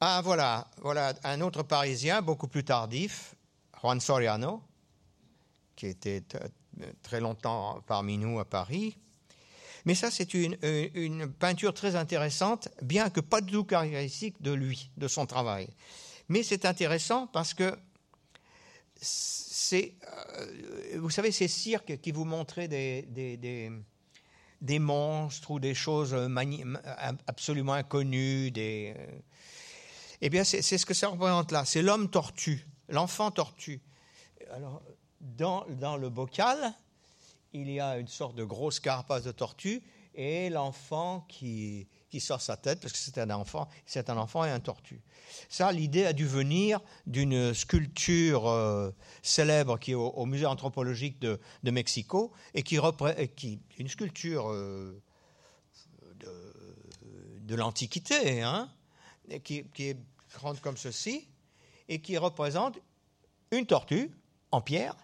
Ah 0.00 0.20
voilà, 0.24 0.66
voilà 0.78 1.14
un 1.22 1.40
autre 1.40 1.62
Parisien 1.62 2.22
beaucoup 2.22 2.48
plus 2.48 2.64
tardif, 2.64 3.36
Juan 3.80 4.00
Soriano, 4.00 4.60
qui 5.76 5.86
était 5.86 6.24
très 7.02 7.20
longtemps 7.20 7.80
parmi 7.86 8.18
nous 8.18 8.40
à 8.40 8.44
Paris. 8.44 8.96
Mais 9.84 9.94
ça, 9.94 10.10
c'est 10.10 10.34
une, 10.34 10.56
une, 10.94 11.30
peinture 11.32 11.74
très 11.74 11.96
intéressante, 11.96 12.68
bien 12.82 13.10
que 13.10 13.20
pas 13.20 13.40
du 13.40 13.52
tout 13.52 13.64
caractéristique 13.64 14.40
de 14.40 14.52
lui, 14.52 14.90
de 14.96 15.08
son 15.08 15.26
travail. 15.26 15.68
Mais 16.28 16.42
c'est 16.42 16.64
intéressant 16.64 17.26
parce 17.26 17.52
que 17.52 17.76
c'est, 18.94 19.94
euh, 20.38 20.98
vous 20.98 21.10
savez, 21.10 21.32
ces 21.32 21.48
cirques 21.48 22.00
qui 22.00 22.12
vous 22.12 22.24
montraient 22.24 22.68
des, 22.68 23.02
des, 23.02 23.70
des, 24.60 24.78
monstres 24.78 25.50
ou 25.50 25.58
des 25.58 25.74
choses 25.74 26.14
absolument 27.26 27.72
inconnues, 27.72 28.50
des, 28.50 28.94
euh, 28.96 29.06
eh 30.20 30.30
bien, 30.30 30.44
c'est 30.44 30.62
ce 30.62 30.86
que 30.86 30.94
ça 30.94 31.08
représente 31.08 31.50
là. 31.50 31.64
C'est 31.64 31.82
l'homme 31.82 32.08
tortue, 32.08 32.64
l'enfant 32.88 33.32
tortue. 33.32 33.80
Alors, 34.52 34.80
dans, 35.20 35.66
dans, 35.68 35.96
le 35.96 36.10
bocal, 36.10 36.74
il 37.52 37.70
y 37.70 37.80
a 37.80 37.98
une 37.98 38.08
sorte 38.08 38.34
de 38.34 38.44
grosse 38.44 38.80
carapace 38.80 39.24
de 39.24 39.32
tortue 39.32 39.82
et 40.14 40.50
l'enfant 40.50 41.24
qui, 41.28 41.86
qui 42.10 42.20
sort 42.20 42.40
sa 42.40 42.56
tête, 42.56 42.80
parce 42.80 42.92
que 42.92 42.98
c'est 42.98 43.18
un 43.18 43.30
enfant, 43.30 43.68
c'est 43.86 44.10
un 44.10 44.16
enfant 44.18 44.44
et 44.44 44.50
un 44.50 44.60
tortue. 44.60 45.00
Ça, 45.48 45.72
l'idée 45.72 46.04
a 46.04 46.12
dû 46.12 46.26
venir 46.26 46.80
d'une 47.06 47.54
sculpture 47.54 48.48
euh, 48.48 48.90
célèbre 49.22 49.78
qui 49.78 49.92
est 49.92 49.94
au, 49.94 50.26
musée 50.26 50.46
anthropologique 50.46 51.18
de, 51.20 51.40
de 51.62 51.70
Mexico 51.70 52.32
et 52.54 52.62
qui, 52.62 52.78
qui 53.36 53.60
une 53.78 53.88
sculpture 53.88 54.50
euh, 54.50 55.00
de, 56.16 56.52
de 57.40 57.54
l'Antiquité, 57.54 58.42
hein, 58.42 58.70
qui, 59.44 59.64
qui, 59.72 59.88
est 59.88 59.98
grande 60.34 60.60
comme 60.60 60.76
ceci, 60.76 61.28
et 61.88 62.00
qui 62.00 62.18
représente 62.18 62.78
une 63.50 63.66
tortue 63.66 64.10
en 64.50 64.60
pierre, 64.60 64.96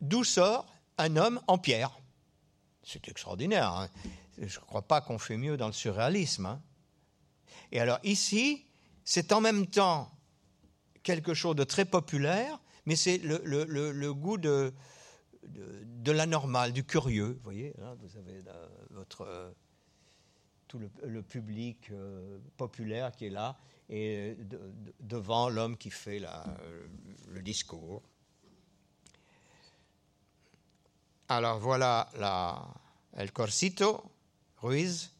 d'où 0.00 0.24
sort 0.24 0.71
un 0.98 1.16
homme 1.16 1.40
en 1.46 1.58
pierre. 1.58 1.98
C'est 2.82 3.08
extraordinaire. 3.08 3.70
Hein. 3.72 3.88
Je 4.38 4.58
ne 4.58 4.64
crois 4.64 4.82
pas 4.82 5.00
qu'on 5.00 5.18
fait 5.18 5.36
mieux 5.36 5.56
dans 5.56 5.66
le 5.66 5.72
surréalisme. 5.72 6.46
Hein. 6.46 6.62
Et 7.70 7.80
alors 7.80 7.98
ici, 8.02 8.66
c'est 9.04 9.32
en 9.32 9.40
même 9.40 9.66
temps 9.66 10.10
quelque 11.02 11.34
chose 11.34 11.56
de 11.56 11.64
très 11.64 11.84
populaire, 11.84 12.60
mais 12.86 12.96
c'est 12.96 13.18
le, 13.18 14.12
goût 14.12 14.38
de, 14.38 14.72
de, 15.44 16.12
la 16.12 16.26
normale, 16.26 16.72
du 16.72 16.84
curieux. 16.84 17.34
Vous 17.34 17.44
voyez, 17.44 17.74
vous 18.00 18.16
avez 18.16 18.42
votre, 18.90 19.22
euh, 19.22 19.50
tout 20.68 20.80
le, 21.02 21.22
public 21.22 21.90
euh, 21.90 22.38
populaire 22.56 23.12
qui 23.12 23.26
est 23.26 23.30
là, 23.30 23.56
et 23.88 24.36
devant 25.00 25.48
l'homme 25.48 25.76
qui 25.76 25.90
fait 25.90 26.20
le 27.28 27.42
discours. 27.42 28.02
Alors 31.36 31.58
voilà 31.58 32.10
la, 32.18 32.62
El 33.16 33.32
Corsito, 33.32 34.04
Ruiz. 34.58 35.10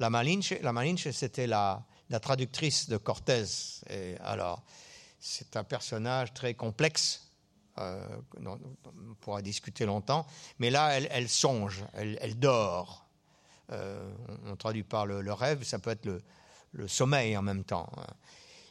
La 0.00 0.10
Malinche, 0.10 0.54
la 0.60 0.72
Malinche 0.72 1.10
c'était 1.10 1.46
la, 1.46 1.86
traductrice 2.20 2.88
de 2.88 2.96
Cortés. 2.96 3.44
Et 3.88 4.16
alors, 4.24 4.64
c'est 5.20 5.56
un 5.56 5.62
personnage 5.62 6.34
très 6.34 6.54
complexe. 6.54 7.30
Euh, 7.78 8.04
on 8.44 9.14
pourra 9.20 9.42
discuter 9.42 9.86
longtemps. 9.86 10.26
Mais 10.58 10.70
là, 10.70 10.98
elle, 10.98 11.28
songe, 11.28 11.84
elle, 11.92 12.36
dort. 12.36 13.06
Euh, 13.70 14.12
on, 14.46 14.56
traduit 14.56 14.82
par 14.82 15.06
le, 15.06 15.32
rêve, 15.32 15.62
ça 15.62 15.78
peut 15.78 15.90
être 15.90 16.06
le, 16.72 16.88
sommeil 16.88 17.36
en 17.36 17.42
même 17.42 17.62
temps. 17.62 17.88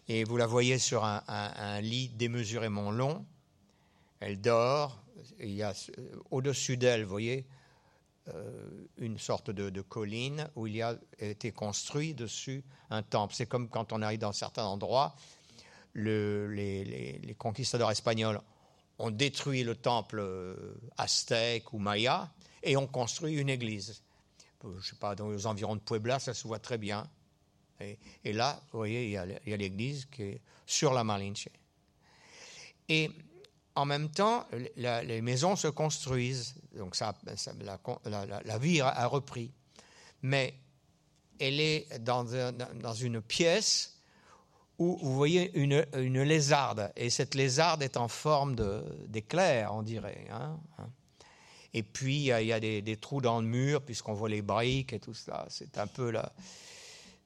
Et 0.09 0.25
vous 0.25 0.35
la 0.35 0.47
voyez 0.47 0.79
sur 0.79 1.05
un, 1.05 1.79
lit 1.79 2.09
démesurément 2.09 2.91
long. 2.91 3.25
Elle 4.23 4.39
dort. 4.39 5.03
Il 5.39 5.51
y 5.51 5.63
a 5.63 5.73
au-dessus 6.31 6.77
d'elle, 6.77 7.03
vous 7.03 7.09
voyez, 7.09 7.45
euh, 8.29 8.87
une 8.97 9.17
sorte 9.17 9.51
de, 9.51 9.81
colline 9.81 10.49
où 10.55 10.65
il 10.65 10.77
y 10.77 10.81
a 10.81 10.97
été 11.19 11.51
construit 11.51 12.13
dessus 12.13 12.63
un 12.89 13.03
temple. 13.03 13.33
C'est 13.35 13.47
comme 13.47 13.67
quand 13.67 13.91
on 13.91 14.01
arrive 14.01 14.19
dans 14.19 14.31
certains 14.31 14.63
endroits, 14.63 15.13
les, 15.93 17.35
conquistadors 17.37 17.91
espagnols 17.91 18.39
ont 18.97 19.11
détruit 19.11 19.63
le 19.63 19.75
temple 19.75 20.19
euh, 20.19 20.55
aztèque 20.97 21.73
ou 21.73 21.79
maya 21.79 22.31
et 22.61 22.77
ont 22.77 22.87
construit 22.87 23.35
une 23.35 23.49
église. 23.49 24.01
Je 24.63 24.69
ne 24.69 24.81
sais 24.81 24.95
pas, 24.95 25.15
dans 25.15 25.29
les 25.29 25.45
environs 25.45 25.75
de 25.75 25.81
Puebla, 25.81 26.19
ça 26.19 26.33
se 26.33 26.47
voit 26.47 26.59
très 26.59 26.77
bien. 26.77 27.09
Et, 28.23 28.31
là, 28.31 28.61
vous 28.71 28.79
voyez, 28.79 29.03
il 29.03 29.11
y 29.11 29.17
a, 29.17 29.57
l'église 29.57 30.05
qui 30.05 30.23
est 30.23 30.41
sur 30.65 30.93
la 30.93 31.03
Malinche. 31.03 31.49
Et 32.87 33.11
en 33.75 33.85
même 33.85 34.09
temps, 34.09 34.45
les 34.77 35.21
maisons 35.21 35.55
se 35.55 35.67
construisent, 35.67 36.55
donc 36.77 36.97
la, 36.99 38.57
vie 38.59 38.81
a, 38.81 39.07
repris. 39.07 39.51
Mais 40.21 40.53
elle 41.39 41.59
est 41.59 41.99
dans, 41.99 42.25
une 42.93 43.21
pièce 43.21 43.97
où 44.77 44.97
vous 45.01 45.15
voyez 45.15 45.51
une, 45.57 46.21
lézarde, 46.23 46.91
et 46.95 47.09
cette 47.09 47.35
lézarde 47.35 47.81
est 47.81 47.97
en 47.97 48.07
forme 48.07 48.55
d'éclair, 49.07 49.73
on 49.73 49.81
dirait. 49.81 50.27
Hein, 50.31 50.59
hein. 50.77 50.89
Et 51.75 51.81
puis, 51.81 52.17
il 52.17 52.45
y 52.45 52.53
a, 52.53 52.59
des, 52.59 52.83
des, 52.83 52.97
trous 52.97 53.21
dans 53.21 53.41
le 53.41 53.47
mur, 53.47 53.81
puisqu'on 53.81 54.13
voit 54.13 54.29
les 54.29 54.43
briques 54.43 54.93
et 54.93 54.99
tout 54.99 55.15
ça. 55.15 55.47
C'est 55.49 55.79
un 55.79 55.87
peu 55.87 56.11
la, 56.11 56.31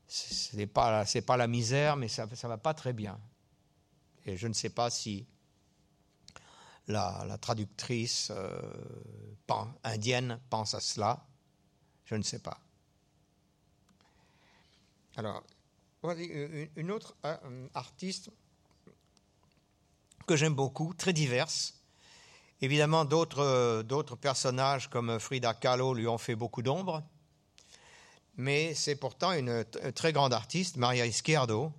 ce 0.08 0.56
n'est 0.56 0.68
pas, 0.68 1.04
pas 1.26 1.38
la 1.38 1.48
misère, 1.48 1.98
mais 1.98 2.08
ça 2.08 2.26
ne 2.26 2.48
va 2.48 2.58
pas 2.58 2.74
très 2.74 2.94
bien. 2.94 3.20
Et 4.26 4.38
je 4.38 4.48
ne 4.48 4.54
sais 4.54 4.70
pas 4.70 4.90
si 4.90 5.26
la, 6.88 7.38
traductrice 7.40 8.32
euh, 8.36 8.62
indienne 9.84 10.40
pense 10.50 10.74
à 10.74 10.80
cela. 10.80 11.26
Je 12.06 12.16
ne 12.16 12.24
sais 12.24 12.40
pas. 12.40 12.60
Alors, 15.16 15.44
une 16.76 16.92
autre 16.92 17.16
euh, 17.26 17.68
artiste 17.74 18.30
que 20.28 20.36
j'aime 20.36 20.54
beaucoup, 20.54 20.94
très 20.94 21.14
diverse. 21.14 21.82
Évidemment, 22.62 23.06
d'autres, 23.06 24.16
personnages 24.20 24.90
comme 24.90 25.20
Frida 25.20 25.54
Kahlo 25.54 25.94
lui 25.94 26.08
ont 26.08 26.18
fait 26.18 26.36
beaucoup 26.36 26.62
d'ombre 26.62 27.04
mais 28.38 28.76
c'est 28.76 28.96
pourtant 28.96 29.34
une, 29.34 29.66
très 29.96 30.14
grande 30.14 30.32
artiste, 30.32 30.78
Maria 30.78 31.06
Izquierdo, 31.06 31.74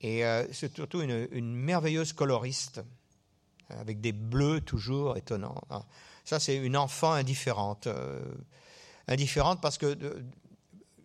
et 0.00 0.24
euh, 0.24 0.46
c'est 0.52 0.72
surtout 0.74 1.00
une, 1.00 1.54
merveilleuse 1.54 2.12
coloriste, 2.12 2.82
avec 3.70 4.00
des 4.00 4.12
bleus 4.12 4.60
toujours 4.60 5.16
étonnants. 5.16 5.60
Ah, 5.70 5.84
ça, 6.24 6.38
c'est 6.40 6.56
une 6.56 6.76
enfant 6.76 7.12
indifférente. 7.12 7.86
Euh, 7.86 8.34
indifférente 9.06 9.60
parce 9.60 9.78
que 9.78 9.96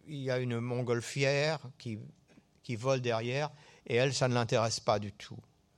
il 0.07 0.17
y 0.17 0.29
a 0.29 0.39
une 0.39 0.59
montgolfière 0.59 1.59
qui, 1.77 1.97
qui 2.61 2.75
vole 2.75 3.01
derrière, 3.01 3.49
et 3.87 3.95
elle, 3.95 4.13
ça 4.13 4.27
ne 4.27 4.33
l'intéresse 4.33 4.79
pas 4.79 4.99
du 4.99 5.13
tout. 5.13 5.37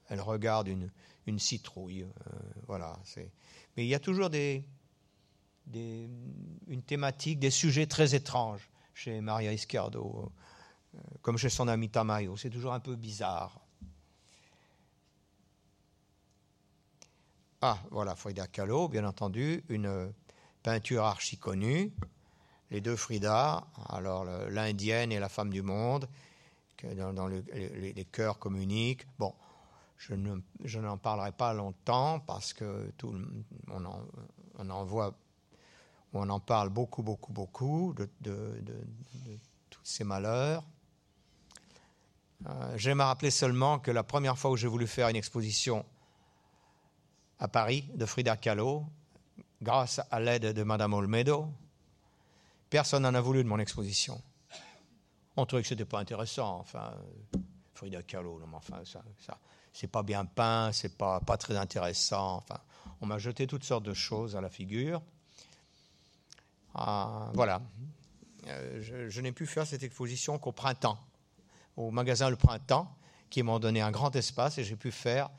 Elle 0.09 0.21
regarde 0.21 0.67
une, 0.67 0.91
une 1.27 1.39
citrouille. 1.39 2.03
Euh, 2.03 2.39
voilà. 2.67 2.97
Mais 3.75 3.85
il 3.85 3.87
y 3.87 3.95
a 3.95 3.99
toujours 3.99 4.29
des, 4.29 4.63
une 5.73 6.83
thématique, 6.85 7.39
des 7.39 7.51
sujets 7.51 7.87
très 7.87 8.15
étranges 8.15 8.69
chez 8.93 9.19
Maria 9.21 9.51
euh, 9.51 9.97
comme 11.21 11.37
chez 11.37 11.49
son 11.49 11.67
ami 11.67 11.89
Tamayo. 11.89 12.37
C'est 12.37 12.49
toujours 12.49 12.73
un 12.73 12.79
peu 12.79 12.95
bizarre. 12.95 13.64
Ah, 17.67 17.79
voilà, 17.89 18.13
Frida 18.15 18.45
Kahlo, 18.45 18.87
bien 18.89 19.05
entendu, 19.05 19.63
une 19.69 20.13
peinture 20.61 21.03
archi 21.03 21.39
connue, 21.39 21.91
les 22.69 22.79
deux 22.79 22.95
Frida, 22.95 23.65
alors 23.89 24.23
l'indienne 24.23 25.11
et 25.11 25.17
la 25.17 25.29
femme 25.29 25.49
du 25.49 25.63
monde, 25.63 26.07
dans, 26.95 27.11
dans 27.11 27.25
le, 27.25 27.43
les, 27.51 28.05
cœurs 28.05 28.37
communiquent. 28.37 29.07
Bon, 29.17 29.33
je, 29.97 30.13
ne, 30.13 30.35
je 30.63 30.79
n'en 30.79 30.99
parlerai 30.99 31.31
pas 31.31 31.55
longtemps 31.55 32.19
parce 32.19 32.53
que 32.53 32.91
tout, 32.97 33.15
on, 33.71 33.83
en, 33.83 34.05
on 34.59 34.69
en 34.69 34.85
voit, 34.85 35.15
on 36.13 36.29
en 36.29 36.39
parle 36.39 36.69
beaucoup, 36.69 37.01
beaucoup, 37.01 37.33
beaucoup 37.33 37.95
de, 37.97 38.07
de, 38.21 38.59
de 38.61 38.75
tous 39.71 39.81
ces 39.83 40.03
malheurs. 40.03 40.63
Euh, 42.45 42.77
J'aime 42.77 43.01
rappeler 43.01 43.31
seulement 43.31 43.79
que 43.79 43.89
la 43.89 44.03
première 44.03 44.37
fois 44.37 44.51
où 44.51 44.55
j'ai 44.55 44.67
voulu 44.67 44.85
faire 44.85 45.09
une 45.09 45.15
exposition 45.15 45.83
à 47.39 47.47
Paris 47.47 47.85
de 47.93 48.05
Frida 48.05 48.37
Kahlo, 48.37 48.85
grâce 49.61 50.01
à 50.11 50.19
l'aide 50.19 50.53
de 50.53 50.63
Madame 50.63 50.93
Olmedo, 50.93 51.47
personne 52.69 53.03
n'en 53.03 53.13
a 53.13 53.21
voulu 53.21 53.43
de 53.43 53.49
mon 53.49 53.59
exposition. 53.59 54.21
On 55.37 55.45
trouvait 55.45 55.61
que 55.61 55.67
c'était 55.67 55.85
pas 55.85 55.99
intéressant. 55.99 56.59
Enfin, 56.59 56.93
Frida 57.73 58.03
Kahlo, 58.03 58.39
non, 58.39 58.47
enfin, 58.53 58.79
ça, 58.85 59.03
ça 59.25 59.37
c'est 59.73 59.87
pas 59.87 60.03
bien 60.03 60.25
peint, 60.25 60.71
c'est 60.71 60.97
pas, 60.97 61.19
pas 61.19 61.37
très 61.37 61.57
intéressant. 61.57 62.37
Enfin, 62.37 62.59
on 63.01 63.05
m'a 63.05 63.17
jeté 63.17 63.45
toutes 63.47 63.65
sortes 63.65 63.83
de 63.83 63.93
choses 63.93 64.35
à 64.35 64.41
la 64.41 64.49
figure. 64.49 65.01
Ah, 66.73 67.31
voilà. 67.33 67.61
Euh, 68.47 68.81
je, 68.81 69.09
je 69.09 69.21
n'ai 69.21 69.31
pu 69.31 69.45
faire 69.45 69.67
cette 69.67 69.83
exposition 69.83 70.37
qu'au 70.39 70.51
printemps 70.51 70.99
au 71.77 71.91
magasin 71.91 72.29
Le 72.29 72.35
Printemps, 72.35 72.95
qui 73.29 73.43
m'ont 73.43 73.59
donné 73.59 73.81
un 73.81 73.91
grand 73.91 74.15
espace 74.15 74.57
et 74.57 74.63
j'ai 74.63 74.75
pu 74.75 74.91
faire 74.91 75.29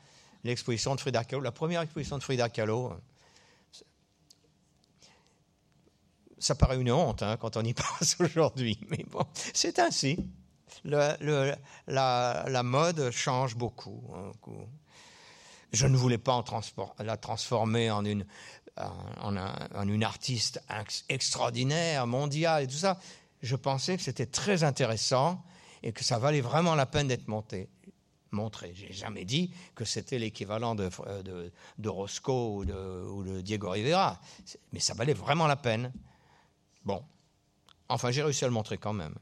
l'exposition 0.47 0.95
de 0.95 0.99
Frida 0.99 1.23
Kahlo, 1.23 1.41
la 1.41 1.51
première 1.51 1.81
exposition 1.81 2.17
de 2.17 2.23
Frida 2.23 2.49
Kahlo. 2.49 2.93
Ça 6.39 6.55
paraît 6.55 6.79
une 6.79 6.91
honte 6.91 7.23
hein, 7.23 7.37
quand 7.37 7.57
on 7.57 7.63
y 7.63 7.73
passe 7.99 8.17
aujourd'hui, 8.19 8.79
mais 8.89 9.05
bon, 9.09 9.25
c'est 9.53 9.79
ainsi. 9.79 10.27
La, 10.83 11.17
mode 12.63 13.11
change 13.11 13.55
beaucoup. 13.55 14.03
Hein. 14.15 14.31
Je 15.73 15.87
ne 15.87 15.97
voulais 15.97 16.17
pas 16.17 16.43
la 16.99 17.17
transformer 17.17 17.91
en 17.91 18.05
une 18.05 18.25
artiste 20.03 20.61
extraordinaire, 21.09 22.07
mondiale 22.07 22.63
et 22.63 22.67
tout 22.67 22.73
ça. 22.73 22.99
Je 23.41 23.55
pensais 23.55 23.97
que 23.97 24.03
c'était 24.03 24.25
très 24.25 24.63
intéressant 24.63 25.43
et 25.83 25.91
que 25.91 26.03
ça 26.03 26.17
valait 26.17 26.41
vraiment 26.41 26.75
la 26.75 26.85
peine 26.85 27.07
d'être 27.07 27.27
monté, 27.27 27.69
montré. 28.31 28.71
J'ai 28.75 28.91
jamais 28.91 29.25
dit 29.25 29.53
que 29.75 29.85
c'était 29.85 30.19
l'équivalent 30.19 30.75
de, 30.75 30.89
de, 31.23 31.51
de, 31.77 31.89
Roscoe 31.89 32.57
ou 32.57 32.65
de, 32.65 33.41
Diego 33.41 33.69
Rivera, 33.69 34.19
mais 34.71 34.79
ça 34.79 34.93
valait 34.93 35.13
vraiment 35.13 35.47
la 35.47 35.55
peine. 35.55 35.91
Bon, 36.83 37.03
enfin 37.89 38.11
j'ai 38.11 38.23
réussi 38.23 38.45
à 38.45 38.47
le 38.47 38.53
montrer 38.53 38.77
quand 38.77 38.93
même. 38.93 39.15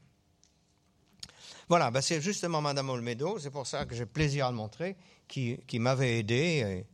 Voilà, 1.68 1.90
ben 1.90 2.00
c'est 2.00 2.20
justement 2.20 2.60
Madame 2.60 2.88
Olmedo, 2.90 3.38
c'est 3.38 3.50
pour 3.50 3.66
ça 3.66 3.86
que 3.86 3.94
j'ai 3.94 4.06
plaisir 4.06 4.46
à 4.46 4.50
le 4.50 4.56
montrer, 4.56 4.96
qui, 5.26 5.58
qui 5.66 5.80
m'avait 5.80 6.20
aidé 6.20 6.84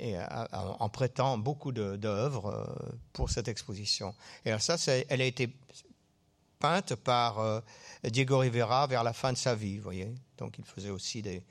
en 0.00 0.88
prêtant 0.88 1.38
beaucoup 1.38 1.72
d'œuvres 1.72 2.46
euh, 2.46 2.96
pour 3.12 3.30
cette 3.30 3.48
exposition. 3.48 4.14
Et 4.44 4.48
alors 4.48 4.60
ça, 4.60 4.76
elle 5.08 5.20
a 5.20 5.24
été 5.24 5.54
peinte 6.58 6.94
par 6.94 7.38
euh, 7.38 7.60
Diego 8.04 8.38
Rivera 8.38 8.86
vers 8.86 9.02
la 9.02 9.12
fin 9.12 9.32
de 9.32 9.38
sa 9.38 9.54
vie, 9.54 9.76
vous 9.76 9.84
voyez. 9.84 10.14
Donc 10.38 10.58
il 10.58 10.64
faisait 10.64 10.90
aussi 10.90 11.22
des, 11.22 11.44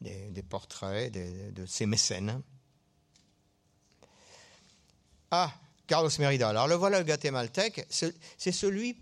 des, 0.00 0.42
portraits 0.42 1.12
de 1.12 1.66
ses 1.66 1.86
mécènes. 1.86 2.42
Ah, 5.30 5.52
Carlos 5.86 6.10
Merida. 6.18 6.48
Alors 6.50 6.68
le 6.68 6.74
voilà 6.74 6.98
le 6.98 7.04
guatémaltèque, 7.04 7.86
c'est 7.90 8.52
celui 8.52 8.96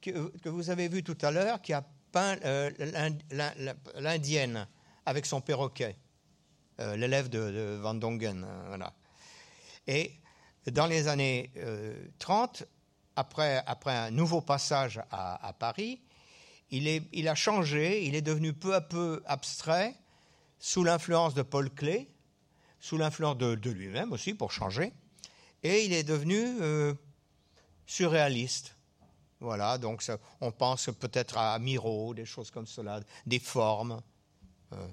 que, 0.00 0.28
que, 0.38 0.48
vous 0.48 0.70
avez 0.70 0.88
vu 0.88 1.02
tout 1.02 1.18
à 1.22 1.30
l'heure 1.30 1.60
qui 1.60 1.72
a 1.72 1.84
peint 2.12 2.36
euh, 2.44 2.70
l'indienne 3.94 4.66
avec 5.06 5.26
son 5.26 5.40
perroquet, 5.40 5.96
euh, 6.80 6.96
l'élève 6.96 7.28
de, 7.28 7.50
de, 7.50 7.78
Van 7.80 7.94
Dongen. 7.94 8.46
Voilà. 8.68 8.92
Et 9.86 10.12
dans 10.66 10.86
les 10.86 11.08
années 11.08 11.50
30, 12.18 12.64
après, 13.16 13.64
un 13.84 14.10
nouveau 14.10 14.40
passage 14.40 15.00
à, 15.10 15.52
Paris, 15.58 16.00
il, 16.70 17.28
a 17.28 17.34
changé, 17.34 18.06
il 18.06 18.14
est 18.14 18.22
devenu 18.22 18.52
peu 18.52 18.74
à 18.74 18.80
peu 18.80 19.22
abstrait, 19.26 19.94
sous 20.58 20.84
l'influence 20.84 21.34
de 21.34 21.42
Paul 21.42 21.70
Klee, 21.70 22.08
sous 22.80 22.96
l'influence 22.96 23.36
de, 23.36 23.70
lui-même 23.70 24.12
aussi, 24.12 24.34
pour 24.34 24.52
changer, 24.52 24.92
et 25.62 25.84
il 25.84 25.92
est 25.92 26.04
devenu 26.04 26.38
euh, 26.60 26.94
surréaliste. 27.86 28.76
Voilà, 29.40 29.78
donc 29.78 30.04
on 30.40 30.52
pense 30.52 30.90
peut-être 30.98 31.38
à 31.38 31.58
Miro, 31.58 32.14
des 32.14 32.26
choses 32.26 32.50
comme 32.50 32.66
cela, 32.66 33.00
des 33.26 33.38
formes. 33.38 34.02
Euh. 34.72 34.88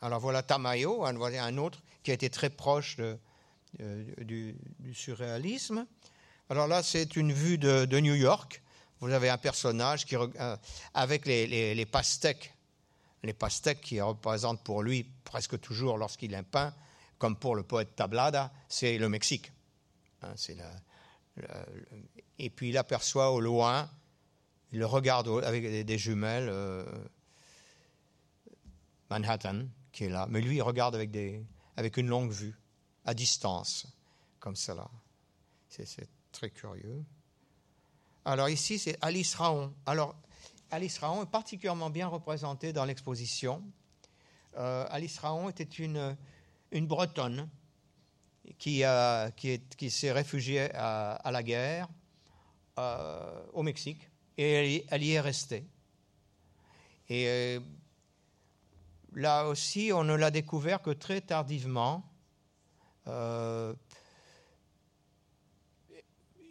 Alors 0.00 0.20
voilà 0.20 0.42
Tamayo, 0.42 1.04
un, 1.04 1.58
autre 1.58 1.80
qui 2.02 2.10
a 2.10 2.14
été 2.14 2.28
très 2.28 2.50
proche 2.50 2.96
de, 2.96 3.18
du, 3.78 4.54
du, 4.78 4.94
surréalisme. 4.94 5.86
Alors 6.50 6.66
là, 6.66 6.82
c'est 6.82 7.16
une 7.16 7.32
vue 7.32 7.58
de, 7.58 7.98
New 7.98 8.14
York. 8.14 8.62
Vous 9.00 9.10
avez 9.10 9.30
un 9.30 9.38
personnage 9.38 10.04
qui, 10.04 10.16
euh, 10.16 10.56
avec 10.94 11.26
les, 11.26 11.86
pastèques, 11.86 12.54
les 13.22 13.32
pastèques 13.32 13.80
qui 13.80 14.00
représentent 14.00 14.62
pour 14.62 14.82
lui 14.82 15.06
presque 15.24 15.58
toujours 15.60 15.96
lorsqu'il 15.98 16.34
est 16.34 16.42
peint, 16.42 16.74
comme 17.18 17.36
pour 17.36 17.56
le 17.56 17.62
poète 17.62 17.96
Tablada, 17.96 18.52
c'est 18.68 18.98
le 18.98 19.08
Mexique. 19.08 19.50
Hein, 20.22 20.34
et 22.38 22.50
puis 22.50 22.68
il 22.68 22.76
aperçoit 22.76 23.30
au 23.30 23.40
loin, 23.40 23.88
il 24.72 24.78
le 24.78 24.86
regarde 24.86 25.28
avec 25.44 25.86
des, 25.86 25.98
jumelles, 25.98 26.48
euh, 26.50 26.84
Manhattan 29.08 29.64
qui 29.90 30.04
est 30.04 30.08
là, 30.10 30.26
mais 30.28 30.40
lui 30.40 30.56
il 30.56 30.62
regarde 30.62 30.96
avec 30.96 31.96
une 31.96 32.08
longue 32.08 32.30
vue 32.30 32.54
à 33.04 33.14
distance, 33.14 33.86
comme 34.38 34.56
cela. 34.56 34.88
C'est 35.68 36.08
très 36.30 36.50
curieux. 36.50 37.04
Alors 38.24 38.48
ici, 38.48 38.78
c'est 38.78 38.96
Alice 39.00 39.34
Raon. 39.34 39.72
Alors, 39.86 40.14
Alice 40.70 40.98
Raon 40.98 41.22
est 41.22 41.30
particulièrement 41.30 41.90
bien 41.90 42.06
représentée 42.06 42.72
dans 42.72 42.84
l'exposition. 42.84 43.62
Euh, 44.56 44.86
Alice 44.90 45.18
Raon 45.18 45.48
était 45.48 45.64
une, 45.64 46.16
Bretonne 46.72 47.48
qui, 48.58 48.82
s'est 49.90 50.12
réfugiée 50.12 50.74
à, 50.74 51.12
à, 51.14 51.30
la 51.30 51.42
guerre 51.42 51.88
euh, 52.78 53.42
au 53.52 53.62
Mexique 53.62 54.08
et 54.36 54.50
elle, 54.50 54.82
elle, 54.88 55.02
y 55.02 55.12
est 55.12 55.20
restée. 55.20 55.66
Et 57.08 57.26
euh, 57.28 57.60
là 59.14 59.46
aussi, 59.46 59.90
on 59.92 60.04
ne 60.04 60.14
l'a 60.14 60.30
découvert 60.30 60.80
que 60.80 60.90
très 60.90 61.20
tardivement 61.20 62.11
euh, 63.08 63.74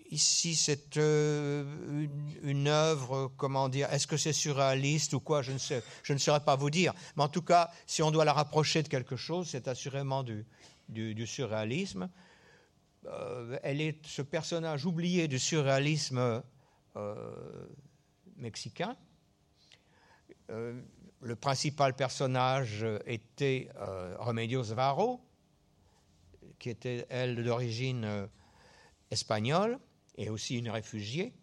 ici, 0.10 0.56
c'est 0.56 0.97
euh, 0.97 2.08
une, 2.43 2.68
œuvre, 2.68 3.32
comment 3.38 3.70
dire, 3.70 3.91
est-ce 3.93 4.08
que 4.08 4.18
c'est 4.18 4.34
surréaliste 4.34 5.14
ou 5.14 5.20
quoi 5.20 5.41
Je 5.41 6.14
ne 6.14 6.18
saurais 6.18 6.43
pas 6.43 6.56
vous 6.56 6.70
dire. 6.70 6.93
Mais 7.16 7.24
en 7.24 7.30
tout 7.30 7.41
cas, 7.41 7.72
si 7.86 8.04
on 8.04 8.12
doit 8.12 8.26
la 8.26 8.34
rapprocher 8.34 8.84
de 8.84 8.88
quelque 8.88 9.16
chose, 9.16 9.49
c'est 9.49 9.68
assurément 9.68 10.24
du, 10.24 10.45
surréalisme. 11.26 12.10
Euh, 13.06 13.58
elle 13.64 13.82
est 13.82 14.06
ce 14.06 14.22
personnage 14.22 14.86
oublié 14.86 15.28
du 15.28 15.39
surréalisme 15.39 16.43
mexicain. 18.36 18.97
Le 20.49 21.36
principal 21.38 21.95
personnage 21.95 22.86
était 23.06 23.70
Remedios 24.20 24.74
Varo, 24.74 25.22
qui 26.62 26.70
était, 26.70 27.07
elle, 27.09 27.43
d'origine 27.43 28.05
euh, 28.05 28.28
espagnole 29.09 29.80
et 30.16 30.30
aussi 30.30 30.59
une 30.59 30.70
réfugiée. 30.70 31.34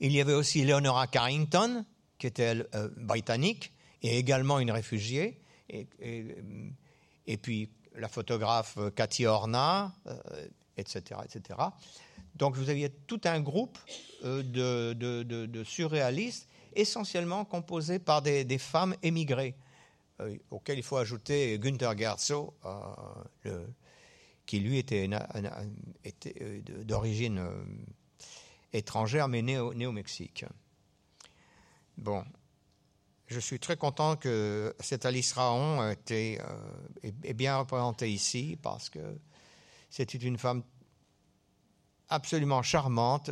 Il 0.00 0.12
y 0.12 0.20
avait 0.20 0.34
aussi 0.34 0.64
Leonora 0.64 1.06
Carrington, 1.06 1.86
qui 2.18 2.26
était 2.26 2.42
elle, 2.42 2.68
euh, 2.74 2.88
britannique 2.96 3.72
et 4.02 4.18
également 4.18 4.58
une 4.58 4.72
réfugiée. 4.72 5.40
Et, 5.70 5.86
et, 6.00 6.26
euh, 7.28 7.36
puis 7.40 7.70
la 7.94 8.08
photographe 8.08 8.78
Cathy 8.94 9.24
Horna, 9.24 9.94
etc., 10.76 11.20
etc. 11.24 11.58
Donc 12.34 12.54
vous 12.54 12.68
aviez 12.68 12.90
tout 12.90 13.20
un 13.24 13.40
groupe 13.40 13.78
de, 14.22 14.42
de, 14.42 15.22
de, 15.22 15.46
de, 15.46 15.64
surréalistes, 15.64 16.46
essentiellement 16.74 17.46
composé 17.46 17.98
par 17.98 18.20
des, 18.20 18.44
des 18.44 18.58
femmes 18.58 18.94
émigrées 19.02 19.56
auquel 20.50 20.78
il 20.78 20.82
faut 20.82 20.96
ajouter 20.96 21.58
Günther 21.58 21.96
Gerzo, 21.96 22.54
euh, 23.46 23.66
qui 24.46 24.60
lui 24.60 24.78
était, 24.78 25.08
euh, 25.10 26.60
d'origine 26.84 27.38
euh, 27.38 27.64
étrangère 28.72 29.28
mais 29.28 29.42
né 29.42 29.58
au, 29.58 29.92
Mexique. 29.92 30.44
Bon. 31.96 32.24
je 33.26 33.40
suis 33.40 33.58
très 33.58 33.76
content 33.76 34.16
que 34.16 34.74
cette 34.80 35.06
Alice 35.06 35.32
Raon 35.32 35.90
été, 35.90 36.38
est, 37.02 37.34
bien 37.34 37.56
représentée 37.56 38.10
ici 38.10 38.58
parce 38.62 38.90
que 38.90 39.18
c'était 39.88 40.18
une 40.18 40.36
femme 40.36 40.62
absolument 42.08 42.62
charmante, 42.62 43.30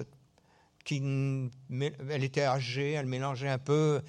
elle 0.90 2.24
était 2.24 2.42
âgée, 2.42 2.92
elle 2.92 3.06
mélangeait 3.06 3.48
un 3.48 3.58
peu. 3.58 4.02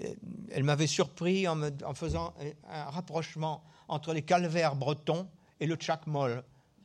Elle 0.00 0.64
m'avait 0.64 0.86
surpris 0.86 1.48
en, 1.48 1.94
faisant 1.94 2.34
un 2.68 2.84
rapprochement 2.84 3.64
entre 3.88 4.12
les 4.12 4.22
calvaires 4.22 4.76
bretons 4.76 5.28
et 5.60 5.66
le 5.66 5.76
tchakmol. 5.76 6.44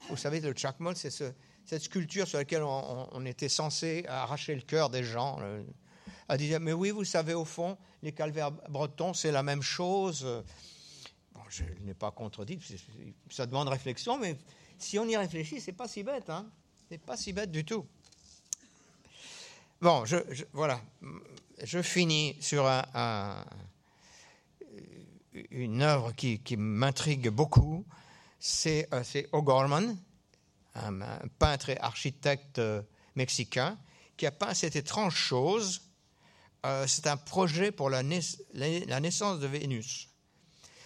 Vous 0.09 0.17
savez, 0.17 0.39
le 0.39 0.53
tchakmol, 0.53 0.95
c'est 0.95 1.11
cette 1.11 1.81
sculpture 1.81 2.27
sur 2.27 2.37
laquelle 2.37 2.63
on, 2.63 3.25
était 3.25 3.49
censé 3.49 4.05
arracher 4.07 4.55
le 4.55 4.61
cœur 4.61 4.89
des 4.89 5.03
gens. 5.03 5.39
Elle 6.29 6.37
disait, 6.37 6.59
mais 6.59 6.73
oui, 6.73 6.91
vous 6.91 7.03
savez, 7.03 7.33
au 7.33 7.45
fond, 7.45 7.77
les 8.01 8.13
calvaires 8.13 8.51
bretons, 8.51 9.13
c'est 9.13 9.31
la 9.31 9.43
même 9.43 9.61
chose. 9.61 10.25
Bon, 11.33 11.41
je 11.49 11.63
n'ai 11.81 11.93
pas 11.93 12.11
contredit, 12.11 12.59
ça 13.29 13.45
demande 13.45 13.67
réflexion, 13.67 14.17
mais 14.17 14.37
si 14.77 14.97
on 14.97 15.05
y 15.05 15.17
réfléchit, 15.17 15.59
c'est 15.59 15.73
pas 15.73 15.87
si 15.87 16.03
bête. 16.03 16.29
Hein 16.29 16.49
c'est 16.91 16.97
pas 16.97 17.15
si 17.15 17.31
bête 17.31 17.51
du 17.51 17.63
tout. 17.63 17.85
Bon, 19.81 20.03
je, 20.03 20.17
voilà. 20.51 20.81
Je 21.63 21.81
finis 21.81 22.35
sur 22.41 22.67
un, 22.67 23.45
une 25.51 25.81
œuvre 25.81 26.11
qui, 26.13 26.39
m'intrigue 26.57 27.29
beaucoup. 27.29 27.85
C'est 28.39 28.87
euh, 28.93 29.03
O'Gorman, 29.31 29.97
un, 30.75 30.99
peintre 31.39 31.69
et 31.69 31.79
architecte 31.79 32.59
euh, 32.59 32.81
mexicain, 33.15 33.77
qui 34.17 34.25
a 34.25 34.31
peint 34.31 34.53
cette 34.53 34.75
étrange 34.75 35.15
chose. 35.15 35.81
Euh, 36.65 36.85
c'est 36.87 37.07
un 37.07 37.17
projet 37.17 37.71
pour 37.71 37.89
la, 37.89 38.03
naissance 38.03 39.39
de 39.39 39.47
Vénus. 39.47 40.09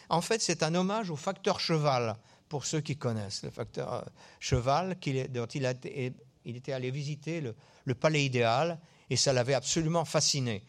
En 0.10 0.22
fait, 0.22 0.42
c'est 0.42 0.64
un 0.64 0.76
hommage 0.76 1.10
au 1.10 1.16
facteur 1.16 1.60
cheval 1.60 2.16
pour 2.48 2.66
ceux 2.66 2.82
qui 2.82 2.96
connaissent 2.96 3.44
le 3.44 3.50
facteur 3.50 3.94
euh, 3.94 4.02
cheval, 4.40 4.98
dont 5.30 5.46
il, 5.48 5.66
était 5.66 6.72
allé 6.72 6.92
visiter 6.92 7.42
le, 7.42 7.96
palais 7.96 8.24
idéal 8.24 8.80
et 9.10 9.16
ça 9.16 9.34
l'avait 9.34 9.54
absolument 9.54 10.06
fasciné 10.06 10.64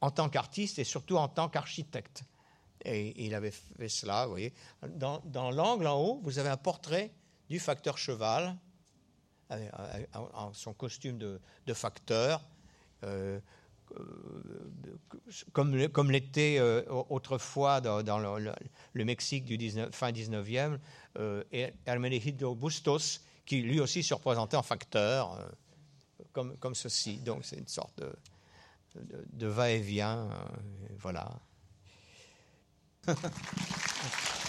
en 0.00 0.10
tant 0.10 0.28
qu'artiste 0.28 0.78
et 0.78 0.84
surtout 0.84 1.16
en 1.16 1.28
tant 1.28 1.48
qu'architecte. 1.48 2.24
Et 2.84 3.24
il 3.24 3.34
avait 3.34 3.50
fait 3.50 3.88
cela, 3.88 4.26
vous 4.26 4.32
voyez. 4.32 4.54
Dans, 4.86 5.50
l'angle 5.50 5.86
en 5.86 6.00
haut, 6.00 6.20
vous 6.22 6.38
avez 6.38 6.50
un 6.50 6.56
portrait 6.56 7.12
du 7.48 7.58
facteur 7.58 7.98
cheval, 7.98 8.56
en 10.12 10.52
son 10.52 10.74
costume 10.74 11.18
de, 11.18 11.74
facteur. 11.74 12.44
Euh, 13.04 13.40
comme, 15.52 16.10
l'était 16.10 16.56
euh, 16.58 16.82
autrefois 17.08 17.80
dans, 17.80 18.18
le, 18.18 19.04
Mexique 19.04 19.44
du 19.44 19.56
19, 19.56 19.94
fin 19.94 20.10
19e, 20.10 20.78
euh, 21.18 21.44
Hermenegildo 21.86 22.54
Bustos, 22.54 23.20
qui 23.44 23.62
lui 23.62 23.80
aussi 23.80 24.02
se 24.02 24.14
représentait 24.14 24.56
en 24.56 24.62
facteur, 24.62 25.34
euh, 25.34 25.48
comme, 26.60 26.74
ceci. 26.74 27.18
Donc 27.18 27.44
c'est 27.44 27.56
une 27.56 27.68
sorte 27.68 27.98
de, 27.98 28.14
de 29.32 29.46
va-et-vient. 29.46 30.28
voilà. 30.98 31.40